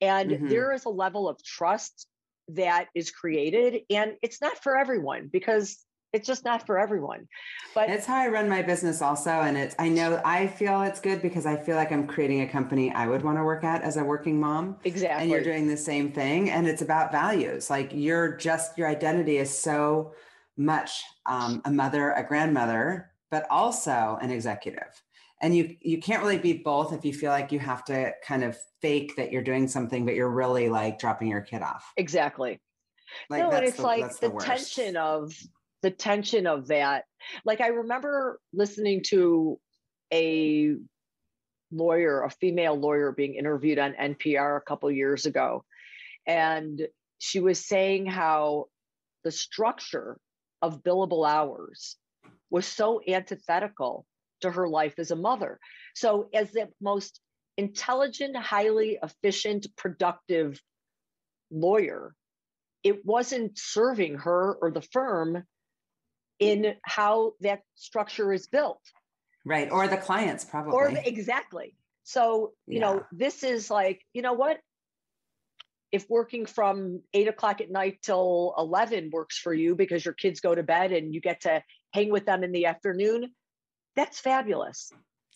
And 0.00 0.30
mm-hmm. 0.30 0.48
there 0.48 0.72
is 0.72 0.84
a 0.84 0.90
level 0.90 1.28
of 1.28 1.42
trust 1.42 2.06
that 2.48 2.86
is 2.94 3.10
created 3.10 3.82
and 3.90 4.14
it's 4.22 4.40
not 4.40 4.62
for 4.62 4.78
everyone 4.78 5.28
because 5.32 5.84
it's 6.12 6.26
just 6.26 6.44
not 6.44 6.64
for 6.66 6.78
everyone. 6.78 7.28
But 7.74 7.90
it's 7.90 8.06
how 8.06 8.16
i 8.16 8.28
run 8.28 8.48
my 8.48 8.62
business 8.62 9.02
also 9.02 9.30
and 9.30 9.56
it's 9.56 9.74
i 9.78 9.88
know 9.88 10.20
i 10.24 10.46
feel 10.46 10.82
it's 10.82 11.00
good 11.00 11.20
because 11.20 11.44
i 11.44 11.56
feel 11.56 11.76
like 11.76 11.92
i'm 11.92 12.06
creating 12.06 12.40
a 12.40 12.48
company 12.48 12.90
i 12.92 13.06
would 13.06 13.22
want 13.22 13.36
to 13.36 13.44
work 13.44 13.62
at 13.64 13.82
as 13.82 13.96
a 13.96 14.04
working 14.04 14.40
mom. 14.40 14.76
Exactly 14.84 15.22
and 15.22 15.30
you're 15.30 15.42
doing 15.42 15.68
the 15.68 15.76
same 15.76 16.10
thing 16.10 16.50
and 16.50 16.66
it's 16.66 16.82
about 16.82 17.12
values. 17.12 17.70
Like 17.70 17.90
you're 17.92 18.36
just 18.36 18.78
your 18.78 18.88
identity 18.88 19.36
is 19.36 19.56
so 19.56 20.14
much 20.56 21.02
um, 21.26 21.62
a 21.64 21.70
mother 21.70 22.12
a 22.12 22.24
grandmother 22.26 23.10
but 23.30 23.46
also 23.50 24.18
an 24.22 24.30
executive 24.30 25.02
and 25.40 25.56
you 25.56 25.76
you 25.80 26.00
can't 26.00 26.22
really 26.22 26.38
be 26.38 26.52
both 26.52 26.92
if 26.92 27.04
you 27.04 27.12
feel 27.12 27.30
like 27.30 27.52
you 27.52 27.58
have 27.58 27.84
to 27.84 28.12
kind 28.26 28.44
of 28.44 28.56
fake 28.80 29.14
that 29.16 29.32
you're 29.32 29.42
doing 29.42 29.68
something 29.68 30.04
but 30.04 30.14
you're 30.14 30.30
really 30.30 30.68
like 30.68 30.98
dropping 30.98 31.28
your 31.28 31.40
kid 31.40 31.62
off. 31.62 31.92
Exactly. 31.96 32.60
Like 33.30 33.42
no 33.42 33.50
and 33.50 33.66
it's 33.66 33.76
the, 33.76 33.82
like 33.82 34.16
the, 34.18 34.30
the 34.30 34.38
tension 34.38 34.96
of 34.96 35.32
the 35.82 35.90
tension 35.90 36.46
of 36.46 36.68
that. 36.68 37.04
Like 37.44 37.60
i 37.60 37.68
remember 37.68 38.40
listening 38.52 39.02
to 39.08 39.58
a 40.12 40.74
lawyer 41.70 42.22
a 42.22 42.30
female 42.30 42.74
lawyer 42.74 43.12
being 43.12 43.34
interviewed 43.34 43.78
on 43.78 43.92
npr 43.92 44.56
a 44.56 44.60
couple 44.62 44.90
years 44.90 45.26
ago 45.26 45.62
and 46.26 46.80
she 47.18 47.40
was 47.40 47.66
saying 47.66 48.06
how 48.06 48.64
the 49.24 49.30
structure 49.30 50.18
of 50.62 50.82
billable 50.82 51.28
hours 51.28 51.96
was 52.50 52.66
so 52.66 53.02
antithetical 53.06 54.06
to 54.40 54.50
her 54.50 54.68
life 54.68 54.94
as 54.98 55.10
a 55.10 55.16
mother. 55.16 55.58
So, 55.94 56.28
as 56.34 56.50
the 56.52 56.68
most 56.80 57.20
intelligent, 57.56 58.36
highly 58.36 58.98
efficient, 59.02 59.66
productive 59.76 60.60
lawyer, 61.50 62.14
it 62.82 63.04
wasn't 63.04 63.58
serving 63.58 64.18
her 64.18 64.54
or 64.60 64.70
the 64.70 64.82
firm 64.82 65.42
in 66.38 66.74
how 66.82 67.32
that 67.40 67.60
structure 67.74 68.32
is 68.32 68.46
built. 68.46 68.80
Right. 69.44 69.70
Or 69.70 69.88
the 69.88 69.96
clients, 69.96 70.44
probably. 70.44 70.72
Or 70.72 70.88
exactly. 70.88 71.74
So, 72.04 72.52
you 72.66 72.74
yeah. 72.74 72.80
know, 72.80 73.04
this 73.12 73.42
is 73.42 73.70
like, 73.70 74.02
you 74.12 74.22
know 74.22 74.34
what? 74.34 74.58
If 75.90 76.08
working 76.08 76.46
from 76.46 77.02
eight 77.14 77.28
o'clock 77.28 77.60
at 77.60 77.70
night 77.70 77.98
till 78.02 78.54
11 78.58 79.10
works 79.12 79.38
for 79.38 79.54
you 79.54 79.74
because 79.74 80.04
your 80.04 80.14
kids 80.14 80.40
go 80.40 80.54
to 80.54 80.62
bed 80.62 80.92
and 80.92 81.14
you 81.14 81.20
get 81.20 81.42
to 81.42 81.62
hang 81.92 82.10
with 82.10 82.26
them 82.26 82.44
in 82.44 82.52
the 82.52 82.66
afternoon, 82.66 83.32
that's 83.94 84.20
fabulous. 84.20 84.92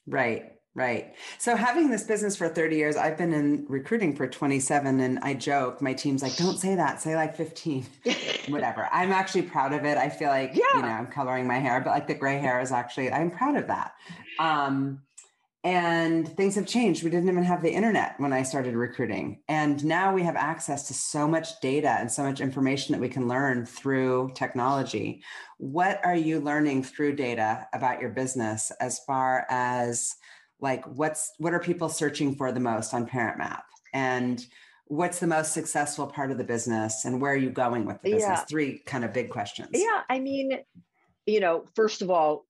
Right. 0.06 0.52
Right. 0.74 1.14
So 1.36 1.54
having 1.54 1.90
this 1.90 2.04
business 2.04 2.34
for 2.34 2.48
30 2.48 2.76
years, 2.76 2.96
I've 2.96 3.18
been 3.18 3.34
in 3.34 3.66
recruiting 3.68 4.16
for 4.16 4.26
27 4.26 5.00
and 5.00 5.18
I 5.18 5.34
joke, 5.34 5.82
my 5.82 5.92
team's 5.92 6.22
like, 6.22 6.34
don't 6.36 6.56
say 6.56 6.74
that, 6.74 6.98
say 7.02 7.14
like 7.14 7.36
15, 7.36 7.84
whatever. 8.48 8.88
I'm 8.90 9.12
actually 9.12 9.42
proud 9.42 9.74
of 9.74 9.84
it. 9.84 9.98
I 9.98 10.08
feel 10.08 10.30
like, 10.30 10.52
yeah. 10.54 10.64
you 10.74 10.80
know, 10.80 10.88
I'm 10.88 11.08
coloring 11.08 11.46
my 11.46 11.58
hair, 11.58 11.82
but 11.82 11.90
like 11.90 12.06
the 12.06 12.14
gray 12.14 12.38
hair 12.38 12.58
is 12.58 12.72
actually, 12.72 13.12
I'm 13.12 13.30
proud 13.30 13.56
of 13.56 13.66
that. 13.66 13.92
Um, 14.38 15.02
and 15.64 16.28
things 16.36 16.56
have 16.56 16.66
changed. 16.66 17.04
We 17.04 17.10
didn't 17.10 17.28
even 17.28 17.44
have 17.44 17.62
the 17.62 17.70
internet 17.70 18.18
when 18.18 18.32
I 18.32 18.42
started 18.42 18.74
recruiting. 18.74 19.42
And 19.48 19.84
now 19.84 20.12
we 20.12 20.22
have 20.24 20.34
access 20.34 20.88
to 20.88 20.94
so 20.94 21.28
much 21.28 21.60
data 21.60 21.96
and 22.00 22.10
so 22.10 22.24
much 22.24 22.40
information 22.40 22.92
that 22.92 23.00
we 23.00 23.08
can 23.08 23.28
learn 23.28 23.64
through 23.64 24.32
technology. 24.34 25.22
What 25.58 26.04
are 26.04 26.16
you 26.16 26.40
learning 26.40 26.82
through 26.82 27.14
data 27.14 27.68
about 27.72 28.00
your 28.00 28.10
business 28.10 28.72
as 28.80 28.98
far 29.06 29.46
as 29.48 30.16
like 30.58 30.84
what's 30.84 31.32
what 31.38 31.54
are 31.54 31.60
people 31.60 31.88
searching 31.88 32.34
for 32.34 32.50
the 32.50 32.60
most 32.60 32.92
on 32.92 33.06
ParentMap? 33.06 33.62
And 33.94 34.44
what's 34.86 35.20
the 35.20 35.26
most 35.28 35.52
successful 35.52 36.08
part 36.08 36.32
of 36.32 36.38
the 36.38 36.44
business 36.44 37.04
and 37.04 37.20
where 37.20 37.32
are 37.32 37.36
you 37.36 37.50
going 37.50 37.86
with 37.86 38.02
the 38.02 38.12
business? 38.12 38.40
Yeah. 38.40 38.44
Three 38.46 38.78
kind 38.84 39.04
of 39.04 39.12
big 39.12 39.30
questions. 39.30 39.68
Yeah, 39.72 40.00
I 40.10 40.18
mean, 40.18 40.58
you 41.24 41.38
know, 41.38 41.66
first 41.76 42.02
of 42.02 42.10
all, 42.10 42.46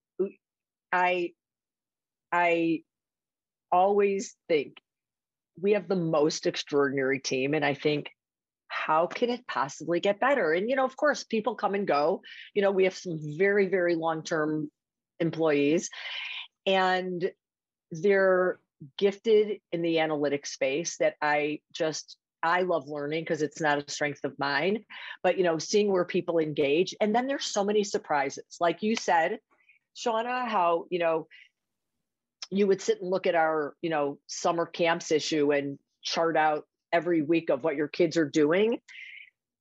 I 0.92 1.32
I 2.32 2.84
always 3.72 4.36
think 4.48 4.76
we 5.60 5.72
have 5.72 5.88
the 5.88 5.96
most 5.96 6.46
extraordinary 6.46 7.18
team. 7.18 7.54
And 7.54 7.64
I 7.64 7.74
think, 7.74 8.10
how 8.68 9.06
can 9.06 9.28
it 9.28 9.46
possibly 9.46 10.00
get 10.00 10.18
better? 10.18 10.52
And, 10.52 10.70
you 10.70 10.76
know, 10.76 10.84
of 10.84 10.96
course, 10.96 11.24
people 11.24 11.54
come 11.54 11.74
and 11.74 11.86
go. 11.86 12.22
You 12.54 12.62
know, 12.62 12.70
we 12.70 12.84
have 12.84 12.96
some 12.96 13.18
very, 13.36 13.66
very 13.66 13.94
long 13.94 14.22
term 14.22 14.70
employees, 15.20 15.90
and 16.66 17.30
they're 17.90 18.58
gifted 18.98 19.60
in 19.72 19.82
the 19.82 19.96
analytics 19.96 20.48
space 20.48 20.96
that 20.98 21.16
I 21.20 21.60
just 21.72 22.16
I 22.42 22.62
love 22.62 22.88
learning 22.88 23.22
because 23.22 23.42
it's 23.42 23.60
not 23.60 23.78
a 23.78 23.90
strength 23.90 24.24
of 24.24 24.38
mine, 24.38 24.84
but 25.22 25.38
you 25.38 25.44
know, 25.44 25.58
seeing 25.58 25.92
where 25.92 26.04
people 26.04 26.38
engage. 26.38 26.94
And 27.00 27.14
then 27.14 27.26
there's 27.26 27.46
so 27.46 27.62
many 27.64 27.84
surprises. 27.84 28.56
Like 28.58 28.82
you 28.82 28.96
said, 28.96 29.38
Shauna, 29.96 30.48
how, 30.48 30.86
you 30.90 30.98
know, 30.98 31.28
you 32.52 32.66
would 32.66 32.82
sit 32.82 33.00
and 33.00 33.10
look 33.10 33.26
at 33.26 33.34
our 33.34 33.74
you 33.82 33.90
know 33.90 34.18
summer 34.26 34.66
camps 34.66 35.10
issue 35.10 35.52
and 35.52 35.78
chart 36.02 36.36
out 36.36 36.66
every 36.92 37.22
week 37.22 37.48
of 37.48 37.64
what 37.64 37.76
your 37.76 37.88
kids 37.88 38.16
are 38.16 38.28
doing. 38.28 38.78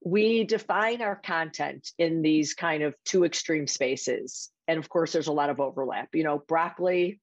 We 0.03 0.43
define 0.43 1.01
our 1.01 1.15
content 1.15 1.89
in 1.97 2.21
these 2.21 2.53
kind 2.53 2.83
of 2.83 2.95
two 3.05 3.23
extreme 3.23 3.67
spaces. 3.67 4.49
And 4.67 4.77
of 4.77 4.89
course 4.89 5.13
there's 5.13 5.27
a 5.27 5.33
lot 5.33 5.49
of 5.49 5.59
overlap 5.59 6.09
you 6.13 6.23
know 6.23 6.43
broccoli 6.47 7.19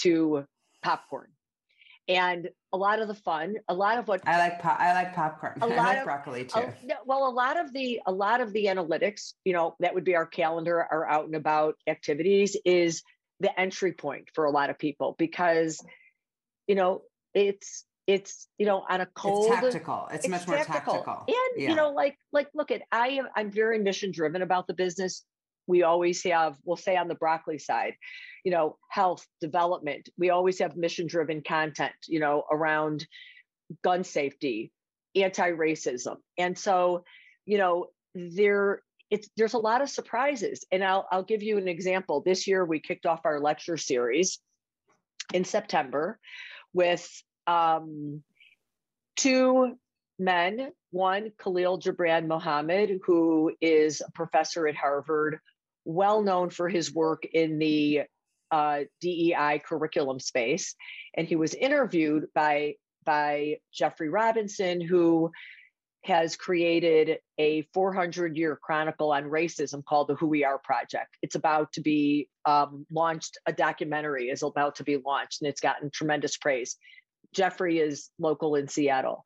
to 0.00 0.44
popcorn. 0.82 1.28
And 2.08 2.48
a 2.72 2.76
lot 2.76 3.00
of 3.00 3.08
the 3.08 3.14
fun 3.14 3.56
a 3.68 3.74
lot 3.74 3.98
of 3.98 4.08
what 4.08 4.26
i 4.26 4.38
like 4.38 4.60
po- 4.62 4.68
i 4.70 4.94
like 4.94 5.14
popcorn. 5.14 5.58
I 5.62 5.66
like 5.66 5.98
of, 5.98 6.04
broccoli 6.04 6.44
too. 6.44 6.60
a, 6.60 6.74
well 7.04 7.28
a 7.28 7.30
lot 7.30 7.60
of 7.60 7.72
the 7.72 8.00
a 8.06 8.12
lot 8.12 8.40
of 8.40 8.52
the 8.52 8.66
analytics 8.66 9.34
you 9.44 9.52
know 9.52 9.76
that 9.80 9.94
would 9.94 10.04
be 10.04 10.16
our 10.16 10.26
calendar 10.26 10.82
our 10.90 11.06
out 11.06 11.26
and 11.26 11.34
about 11.34 11.74
activities 11.86 12.56
is 12.64 13.02
the 13.40 13.58
entry 13.58 13.92
point 13.92 14.28
for 14.34 14.44
a 14.44 14.50
lot 14.50 14.70
of 14.70 14.78
people 14.78 15.16
because 15.18 15.82
you 16.66 16.74
know 16.74 17.02
it's 17.34 17.84
it's 18.06 18.48
you 18.58 18.66
know 18.66 18.84
on 18.88 19.00
a 19.00 19.06
cold 19.06 19.46
it's 19.46 19.60
tactical 19.60 20.08
it's, 20.10 20.24
it's 20.24 20.28
much 20.28 20.46
tactical. 20.46 20.94
more 20.94 21.04
tactical 21.04 21.24
and 21.28 21.62
yeah. 21.62 21.70
you 21.70 21.74
know 21.74 21.90
like 21.90 22.16
like 22.32 22.48
look 22.54 22.70
at 22.70 22.82
i 22.92 23.08
am 23.08 23.26
i'm 23.36 23.50
very 23.50 23.78
mission 23.78 24.10
driven 24.12 24.42
about 24.42 24.66
the 24.66 24.74
business 24.74 25.24
we 25.66 25.82
always 25.82 26.22
have 26.24 26.56
we'll 26.64 26.76
say 26.76 26.96
on 26.96 27.08
the 27.08 27.14
broccoli 27.14 27.58
side 27.58 27.94
you 28.44 28.50
know 28.50 28.76
health 28.90 29.26
development 29.40 30.08
we 30.18 30.30
always 30.30 30.58
have 30.58 30.76
mission 30.76 31.06
driven 31.06 31.42
content 31.42 31.92
you 32.08 32.20
know 32.20 32.42
around 32.50 33.06
gun 33.84 34.02
safety 34.02 34.72
anti-racism 35.14 36.16
and 36.38 36.58
so 36.58 37.04
you 37.46 37.58
know 37.58 37.86
there 38.14 38.82
it's 39.10 39.28
there's 39.36 39.54
a 39.54 39.58
lot 39.58 39.82
of 39.82 39.90
surprises 39.90 40.64
and 40.70 40.84
I'll 40.84 41.06
I'll 41.10 41.24
give 41.24 41.42
you 41.42 41.58
an 41.58 41.68
example. 41.68 42.22
This 42.24 42.46
year 42.46 42.64
we 42.64 42.80
kicked 42.80 43.06
off 43.06 43.20
our 43.24 43.40
lecture 43.40 43.76
series 43.76 44.38
in 45.34 45.44
September 45.44 46.18
with 46.72 47.08
um, 47.46 48.22
two 49.16 49.76
men, 50.18 50.70
one 50.90 51.32
Khalil 51.42 51.80
Gibran 51.80 52.26
Muhammad 52.26 53.00
who 53.04 53.52
is 53.60 54.00
a 54.00 54.10
professor 54.12 54.68
at 54.68 54.76
Harvard, 54.76 55.38
well 55.84 56.22
known 56.22 56.50
for 56.50 56.68
his 56.68 56.94
work 56.94 57.24
in 57.24 57.58
the 57.58 58.02
uh, 58.50 58.80
DEI 59.00 59.60
curriculum 59.64 60.18
space, 60.18 60.74
and 61.14 61.26
he 61.26 61.36
was 61.36 61.54
interviewed 61.54 62.26
by 62.34 62.74
by 63.04 63.56
Jeffrey 63.72 64.08
Robinson, 64.08 64.80
who 64.80 65.30
has 66.02 66.36
created 66.36 67.18
a 67.38 67.62
400 67.74 68.36
year 68.36 68.56
chronicle 68.56 69.12
on 69.12 69.24
racism 69.24 69.84
called 69.84 70.08
the 70.08 70.14
Who 70.14 70.26
We 70.26 70.44
Are 70.44 70.58
Project. 70.58 71.16
It's 71.22 71.34
about 71.34 71.72
to 71.74 71.82
be 71.82 72.28
um, 72.46 72.86
launched, 72.90 73.38
a 73.46 73.52
documentary 73.52 74.28
is 74.28 74.42
about 74.42 74.76
to 74.76 74.84
be 74.84 74.96
launched, 74.96 75.42
and 75.42 75.50
it's 75.50 75.60
gotten 75.60 75.90
tremendous 75.90 76.36
praise. 76.36 76.76
Jeffrey 77.34 77.78
is 77.78 78.10
local 78.18 78.54
in 78.54 78.68
Seattle. 78.68 79.24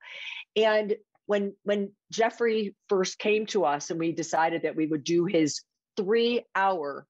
And 0.57 0.97
when 1.27 1.55
when 1.63 1.93
Jeffrey 2.13 2.75
first 2.89 3.19
came 3.19 3.47
to 3.47 3.65
us 3.65 3.91
and 3.91 3.99
we 3.99 4.13
decided 4.13 4.63
that 4.63 4.77
we 4.77 4.87
would 4.87 5.05
do 5.05 5.25
his 5.25 5.63
three 5.97 6.45
hour 6.55 7.07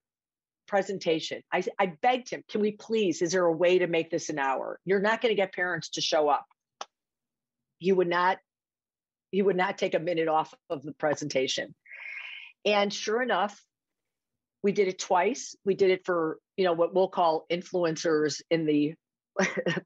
presentation, 0.68 1.42
I, 1.52 1.64
I 1.78 1.86
begged 2.00 2.30
him, 2.30 2.44
can 2.48 2.60
we 2.60 2.72
please, 2.72 3.22
is 3.22 3.32
there 3.32 3.44
a 3.44 3.52
way 3.52 3.78
to 3.78 3.86
make 3.86 4.10
this 4.10 4.28
an 4.28 4.38
hour? 4.38 4.78
You're 4.84 5.00
not 5.00 5.20
going 5.20 5.30
to 5.30 5.36
get 5.36 5.52
parents 5.52 5.90
to 5.90 6.00
show 6.00 6.28
up. 6.28 6.46
You 7.78 7.96
would 7.96 8.08
not, 8.08 8.38
you 9.34 9.44
would 9.44 9.56
not 9.56 9.78
take 9.78 9.94
a 9.94 9.98
minute 9.98 10.28
off 10.28 10.54
of 10.70 10.82
the 10.82 10.92
presentation. 10.92 11.74
And 12.64 12.92
sure 12.92 13.20
enough, 13.20 13.60
we 14.62 14.72
did 14.72 14.88
it 14.88 14.98
twice. 14.98 15.56
We 15.64 15.74
did 15.74 15.90
it 15.90 16.06
for, 16.06 16.38
you 16.56 16.64
know, 16.64 16.72
what 16.72 16.94
we'll 16.94 17.08
call 17.08 17.44
influencers 17.50 18.40
in 18.50 18.64
the 18.64 18.94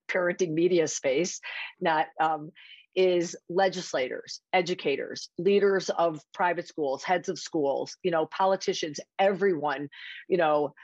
parenting 0.08 0.52
media 0.52 0.86
space, 0.86 1.40
not 1.80 2.06
um, 2.20 2.50
is 2.94 3.36
legislators, 3.48 4.40
educators, 4.52 5.30
leaders 5.38 5.88
of 5.88 6.20
private 6.34 6.68
schools, 6.68 7.02
heads 7.02 7.28
of 7.28 7.38
schools, 7.38 7.96
you 8.02 8.10
know, 8.10 8.26
politicians, 8.26 9.00
everyone, 9.18 9.88
you 10.28 10.36
know, 10.36 10.74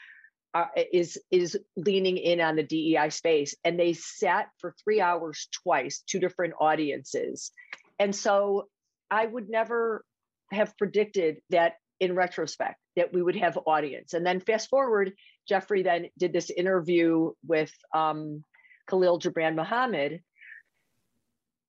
uh, 0.55 0.67
is 0.93 1.21
is 1.33 1.59
leaning 1.77 2.17
in 2.17 2.41
on 2.41 2.55
the 2.55 2.63
DEI 2.63 3.11
space, 3.11 3.57
and 3.65 3.79
they 3.79 3.93
sat 3.93 4.49
for 4.59 4.73
three 4.83 5.01
hours 5.01 5.49
twice, 5.51 6.03
two 6.07 6.21
different 6.21 6.55
audiences, 6.61 7.51
and 7.99 8.15
so 8.15 8.69
I 9.11 9.27
would 9.27 9.49
never 9.49 10.05
have 10.53 10.77
predicted 10.77 11.39
that 11.51 11.75
in 12.01 12.15
retrospect 12.15 12.79
that 12.97 13.13
we 13.13 13.23
would 13.23 13.37
have 13.37 13.59
audience. 13.67 14.15
And 14.15 14.27
then 14.27 14.41
fast 14.41 14.69
forward, 14.69 15.13
Jeffrey 15.49 15.83
then 15.83 16.07
did 16.19 16.33
this 16.33 16.51
interview 16.51 17.33
with 17.47 17.73
um, 17.95 18.45
Khalil 18.89 19.19
Gibran 19.19 19.55
Muhammad, 19.55 20.21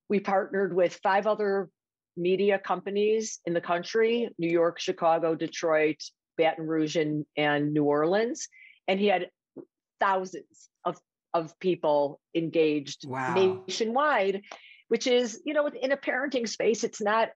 we 0.09 0.19
partnered 0.19 0.73
with 0.73 0.99
five 1.01 1.27
other 1.27 1.69
media 2.17 2.59
companies 2.59 3.39
in 3.45 3.53
the 3.53 3.61
country 3.61 4.29
New 4.37 4.49
York, 4.49 4.79
Chicago, 4.79 5.35
Detroit, 5.35 6.01
Baton 6.37 6.65
Rouge, 6.65 6.95
and, 6.95 7.25
and 7.35 7.73
New 7.73 7.83
Orleans. 7.83 8.47
And 8.87 8.99
he 8.99 9.07
had 9.07 9.29
thousands 9.99 10.69
of, 10.83 10.97
of 11.33 11.57
people 11.59 12.19
engaged 12.35 13.07
wow. 13.07 13.33
nationwide, 13.67 14.41
which 14.87 15.07
is, 15.07 15.41
you 15.45 15.53
know, 15.53 15.67
in 15.67 15.91
a 15.91 15.97
parenting 15.97 16.47
space, 16.47 16.83
it's 16.83 17.01
not 17.01 17.29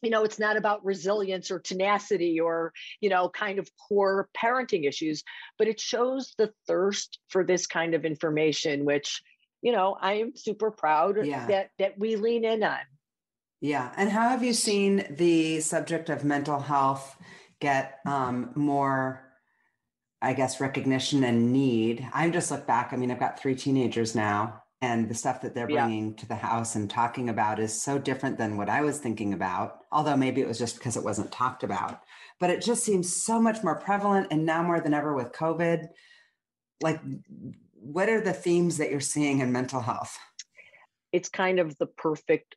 you 0.00 0.10
know 0.10 0.22
it's 0.22 0.38
not 0.38 0.56
about 0.56 0.84
resilience 0.84 1.50
or 1.50 1.58
tenacity 1.58 2.38
or 2.38 2.72
you 3.00 3.08
know 3.08 3.28
kind 3.28 3.58
of 3.58 3.68
core 3.88 4.28
parenting 4.32 4.86
issues 4.86 5.24
but 5.58 5.66
it 5.66 5.80
shows 5.80 6.34
the 6.38 6.52
thirst 6.68 7.18
for 7.30 7.42
this 7.42 7.66
kind 7.66 7.94
of 7.94 8.04
information 8.04 8.84
which 8.84 9.20
you 9.62 9.72
know, 9.72 9.96
I 10.00 10.14
am 10.14 10.36
super 10.36 10.70
proud 10.70 11.24
yeah. 11.24 11.46
that 11.46 11.70
that 11.78 11.98
we 11.98 12.16
lean 12.16 12.44
in 12.44 12.62
on. 12.62 12.78
Yeah. 13.60 13.92
And 13.96 14.10
how 14.10 14.28
have 14.28 14.44
you 14.44 14.52
seen 14.52 15.04
the 15.10 15.60
subject 15.60 16.10
of 16.10 16.24
mental 16.24 16.60
health 16.60 17.16
get 17.60 17.98
um, 18.06 18.50
more, 18.54 19.20
I 20.22 20.32
guess, 20.32 20.60
recognition 20.60 21.24
and 21.24 21.52
need? 21.52 22.06
i'm 22.12 22.32
just 22.32 22.52
look 22.52 22.66
back. 22.66 22.92
I 22.92 22.96
mean, 22.96 23.10
I've 23.10 23.18
got 23.18 23.40
three 23.40 23.56
teenagers 23.56 24.14
now, 24.14 24.62
and 24.80 25.08
the 25.08 25.14
stuff 25.14 25.40
that 25.42 25.54
they're 25.54 25.66
bringing 25.66 26.10
yeah. 26.10 26.16
to 26.16 26.28
the 26.28 26.36
house 26.36 26.76
and 26.76 26.88
talking 26.88 27.28
about 27.28 27.58
is 27.58 27.80
so 27.80 27.98
different 27.98 28.38
than 28.38 28.56
what 28.56 28.68
I 28.68 28.82
was 28.82 28.98
thinking 28.98 29.32
about. 29.32 29.80
Although 29.90 30.16
maybe 30.16 30.40
it 30.40 30.46
was 30.46 30.58
just 30.58 30.76
because 30.76 30.96
it 30.96 31.02
wasn't 31.02 31.32
talked 31.32 31.64
about, 31.64 32.00
but 32.38 32.50
it 32.50 32.62
just 32.62 32.84
seems 32.84 33.14
so 33.14 33.40
much 33.40 33.64
more 33.64 33.76
prevalent. 33.76 34.28
And 34.30 34.46
now 34.46 34.62
more 34.62 34.80
than 34.80 34.94
ever 34.94 35.14
with 35.14 35.32
COVID, 35.32 35.88
like 36.80 37.00
what 37.72 38.08
are 38.08 38.20
the 38.20 38.32
themes 38.32 38.78
that 38.78 38.90
you're 38.90 39.00
seeing 39.00 39.40
in 39.40 39.50
mental 39.50 39.80
health? 39.80 40.16
It's 41.12 41.28
kind 41.28 41.58
of 41.58 41.76
the 41.78 41.86
perfect 41.86 42.54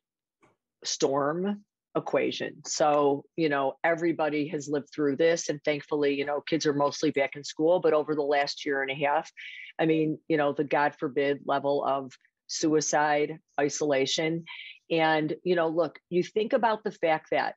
storm 0.84 1.64
equation. 1.96 2.62
So, 2.66 3.24
you 3.36 3.48
know, 3.48 3.74
everybody 3.84 4.48
has 4.48 4.68
lived 4.68 4.88
through 4.94 5.16
this. 5.16 5.48
And 5.48 5.60
thankfully, 5.64 6.14
you 6.14 6.24
know, 6.24 6.40
kids 6.40 6.66
are 6.66 6.72
mostly 6.72 7.10
back 7.10 7.36
in 7.36 7.44
school. 7.44 7.80
But 7.80 7.92
over 7.92 8.14
the 8.14 8.22
last 8.22 8.64
year 8.64 8.82
and 8.82 8.90
a 8.90 8.94
half, 8.94 9.30
I 9.78 9.86
mean, 9.86 10.18
you 10.28 10.36
know, 10.36 10.52
the 10.52 10.64
God 10.64 10.94
forbid 10.98 11.40
level 11.44 11.84
of 11.84 12.12
suicide, 12.46 13.38
isolation. 13.58 14.44
And, 14.90 15.34
you 15.44 15.56
know, 15.56 15.68
look, 15.68 15.98
you 16.10 16.22
think 16.22 16.52
about 16.52 16.84
the 16.84 16.92
fact 16.92 17.28
that 17.30 17.54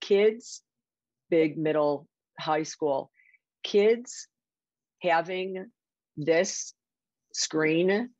kids, 0.00 0.62
big, 1.30 1.58
middle, 1.58 2.06
high 2.38 2.62
school, 2.62 3.10
kids 3.62 4.28
having 5.02 5.70
this 6.16 6.72
screen 7.32 8.10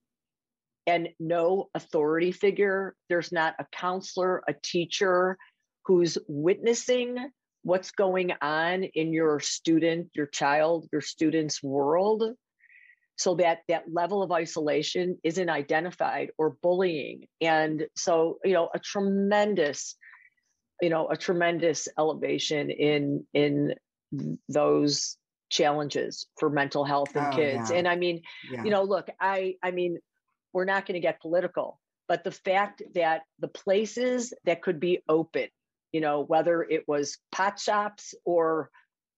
and 0.87 1.09
no 1.19 1.71
authority 1.75 2.33
figure. 2.33 2.95
There's 3.09 3.33
not 3.33 3.55
a 3.59 3.67
counselor, 3.73 4.43
a 4.47 4.53
teacher 4.53 5.39
who's 5.87 6.19
witnessing 6.29 7.17
what's 7.63 7.93
going 7.93 8.33
on 8.43 8.85
in 8.85 9.13
your 9.13 9.41
student, 9.41 10.09
your 10.15 10.27
child, 10.27 10.87
your 10.93 11.01
student's 11.01 11.63
world. 11.63 12.25
So 13.17 13.37
that 13.37 13.61
that 13.69 13.85
level 13.93 14.23
of 14.23 14.33
isolation 14.33 15.19
isn't 15.23 15.49
identified 15.49 16.31
or 16.37 16.57
bullying. 16.63 17.27
And 17.41 17.87
so, 17.97 18.39
you 18.45 18.53
know, 18.53 18.71
a 18.75 18.79
tremendous, 18.79 19.97
you 20.83 20.91
know, 20.91 21.09
a 21.09 21.17
tremendous 21.17 21.89
elevation 21.97 22.71
in 22.71 23.25
in 23.33 23.75
those 24.49 25.17
challenges 25.51 26.27
for 26.39 26.51
mental 26.51 26.85
health 26.85 27.15
in 27.15 27.25
oh, 27.25 27.31
kids. 27.31 27.71
Yeah. 27.71 27.77
And 27.77 27.89
I 27.89 27.97
mean, 27.97 28.23
yeah. 28.51 28.65
you 28.65 28.71
know, 28.71 28.83
look, 28.83 29.09
I 29.21 29.55
I 29.63 29.71
mean, 29.71 29.99
we're 30.53 30.65
not 30.65 30.87
going 30.87 30.95
to 30.95 31.01
get 31.01 31.21
political, 31.21 31.81
but 32.09 32.25
the 32.25 32.33
fact 32.33 32.83
that 32.95 33.23
the 33.39 33.49
places 33.49 34.33
that 34.45 34.63
could 34.63 34.81
be 34.81 35.01
open, 35.09 35.49
you 35.93 36.01
know, 36.01 36.23
whether 36.23 36.63
it 36.63 36.85
was 36.89 37.19
pot 37.31 37.61
shops 37.61 38.15
or 38.25 38.71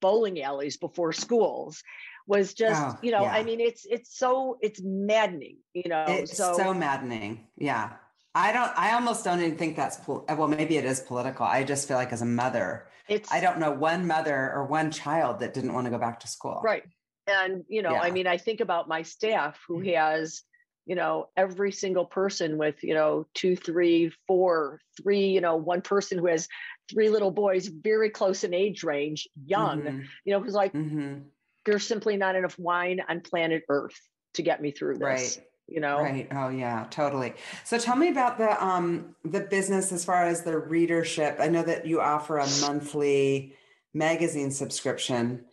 bowling 0.02 0.42
alleys 0.42 0.76
before 0.76 1.12
schools 1.12 1.82
was 2.26 2.54
just 2.54 2.82
oh, 2.82 2.98
you 3.02 3.10
know 3.12 3.22
yeah. 3.22 3.32
i 3.32 3.42
mean 3.42 3.60
it's 3.60 3.86
it's 3.86 4.16
so 4.18 4.58
it's 4.60 4.80
maddening 4.82 5.56
you 5.74 5.88
know 5.88 6.04
it's 6.08 6.36
so, 6.36 6.54
so 6.56 6.74
maddening 6.74 7.46
yeah 7.56 7.92
I 8.36 8.52
don't. 8.52 8.70
I 8.76 8.92
almost 8.92 9.24
don't 9.24 9.40
even 9.40 9.56
think 9.56 9.76
that's 9.76 9.98
well. 10.06 10.46
Maybe 10.46 10.76
it 10.76 10.84
is 10.84 11.00
political. 11.00 11.46
I 11.46 11.64
just 11.64 11.88
feel 11.88 11.96
like 11.96 12.12
as 12.12 12.20
a 12.20 12.26
mother, 12.26 12.86
it's. 13.08 13.32
I 13.32 13.40
don't 13.40 13.58
know 13.58 13.70
one 13.70 14.06
mother 14.06 14.52
or 14.54 14.66
one 14.66 14.90
child 14.90 15.40
that 15.40 15.54
didn't 15.54 15.72
want 15.72 15.86
to 15.86 15.90
go 15.90 15.96
back 15.96 16.20
to 16.20 16.28
school. 16.28 16.60
Right, 16.62 16.82
and 17.26 17.64
you 17.68 17.80
know, 17.80 17.92
yeah. 17.92 18.02
I 18.02 18.10
mean, 18.10 18.26
I 18.26 18.36
think 18.36 18.60
about 18.60 18.88
my 18.88 19.00
staff 19.00 19.58
who 19.66 19.80
mm. 19.80 19.94
has, 19.94 20.42
you 20.84 20.96
know, 20.96 21.30
every 21.34 21.72
single 21.72 22.04
person 22.04 22.58
with 22.58 22.84
you 22.84 22.92
know 22.92 23.26
two, 23.32 23.56
three, 23.56 24.12
four, 24.26 24.80
three, 25.02 25.28
you 25.28 25.40
know, 25.40 25.56
one 25.56 25.80
person 25.80 26.18
who 26.18 26.26
has 26.26 26.46
three 26.90 27.08
little 27.08 27.30
boys, 27.30 27.68
very 27.68 28.10
close 28.10 28.44
in 28.44 28.52
age 28.52 28.84
range, 28.84 29.28
young. 29.46 29.80
Mm-hmm. 29.80 30.00
You 30.26 30.32
know, 30.34 30.40
who's 30.40 30.52
like, 30.52 30.74
mm-hmm. 30.74 31.20
There's 31.66 31.86
simply 31.86 32.16
not 32.16 32.36
enough 32.36 32.58
wine 32.58 33.02
on 33.08 33.20
planet 33.20 33.64
Earth 33.68 34.00
to 34.34 34.42
get 34.42 34.62
me 34.62 34.70
through 34.70 34.94
this. 34.94 35.02
Right. 35.02 35.40
you 35.66 35.80
know? 35.80 36.00
Right. 36.00 36.28
Oh 36.32 36.48
yeah 36.48 36.86
totally. 36.90 37.34
So 37.64 37.78
tell 37.78 37.96
me 37.96 38.08
about 38.08 38.38
the 38.38 38.64
um 38.64 39.16
the 39.24 39.40
business 39.40 39.92
as 39.92 40.04
far 40.04 40.24
as 40.24 40.42
the 40.42 40.56
readership. 40.56 41.36
I 41.40 41.48
know 41.48 41.62
that 41.62 41.86
you 41.86 42.00
offer 42.00 42.38
a 42.38 42.46
monthly 42.62 43.54
magazine 43.92 44.50
subscription. 44.50 45.44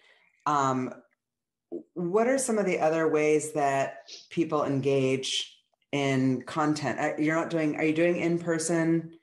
Um 0.45 0.93
what 1.95 2.28
are 2.28 2.38
some 2.38 2.59
of 2.59 2.68
the 2.68 2.80
other 2.80 3.07
ways 3.07 3.53
that 3.53 4.07
people 4.30 4.64
engage 4.64 5.57
in 5.91 6.43
content? 6.43 6.99
Uh, 6.99 7.22
you're 7.22 7.36
not 7.36 7.49
doing 7.49 7.76
are 7.78 7.84
you 7.84 7.93
doing 7.93 8.18
in 8.18 8.38
person? 8.38 9.14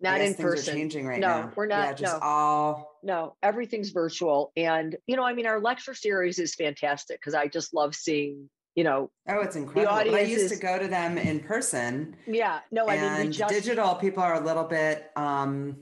Not 0.00 0.20
in 0.20 0.34
person. 0.34 0.74
changing 0.74 1.06
right 1.06 1.20
no 1.20 1.26
now. 1.26 1.52
we're 1.56 1.66
not 1.66 1.88
yeah, 1.88 1.92
just 1.92 2.14
no. 2.14 2.26
all 2.26 2.87
no 3.02 3.36
everything's 3.42 3.90
virtual. 3.90 4.52
And 4.56 4.96
you 5.06 5.16
know 5.16 5.24
i 5.24 5.32
mean 5.32 5.46
our 5.46 5.60
lecture 5.60 5.94
series 5.94 6.38
is 6.38 6.54
fantastic 6.54 7.20
because 7.20 7.34
i 7.34 7.46
just 7.48 7.74
love 7.74 7.94
seeing 7.94 8.48
you 8.74 8.84
know 8.84 9.10
oh 9.28 9.40
it's 9.40 9.56
incredible 9.56 9.94
the 9.94 10.00
audience 10.00 10.16
i 10.16 10.20
used 10.22 10.52
is, 10.52 10.58
to 10.58 10.64
go 10.64 10.78
to 10.78 10.88
them 10.88 11.18
in 11.18 11.40
person. 11.40 12.16
Yeah 12.26 12.60
no 12.70 12.88
i 12.88 13.18
mean 13.18 13.32
just, 13.32 13.52
digital 13.52 13.94
people 13.96 14.22
are 14.22 14.34
a 14.34 14.44
little 14.44 14.64
bit 14.64 15.10
um 15.16 15.78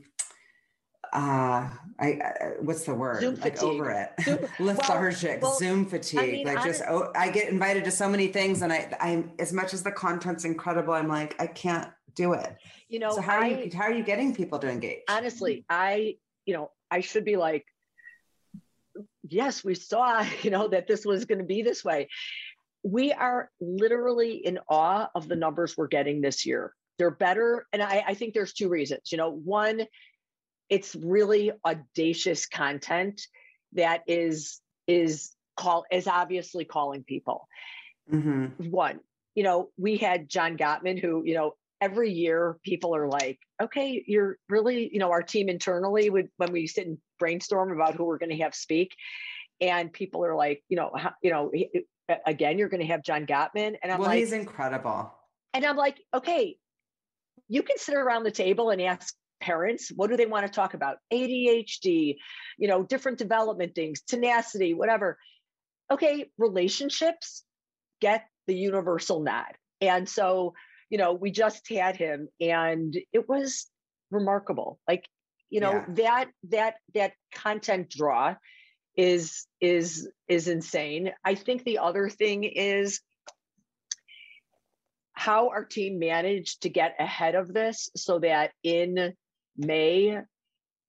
uh 1.13 1.69
I, 1.99 2.07
I 2.09 2.33
what's 2.61 2.85
the 2.85 2.95
word? 2.95 3.21
Zoom 3.21 3.37
like 3.37 3.55
fatigue. 3.55 3.69
over 3.69 3.91
it. 3.91 4.11
Zoom, 4.23 4.39
lethargic 4.59 5.41
well, 5.41 5.55
Zoom 5.55 5.87
fatigue. 5.87 6.19
I 6.19 6.27
mean, 6.27 6.47
like 6.47 6.63
just 6.63 6.83
oh, 6.87 7.11
I 7.17 7.31
get 7.31 7.49
invited 7.49 7.85
to 7.85 7.91
so 7.91 8.09
many 8.09 8.29
things 8.29 8.61
and 8.63 8.73
I 8.73 8.91
I'm 9.01 9.33
as 9.39 9.53
much 9.53 9.73
as 9.73 9.83
the 9.83 9.93
content's 9.93 10.45
incredible 10.45 10.93
I'm 10.93 11.09
like 11.09 11.41
I 11.41 11.47
can't 11.47 11.89
do 12.15 12.35
it. 12.35 12.57
You 12.89 12.99
know 12.99 13.11
so 13.11 13.23
how 13.23 13.41
I, 13.41 13.41
are 13.41 13.47
you 13.47 13.71
how 13.75 13.85
are 13.85 13.93
you 13.93 14.03
getting 14.03 14.35
people 14.35 14.59
to 14.59 14.69
engage? 14.69 15.01
Honestly 15.09 15.65
I 15.71 16.17
you 16.45 16.55
know 16.55 16.71
I 16.91 17.01
should 17.01 17.25
be 17.25 17.37
like 17.37 17.65
yes 19.29 19.63
we 19.65 19.75
saw 19.75 20.25
you 20.43 20.51
know 20.51 20.69
that 20.69 20.87
this 20.87 21.05
was 21.05 21.25
going 21.25 21.39
to 21.39 21.45
be 21.45 21.63
this 21.63 21.85
way 21.85 22.09
we 22.87 23.13
are 23.13 23.51
literally 23.61 24.35
in 24.37 24.61
awe 24.69 25.09
of 25.15 25.27
the 25.27 25.35
numbers 25.35 25.77
we're 25.77 25.89
getting 25.89 26.21
this 26.21 26.47
year. 26.47 26.73
They're 26.99 27.11
better. 27.11 27.67
And 27.73 27.83
I, 27.83 28.05
I 28.07 28.15
think 28.15 28.33
there's 28.33 28.53
two 28.53 28.69
reasons. 28.69 29.11
You 29.11 29.19
know, 29.19 29.31
one, 29.31 29.83
it's 30.71 30.95
really 30.95 31.51
audacious 31.65 32.47
content 32.47 33.27
that 33.73 34.03
is 34.07 34.61
is 34.87 35.33
call 35.57 35.85
is 35.91 36.07
obviously 36.07 36.65
calling 36.65 37.03
people. 37.03 37.49
Mm-hmm. 38.13 38.71
One, 38.71 39.01
you 39.35 39.43
know, 39.43 39.71
we 39.77 39.97
had 39.97 40.29
John 40.29 40.57
Gottman, 40.57 41.01
who, 41.01 41.25
you 41.25 41.35
know, 41.35 41.55
every 41.81 42.13
year 42.13 42.59
people 42.63 42.95
are 42.95 43.09
like, 43.09 43.39
okay, 43.63 44.03
you're 44.07 44.39
really, 44.49 44.91
you 44.93 44.99
know, 44.99 45.11
our 45.11 45.23
team 45.23 45.49
internally 45.49 46.11
would 46.11 46.29
when 46.37 46.53
we 46.53 46.67
sit 46.67 46.87
and 46.87 46.99
brainstorm 47.19 47.73
about 47.73 47.95
who 47.95 48.05
we're 48.05 48.19
going 48.19 48.31
to 48.31 48.43
have 48.43 48.55
speak, 48.55 48.95
and 49.61 49.93
people 49.93 50.25
are 50.25 50.35
like, 50.35 50.63
you 50.69 50.77
know, 50.77 50.91
how, 50.97 51.13
you 51.23 51.31
know, 51.31 51.51
again, 52.27 52.59
you're 52.59 52.69
going 52.69 52.81
to 52.81 52.87
have 52.87 53.03
John 53.03 53.27
Gottman, 53.27 53.77
and 53.83 53.93
I'm 53.93 53.99
well, 53.99 54.09
like, 54.09 54.19
he's 54.19 54.33
incredible. 54.33 55.13
And 55.55 55.65
I'm 55.65 55.77
like, 55.77 56.03
okay, 56.13 56.57
you 57.49 57.63
can 57.63 57.79
sit 57.79 57.95
around 57.95 58.25
the 58.25 58.31
table 58.31 58.71
and 58.71 58.81
ask 58.83 59.15
parents 59.41 59.93
what 59.95 60.09
do 60.09 60.17
they 60.17 60.27
want 60.27 60.47
to 60.47 60.53
talk 60.53 60.75
about? 60.75 60.97
Adhd 61.13 62.17
you 62.59 62.69
know 62.69 62.83
different 62.83 63.19
development 63.19 63.75
things 63.75 64.01
tenacity 64.01 64.75
whatever. 64.75 65.19
Okay 65.91 66.31
relationships 66.39 67.45
get 68.01 68.27
the 68.47 68.55
universal 68.55 69.21
nod. 69.21 69.53
And 69.81 70.09
so 70.09 70.55
you 70.91 70.99
know 70.99 71.13
we 71.13 71.31
just 71.31 71.69
had 71.71 71.97
him 71.97 72.29
and 72.41 72.97
it 73.13 73.29
was 73.29 73.67
remarkable 74.11 74.79
like 74.87 75.07
you 75.51 75.61
know 75.61 75.73
yeah. 75.73 75.85
that 75.89 76.29
that 76.49 76.75
that 76.95 77.13
content 77.35 77.91
draw 77.91 78.35
is 78.97 79.47
is 79.61 80.09
is 80.29 80.49
insane 80.49 81.13
i 81.25 81.35
think 81.35 81.65
the 81.65 81.79
other 81.79 82.09
thing 82.09 82.45
is 82.45 83.01
how 85.13 85.49
our 85.49 85.65
team 85.65 85.99
managed 85.99 86.63
to 86.63 86.69
get 86.69 86.95
ahead 86.99 87.35
of 87.35 87.53
this 87.53 87.91
so 87.97 88.19
that 88.19 88.53
in 88.63 89.13
may 89.57 90.21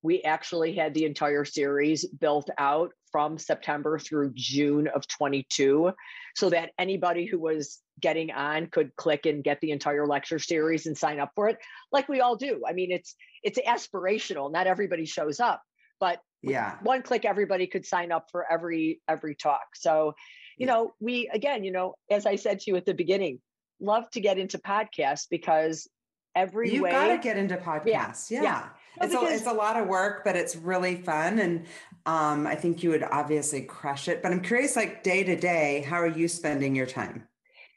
we 0.03 0.21
actually 0.21 0.75
had 0.75 0.93
the 0.93 1.05
entire 1.05 1.43
series 1.43 2.05
built 2.05 2.49
out 2.57 2.91
from 3.11 3.37
September 3.37 3.97
through 3.97 4.31
June 4.35 4.87
of 4.87 5.07
22 5.07 5.91
so 6.35 6.49
that 6.49 6.71
anybody 6.77 7.25
who 7.25 7.39
was 7.39 7.81
getting 7.99 8.31
on 8.31 8.67
could 8.67 8.95
click 8.95 9.25
and 9.25 9.43
get 9.43 9.59
the 9.61 9.71
entire 9.71 10.05
lecture 10.05 10.39
series 10.39 10.85
and 10.85 10.97
sign 10.97 11.19
up 11.19 11.31
for 11.35 11.49
it 11.49 11.57
like 11.91 12.07
we 12.07 12.21
all 12.21 12.35
do. 12.35 12.61
I 12.67 12.73
mean 12.73 12.91
it's 12.91 13.15
it's 13.43 13.59
aspirational, 13.59 14.51
not 14.51 14.67
everybody 14.67 15.05
shows 15.05 15.39
up, 15.39 15.61
but 15.99 16.19
yeah. 16.41 16.75
One 16.83 17.01
click 17.01 17.25
everybody 17.25 17.67
could 17.67 17.85
sign 17.85 18.11
up 18.11 18.27
for 18.31 18.45
every 18.49 19.01
every 19.07 19.35
talk. 19.35 19.75
So, 19.75 20.13
you 20.57 20.65
know, 20.65 20.93
we 20.99 21.29
again, 21.33 21.63
you 21.63 21.71
know, 21.71 21.95
as 22.09 22.25
I 22.25 22.35
said 22.35 22.59
to 22.59 22.71
you 22.71 22.77
at 22.77 22.85
the 22.85 22.93
beginning, 22.93 23.39
love 23.79 24.09
to 24.11 24.21
get 24.21 24.37
into 24.37 24.57
podcasts 24.57 25.25
because 25.29 25.87
every 26.35 26.73
you 26.73 26.83
way. 26.83 26.91
got 26.91 27.07
to 27.07 27.17
get 27.17 27.37
into 27.37 27.57
podcasts. 27.57 28.29
Yeah. 28.29 28.41
yeah. 28.41 28.43
yeah. 28.43 28.69
No, 28.99 29.05
it's, 29.05 29.13
because, 29.13 29.31
a, 29.31 29.35
it's 29.35 29.47
a 29.47 29.53
lot 29.53 29.77
of 29.77 29.87
work, 29.87 30.23
but 30.23 30.35
it's 30.35 30.55
really 30.55 30.95
fun. 30.95 31.39
And 31.39 31.65
um, 32.05 32.47
I 32.47 32.55
think 32.55 32.83
you 32.83 32.89
would 32.91 33.03
obviously 33.03 33.61
crush 33.61 34.07
it. 34.07 34.23
But 34.23 34.31
I'm 34.31 34.41
curious, 34.41 34.75
like 34.75 35.03
day 35.03 35.23
to 35.23 35.35
day, 35.35 35.85
how 35.87 35.97
are 35.97 36.07
you 36.07 36.27
spending 36.27 36.75
your 36.75 36.87
time? 36.87 37.27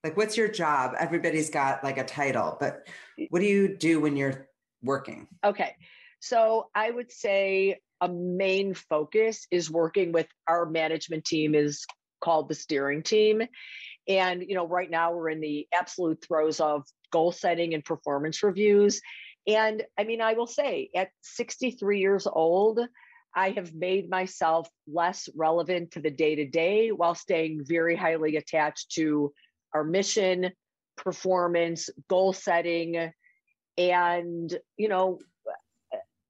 Like, 0.03 0.17
what's 0.17 0.37
your 0.37 0.49
job? 0.49 0.95
Everybody's 0.99 1.51
got 1.51 1.85
like 1.85 1.99
a 1.99 2.05
title, 2.05 2.57
but 2.59 2.89
what 3.29 3.41
do 3.41 3.47
you 3.47 3.77
do 3.77 4.01
when 4.01 4.17
you're 4.17 4.49
working? 4.83 5.29
Okay. 5.45 5.75
So 6.21 6.69
I 6.75 6.91
would 6.91 7.13
say 7.13 7.81
a 8.01 8.09
main 8.09 8.75
focus 8.75 9.47
is 9.51 9.71
working 9.71 10.13
with 10.13 10.27
our 10.49 10.67
management 10.67 11.25
team 11.25 11.55
is 11.55 11.85
called 12.21 12.49
the 12.49 12.55
steering 12.55 13.03
team 13.03 13.43
and 14.09 14.43
you 14.47 14.55
know 14.55 14.67
right 14.67 14.91
now 14.91 15.13
we're 15.13 15.31
in 15.31 15.41
the 15.41 15.67
absolute 15.73 16.23
throes 16.23 16.61
of 16.61 16.85
goal 17.11 17.33
setting 17.33 17.75
and 17.75 17.85
performance 17.85 18.43
reviews 18.43 19.01
and 19.47 19.83
i 19.99 20.05
mean 20.05 20.21
i 20.21 20.35
will 20.35 20.47
say 20.47 20.91
at 20.95 21.09
63 21.23 21.99
years 21.99 22.27
old 22.27 22.81
i 23.35 23.51
have 23.51 23.75
made 23.75 24.11
myself 24.11 24.69
less 24.87 25.29
relevant 25.35 25.93
to 25.93 26.01
the 26.01 26.11
day 26.11 26.35
to 26.35 26.47
day 26.47 26.91
while 26.91 27.15
staying 27.15 27.63
very 27.65 27.97
highly 27.97 28.37
attached 28.37 28.93
to 28.93 29.33
our 29.75 29.85
mission 29.85 30.51
performance 30.97 31.89
goal 32.09 32.33
setting 32.33 33.11
and 33.79 34.59
you 34.77 34.89
know 34.89 35.19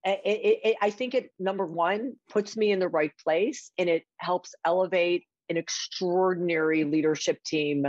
it, 0.04 0.20
it, 0.24 0.60
it, 0.64 0.76
I 0.80 0.90
think 0.90 1.14
it 1.14 1.30
number 1.38 1.66
one 1.66 2.14
puts 2.30 2.56
me 2.56 2.70
in 2.72 2.78
the 2.78 2.88
right 2.88 3.12
place 3.22 3.70
and 3.76 3.88
it 3.88 4.04
helps 4.18 4.54
elevate 4.64 5.24
an 5.48 5.56
extraordinary 5.56 6.84
leadership 6.84 7.42
team 7.44 7.86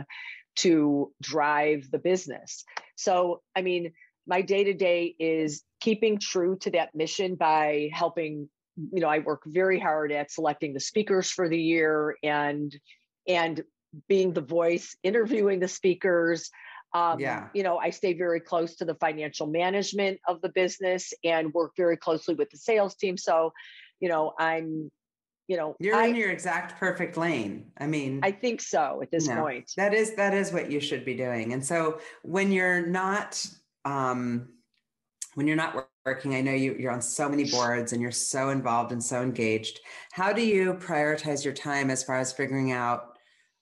to 0.57 1.13
drive 1.21 1.89
the 1.91 1.99
business. 1.99 2.65
So, 2.95 3.41
I 3.55 3.61
mean, 3.61 3.93
my 4.27 4.41
day 4.41 4.65
to 4.65 4.73
day 4.73 5.15
is 5.19 5.63
keeping 5.79 6.19
true 6.19 6.57
to 6.57 6.71
that 6.71 6.93
mission 6.93 7.35
by 7.35 7.89
helping 7.93 8.49
you 8.93 9.01
know 9.01 9.09
i 9.09 9.19
work 9.19 9.41
very 9.45 9.77
hard 9.77 10.13
at 10.13 10.31
selecting 10.31 10.73
the 10.73 10.79
speakers 10.79 11.29
for 11.29 11.49
the 11.49 11.57
year 11.57 12.15
and 12.23 12.73
and 13.27 13.63
being 14.07 14.33
the 14.33 14.41
voice 14.41 14.95
interviewing 15.03 15.59
the 15.59 15.67
speakers. 15.67 16.49
Um, 16.93 17.21
yeah. 17.21 17.47
you 17.53 17.63
know 17.63 17.77
i 17.77 17.89
stay 17.89 18.11
very 18.11 18.41
close 18.41 18.75
to 18.75 18.83
the 18.83 18.95
financial 18.95 19.47
management 19.47 20.19
of 20.27 20.41
the 20.41 20.49
business 20.49 21.13
and 21.23 21.53
work 21.53 21.71
very 21.77 21.95
closely 21.95 22.35
with 22.35 22.49
the 22.49 22.57
sales 22.57 22.95
team. 22.95 23.17
So 23.17 23.53
you 24.01 24.09
know 24.09 24.33
i'm 24.37 24.91
you 25.47 25.57
know 25.57 25.75
you're 25.79 25.95
I, 25.95 26.07
in 26.07 26.15
your 26.15 26.31
exact 26.31 26.77
perfect 26.79 27.15
lane. 27.15 27.71
I 27.77 27.87
mean 27.87 28.19
i 28.23 28.31
think 28.31 28.61
so 28.61 28.99
at 29.01 29.09
this 29.09 29.27
know, 29.27 29.41
point. 29.41 29.71
that 29.77 29.93
is 29.93 30.15
that 30.15 30.33
is 30.33 30.51
what 30.51 30.69
you 30.69 30.81
should 30.81 31.05
be 31.05 31.15
doing. 31.15 31.53
And 31.53 31.65
so 31.65 31.99
when 32.23 32.51
you're 32.51 32.85
not 32.85 33.45
um 33.85 34.49
when 35.35 35.47
you're 35.47 35.55
not 35.55 35.87
working 36.05 36.35
i 36.35 36.41
know 36.41 36.51
you 36.51 36.75
you're 36.77 36.91
on 36.91 37.01
so 37.01 37.29
many 37.29 37.49
boards 37.49 37.93
and 37.93 38.01
you're 38.01 38.11
so 38.11 38.49
involved 38.49 38.91
and 38.91 39.03
so 39.03 39.21
engaged. 39.21 39.79
How 40.11 40.33
do 40.33 40.41
you 40.45 40.73
prioritize 40.73 41.45
your 41.45 41.53
time 41.53 41.89
as 41.89 42.03
far 42.03 42.17
as 42.17 42.33
figuring 42.33 42.71
out 42.71 43.10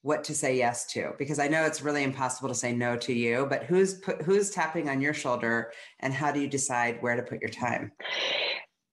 what 0.01 0.23
to 0.23 0.33
say 0.33 0.55
yes 0.55 0.85
to 0.85 1.11
because 1.17 1.39
i 1.39 1.47
know 1.47 1.65
it's 1.65 1.81
really 1.81 2.03
impossible 2.03 2.47
to 2.47 2.55
say 2.55 2.71
no 2.71 2.95
to 2.95 3.13
you 3.13 3.45
but 3.49 3.63
who's 3.63 3.95
put, 3.95 4.21
who's 4.21 4.49
tapping 4.49 4.87
on 4.87 5.01
your 5.01 5.13
shoulder 5.13 5.71
and 5.99 6.13
how 6.13 6.31
do 6.31 6.39
you 6.39 6.47
decide 6.47 7.01
where 7.01 7.15
to 7.15 7.23
put 7.23 7.41
your 7.41 7.49
time? 7.49 7.91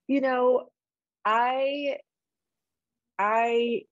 You 0.09 0.21
know 0.21 0.69
i 1.25 1.97
I, 3.19 3.83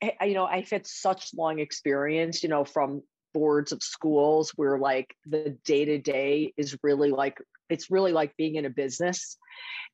eh, 0.00 0.26
you 0.26 0.34
know, 0.34 0.44
I've 0.44 0.70
had 0.70 0.86
such 0.86 1.30
long 1.36 1.58
experience, 1.58 2.42
you 2.42 2.48
know, 2.48 2.64
from 2.64 3.02
boards 3.34 3.72
of 3.72 3.82
schools 3.82 4.52
where 4.56 4.78
like 4.78 5.14
the 5.26 5.56
day 5.64 5.84
to 5.84 5.98
day 5.98 6.52
is 6.56 6.76
really 6.82 7.10
like 7.10 7.38
it's 7.68 7.90
really 7.90 8.12
like 8.12 8.34
being 8.36 8.54
in 8.54 8.64
a 8.64 8.70
business. 8.70 9.36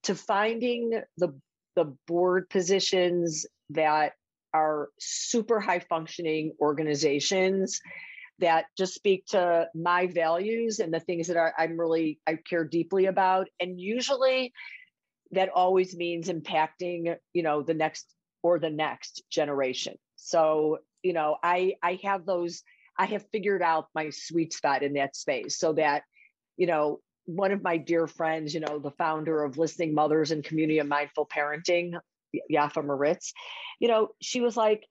To 0.05 0.15
finding 0.15 1.01
the 1.17 1.35
the 1.77 1.97
board 2.07 2.49
positions 2.51 3.47
that 3.71 4.13
are 4.55 4.89
super 4.99 5.61
high 5.61 5.81
functioning 5.81 6.53
organizations 6.61 7.81
that 8.39 8.67
just 8.77 8.95
speak 8.95 9.27
to 9.27 9.69
my 9.75 10.07
values 10.07 10.79
and 10.81 10.93
the 10.93 11.01
things 11.01 11.29
that 11.29 11.53
I'm 11.59 11.79
really 11.79 12.19
I 12.27 12.37
care 12.49 12.65
deeply 12.65 13.07
about 13.07 13.49
and 13.61 13.81
usually 13.81 14.53
that 15.33 15.51
always 15.51 15.97
means 15.97 16.29
impacting 16.29 17.17
you 17.33 17.43
know 17.43 17.63
the 17.63 17.75
next 17.75 18.15
or 18.45 18.59
the 18.59 18.71
next 18.71 19.23
generation. 19.31 19.95
So, 20.17 20.79
you 21.03 21.15
know, 21.15 21.39
I 21.43 21.75
I 21.83 21.99
have 22.05 22.27
those 22.27 22.63
I 22.97 23.07
have 23.07 23.25
figured 23.33 23.63
out 23.63 23.89
my 23.95 24.11
sweet 24.11 24.53
spot 24.53 24.85
in 24.85 24.93
that 24.93 25.17
space 25.17 25.59
so 25.59 25.73
that, 25.73 26.03
you 26.57 26.69
know, 26.69 27.01
one 27.25 27.51
of 27.51 27.63
my 27.63 27.79
dear 27.79 28.07
friends, 28.07 28.55
you 28.55 28.61
know, 28.61 28.79
the 28.79 28.93
founder 28.93 29.43
of 29.43 29.59
Listening 29.59 29.95
Mothers 29.95 30.31
and 30.31 30.45
Community 30.45 30.79
of 30.79 30.87
Mindful 30.87 31.27
Parenting, 31.27 31.95
Yaffa 32.51 32.85
Maritz, 32.85 33.33
you 33.81 33.89
know, 33.89 34.09
she 34.21 34.41
was 34.41 34.57
like, 34.57 34.85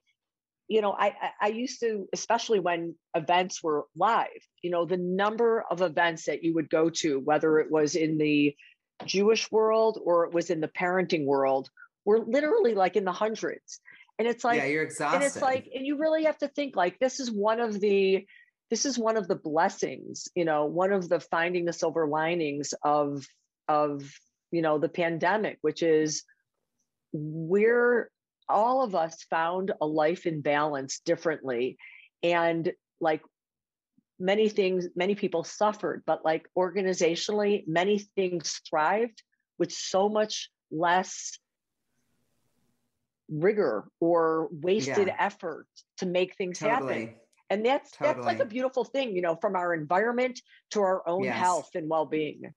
you 0.68 0.80
know, 0.80 0.92
I 0.92 1.14
I 1.40 1.48
used 1.48 1.80
to, 1.80 2.08
especially 2.12 2.60
when 2.60 2.94
events 3.14 3.62
were 3.62 3.84
live, 3.96 4.28
you 4.62 4.70
know, 4.70 4.86
the 4.86 4.96
number 4.96 5.64
of 5.70 5.82
events 5.82 6.24
that 6.26 6.42
you 6.42 6.54
would 6.54 6.70
go 6.70 6.90
to, 6.90 7.20
whether 7.20 7.58
it 7.58 7.70
was 7.70 7.96
in 7.96 8.18
the 8.18 8.54
Jewish 9.04 9.50
world 9.50 10.00
or 10.02 10.24
it 10.24 10.32
was 10.32 10.50
in 10.50 10.60
the 10.60 10.68
parenting 10.68 11.26
world, 11.26 11.68
we're 12.04 12.24
literally 12.24 12.74
like 12.74 12.96
in 12.96 13.04
the 13.04 13.12
hundreds. 13.12 13.80
And 14.18 14.28
it's 14.28 14.44
like, 14.44 14.58
yeah, 14.58 14.66
you're 14.66 14.84
exhausted. 14.84 15.16
And 15.16 15.24
it's 15.24 15.42
like, 15.42 15.68
and 15.74 15.84
you 15.84 15.98
really 15.98 16.24
have 16.24 16.38
to 16.38 16.48
think 16.48 16.76
like 16.76 16.98
this 16.98 17.20
is 17.20 17.30
one 17.30 17.60
of 17.60 17.80
the, 17.80 18.24
this 18.70 18.86
is 18.86 18.98
one 18.98 19.16
of 19.16 19.26
the 19.26 19.34
blessings, 19.34 20.28
you 20.34 20.44
know, 20.44 20.66
one 20.66 20.92
of 20.92 21.08
the 21.08 21.20
finding 21.20 21.64
the 21.64 21.72
silver 21.72 22.06
linings 22.06 22.72
of, 22.82 23.26
of, 23.68 24.08
you 24.52 24.62
know, 24.62 24.78
the 24.78 24.88
pandemic, 24.88 25.58
which 25.62 25.82
is 25.82 26.22
we're 27.14 28.10
all 28.48 28.82
of 28.82 28.94
us 28.94 29.22
found 29.30 29.72
a 29.80 29.86
life 29.86 30.26
in 30.26 30.42
balance 30.42 31.00
differently. 31.00 31.78
And 32.22 32.72
like 33.00 33.22
many 34.18 34.48
things, 34.48 34.88
many 34.94 35.14
people 35.14 35.44
suffered, 35.44 36.02
but 36.06 36.24
like 36.24 36.46
organizationally, 36.56 37.66
many 37.66 37.98
things 37.98 38.60
thrived 38.68 39.22
with 39.58 39.72
so 39.72 40.08
much 40.08 40.50
less 40.70 41.38
rigor 43.30 43.88
or 44.00 44.48
wasted 44.50 45.06
yeah. 45.06 45.16
effort 45.18 45.66
to 45.98 46.06
make 46.06 46.36
things 46.36 46.58
totally. 46.58 46.94
happen 46.94 47.14
and 47.50 47.64
that's 47.64 47.90
totally. 47.92 48.14
that's 48.14 48.26
like 48.26 48.40
a 48.40 48.44
beautiful 48.44 48.84
thing 48.84 49.14
you 49.14 49.22
know 49.22 49.36
from 49.36 49.56
our 49.56 49.74
environment 49.74 50.40
to 50.70 50.80
our 50.80 51.06
own 51.08 51.24
yes. 51.24 51.36
health 51.36 51.70
and 51.74 51.88
well-being 51.88 52.52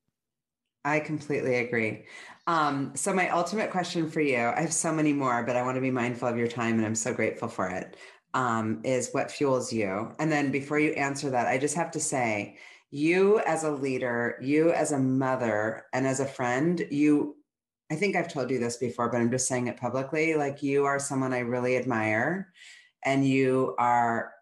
i 0.87 0.99
completely 0.99 1.55
agree 1.55 2.05
um, 2.47 2.93
so 2.95 3.13
my 3.13 3.29
ultimate 3.29 3.71
question 3.71 4.09
for 4.09 4.21
you 4.21 4.37
i 4.37 4.61
have 4.61 4.73
so 4.73 4.91
many 4.93 5.13
more 5.13 5.43
but 5.43 5.55
i 5.55 5.61
want 5.61 5.75
to 5.75 5.81
be 5.81 5.91
mindful 5.91 6.27
of 6.27 6.37
your 6.37 6.47
time 6.47 6.77
and 6.77 6.85
i'm 6.85 6.95
so 6.95 7.13
grateful 7.13 7.47
for 7.47 7.67
it 7.67 7.97
um, 8.37 8.81
is 8.83 9.09
what 9.13 9.31
fuels 9.31 9.73
you. 9.73 10.11
And 10.19 10.31
then 10.31 10.51
before 10.51 10.77
you 10.77 10.91
answer 10.91 11.31
that, 11.31 11.47
I 11.47 11.57
just 11.57 11.75
have 11.75 11.89
to 11.91 11.99
say, 11.99 12.57
you 12.91 13.39
as 13.39 13.63
a 13.63 13.71
leader, 13.71 14.37
you 14.41 14.71
as 14.71 14.91
a 14.91 14.99
mother, 14.99 15.85
and 15.91 16.05
as 16.05 16.19
a 16.19 16.25
friend, 16.25 16.85
you, 16.91 17.35
I 17.91 17.95
think 17.95 18.15
I've 18.15 18.31
told 18.31 18.51
you 18.51 18.59
this 18.59 18.77
before, 18.77 19.09
but 19.09 19.19
I'm 19.19 19.31
just 19.31 19.47
saying 19.47 19.67
it 19.67 19.77
publicly. 19.77 20.35
Like 20.35 20.61
you 20.61 20.85
are 20.85 20.99
someone 20.99 21.33
I 21.33 21.39
really 21.39 21.77
admire, 21.77 22.53
and 23.03 23.27
you 23.27 23.75
are, 23.79 24.33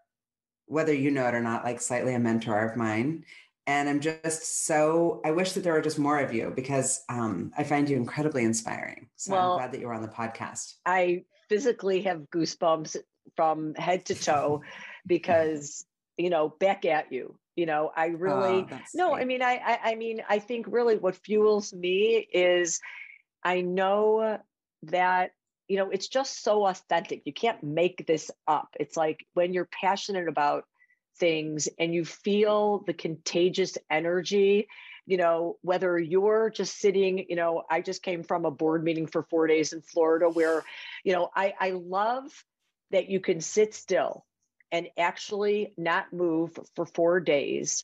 whether 0.68 0.93
you 0.93 1.10
know 1.10 1.28
it 1.28 1.34
or 1.34 1.41
not, 1.41 1.64
like 1.64 1.80
slightly 1.80 2.14
a 2.16 2.20
mentor 2.20 2.60
of 2.68 2.76
mine. 2.76 3.24
And 3.68 3.89
I'm 3.89 3.99
just 3.99 4.66
so, 4.66 5.22
I 5.26 5.32
wish 5.32 5.53
that 5.53 5.63
there 5.63 5.74
were 5.74 5.82
just 5.82 5.97
more 5.97 6.20
of 6.20 6.34
you 6.34 6.53
because 6.55 7.03
um, 7.09 7.51
I 7.57 7.63
find 7.63 7.89
you 7.89 7.97
incredibly 7.97 8.43
inspiring. 8.43 9.07
So 9.16 9.34
well, 9.34 9.53
I'm 9.53 9.57
glad 9.57 9.72
that 9.72 9.80
you 9.82 9.88
were 9.88 9.93
on 9.93 10.03
the 10.03 10.07
podcast. 10.07 10.76
I 10.86 11.24
physically 11.49 12.01
have 12.03 12.30
goosebumps 12.34 12.97
from 13.36 13.74
head 13.76 14.05
to 14.05 14.16
toe 14.16 14.61
because 15.07 15.86
you 16.18 16.30
know 16.30 16.49
back 16.59 16.86
at 16.86 17.11
you 17.11 17.38
you 17.55 17.66
know 17.66 17.91
i 17.95 18.07
really 18.07 18.66
oh, 18.72 18.80
no 18.93 19.16
i 19.16 19.26
mean 19.26 19.41
I, 19.41 19.55
I 19.55 19.91
i 19.91 19.95
mean 19.95 20.22
i 20.30 20.39
think 20.39 20.66
really 20.70 20.97
what 20.97 21.16
fuels 21.16 21.74
me 21.74 22.28
is 22.32 22.80
i 23.43 23.61
know 23.61 24.39
that 24.84 25.32
you 25.68 25.78
know 25.78 25.89
it's 25.89 26.07
just 26.07 26.43
so 26.43 26.66
authentic 26.66 27.24
you 27.26 27.34
can't 27.34 27.61
make 27.63 28.05
this 28.07 28.32
up 28.47 28.70
it's 28.80 28.95
like 28.95 29.26
when 29.34 29.53
you're 29.53 29.70
passionate 29.72 30.28
about 30.28 30.66
things 31.18 31.68
and 31.80 31.93
you 31.93 32.05
feel 32.05 32.84
the 32.86 32.93
contagious 32.93 33.78
energy 33.89 34.68
you 35.05 35.18
know 35.18 35.57
whether 35.61 35.99
you're 35.99 36.49
just 36.49 36.80
sitting 36.80 37.26
you 37.30 37.36
know 37.36 37.63
i 37.70 37.82
just 37.82 38.03
came 38.03 38.24
from 38.24 38.45
a 38.45 38.51
board 38.51 38.84
meeting 38.84 39.07
for 39.07 39.24
four 39.24 39.47
days 39.47 39.74
in 39.74 39.82
florida 39.82 40.30
where 40.30 40.63
you 41.03 41.13
know 41.13 41.30
i 41.36 41.53
i 41.59 41.70
love 41.72 42.32
that 42.91 43.09
you 43.09 43.20
can 43.20 43.41
sit 43.41 43.74
still 43.74 44.26
and 44.72 44.88
actually 44.97 45.74
not 45.78 46.11
move 46.11 46.57
for 46.76 46.86
four 46.86 47.20
days 47.20 47.84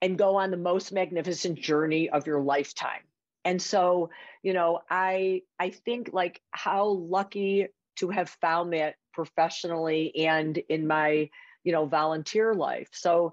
and 0.00 0.16
go 0.16 0.36
on 0.36 0.50
the 0.50 0.56
most 0.56 0.92
magnificent 0.92 1.58
journey 1.58 2.08
of 2.08 2.26
your 2.26 2.40
lifetime. 2.40 3.02
And 3.44 3.60
so 3.60 4.10
you 4.42 4.52
know 4.52 4.80
i 4.88 5.42
i 5.58 5.70
think 5.70 6.10
like 6.12 6.40
how 6.50 6.88
lucky 6.88 7.66
to 7.96 8.08
have 8.08 8.28
found 8.40 8.72
that 8.72 8.94
professionally 9.12 10.26
and 10.26 10.56
in 10.68 10.86
my 10.86 11.28
you 11.64 11.72
know 11.72 11.86
volunteer 11.86 12.54
life. 12.54 12.88
So 12.92 13.32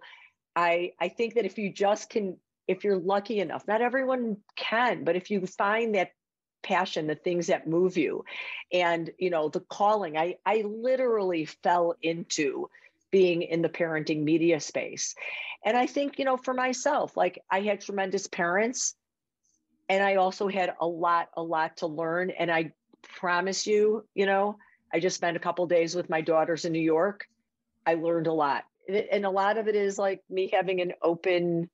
i 0.57 0.91
i 0.99 1.07
think 1.07 1.35
that 1.35 1.45
if 1.45 1.57
you 1.57 1.71
just 1.71 2.09
can 2.09 2.35
if 2.67 2.83
you're 2.83 2.97
lucky 2.97 3.39
enough 3.39 3.65
not 3.67 3.81
everyone 3.81 4.35
can 4.57 5.05
but 5.05 5.15
if 5.15 5.29
you 5.31 5.45
find 5.45 5.95
that 5.95 6.11
passion 6.63 7.07
the 7.07 7.15
things 7.15 7.47
that 7.47 7.67
move 7.67 7.95
you 7.95 8.25
and 8.73 9.11
you 9.19 9.29
know 9.29 9.47
the 9.47 9.61
calling 9.61 10.17
i 10.17 10.35
i 10.45 10.63
literally 10.67 11.45
fell 11.45 11.93
into 12.01 12.67
being 13.11 13.41
in 13.41 13.61
the 13.61 13.69
parenting 13.69 14.23
media 14.23 14.59
space. 14.59 15.15
And 15.63 15.77
i 15.77 15.85
think 15.85 16.19
you 16.19 16.25
know 16.25 16.35
for 16.35 16.53
myself 16.53 17.15
like 17.15 17.39
i 17.49 17.61
had 17.61 17.79
tremendous 17.79 18.27
parents 18.27 18.95
and 19.87 20.03
i 20.03 20.15
also 20.15 20.47
had 20.47 20.73
a 20.81 20.87
lot 20.87 21.29
a 21.37 21.43
lot 21.43 21.77
to 21.77 21.87
learn. 21.87 22.31
And 22.31 22.51
i 22.51 22.73
promise 23.03 23.67
you 23.67 24.03
you 24.15 24.25
know 24.25 24.57
i 24.93 24.99
just 24.99 25.15
spent 25.15 25.37
a 25.37 25.39
couple 25.39 25.65
days 25.67 25.95
with 25.95 26.09
my 26.09 26.19
daughters 26.19 26.65
in 26.65 26.73
new 26.73 26.79
york 26.79 27.27
i 27.87 27.95
learned 27.95 28.27
a 28.27 28.33
lot 28.33 28.63
and 28.87 29.25
a 29.25 29.29
lot 29.29 29.57
of 29.57 29.67
it 29.67 29.75
is 29.75 29.97
like 29.97 30.21
me 30.29 30.49
having 30.53 30.79
an 30.79 30.93
open 31.01 31.69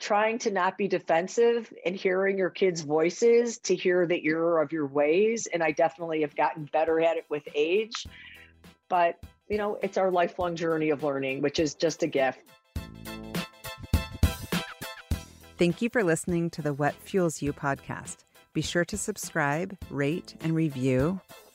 trying 0.00 0.38
to 0.38 0.50
not 0.50 0.78
be 0.78 0.88
defensive 0.88 1.72
and 1.84 1.96
hearing 1.96 2.38
your 2.38 2.50
kids' 2.50 2.82
voices 2.82 3.58
to 3.58 3.74
hear 3.74 4.06
the 4.06 4.26
error 4.26 4.60
of 4.60 4.72
your 4.72 4.86
ways. 4.86 5.48
And 5.52 5.62
I 5.62 5.72
definitely 5.72 6.20
have 6.20 6.36
gotten 6.36 6.68
better 6.72 7.00
at 7.00 7.16
it 7.16 7.24
with 7.28 7.42
age. 7.54 8.06
But, 8.88 9.16
you 9.48 9.58
know, 9.58 9.78
it's 9.82 9.98
our 9.98 10.10
lifelong 10.10 10.56
journey 10.56 10.90
of 10.90 11.02
learning, 11.02 11.42
which 11.42 11.58
is 11.58 11.74
just 11.74 12.02
a 12.02 12.06
gift. 12.06 12.38
Thank 15.58 15.82
you 15.82 15.90
for 15.90 16.04
listening 16.04 16.50
to 16.50 16.62
the 16.62 16.72
What 16.72 16.94
Fuels 16.94 17.42
You 17.42 17.52
podcast. 17.52 18.18
Be 18.52 18.62
sure 18.62 18.84
to 18.84 18.96
subscribe, 18.96 19.76
rate, 19.90 20.36
and 20.40 20.54
review 20.54 21.20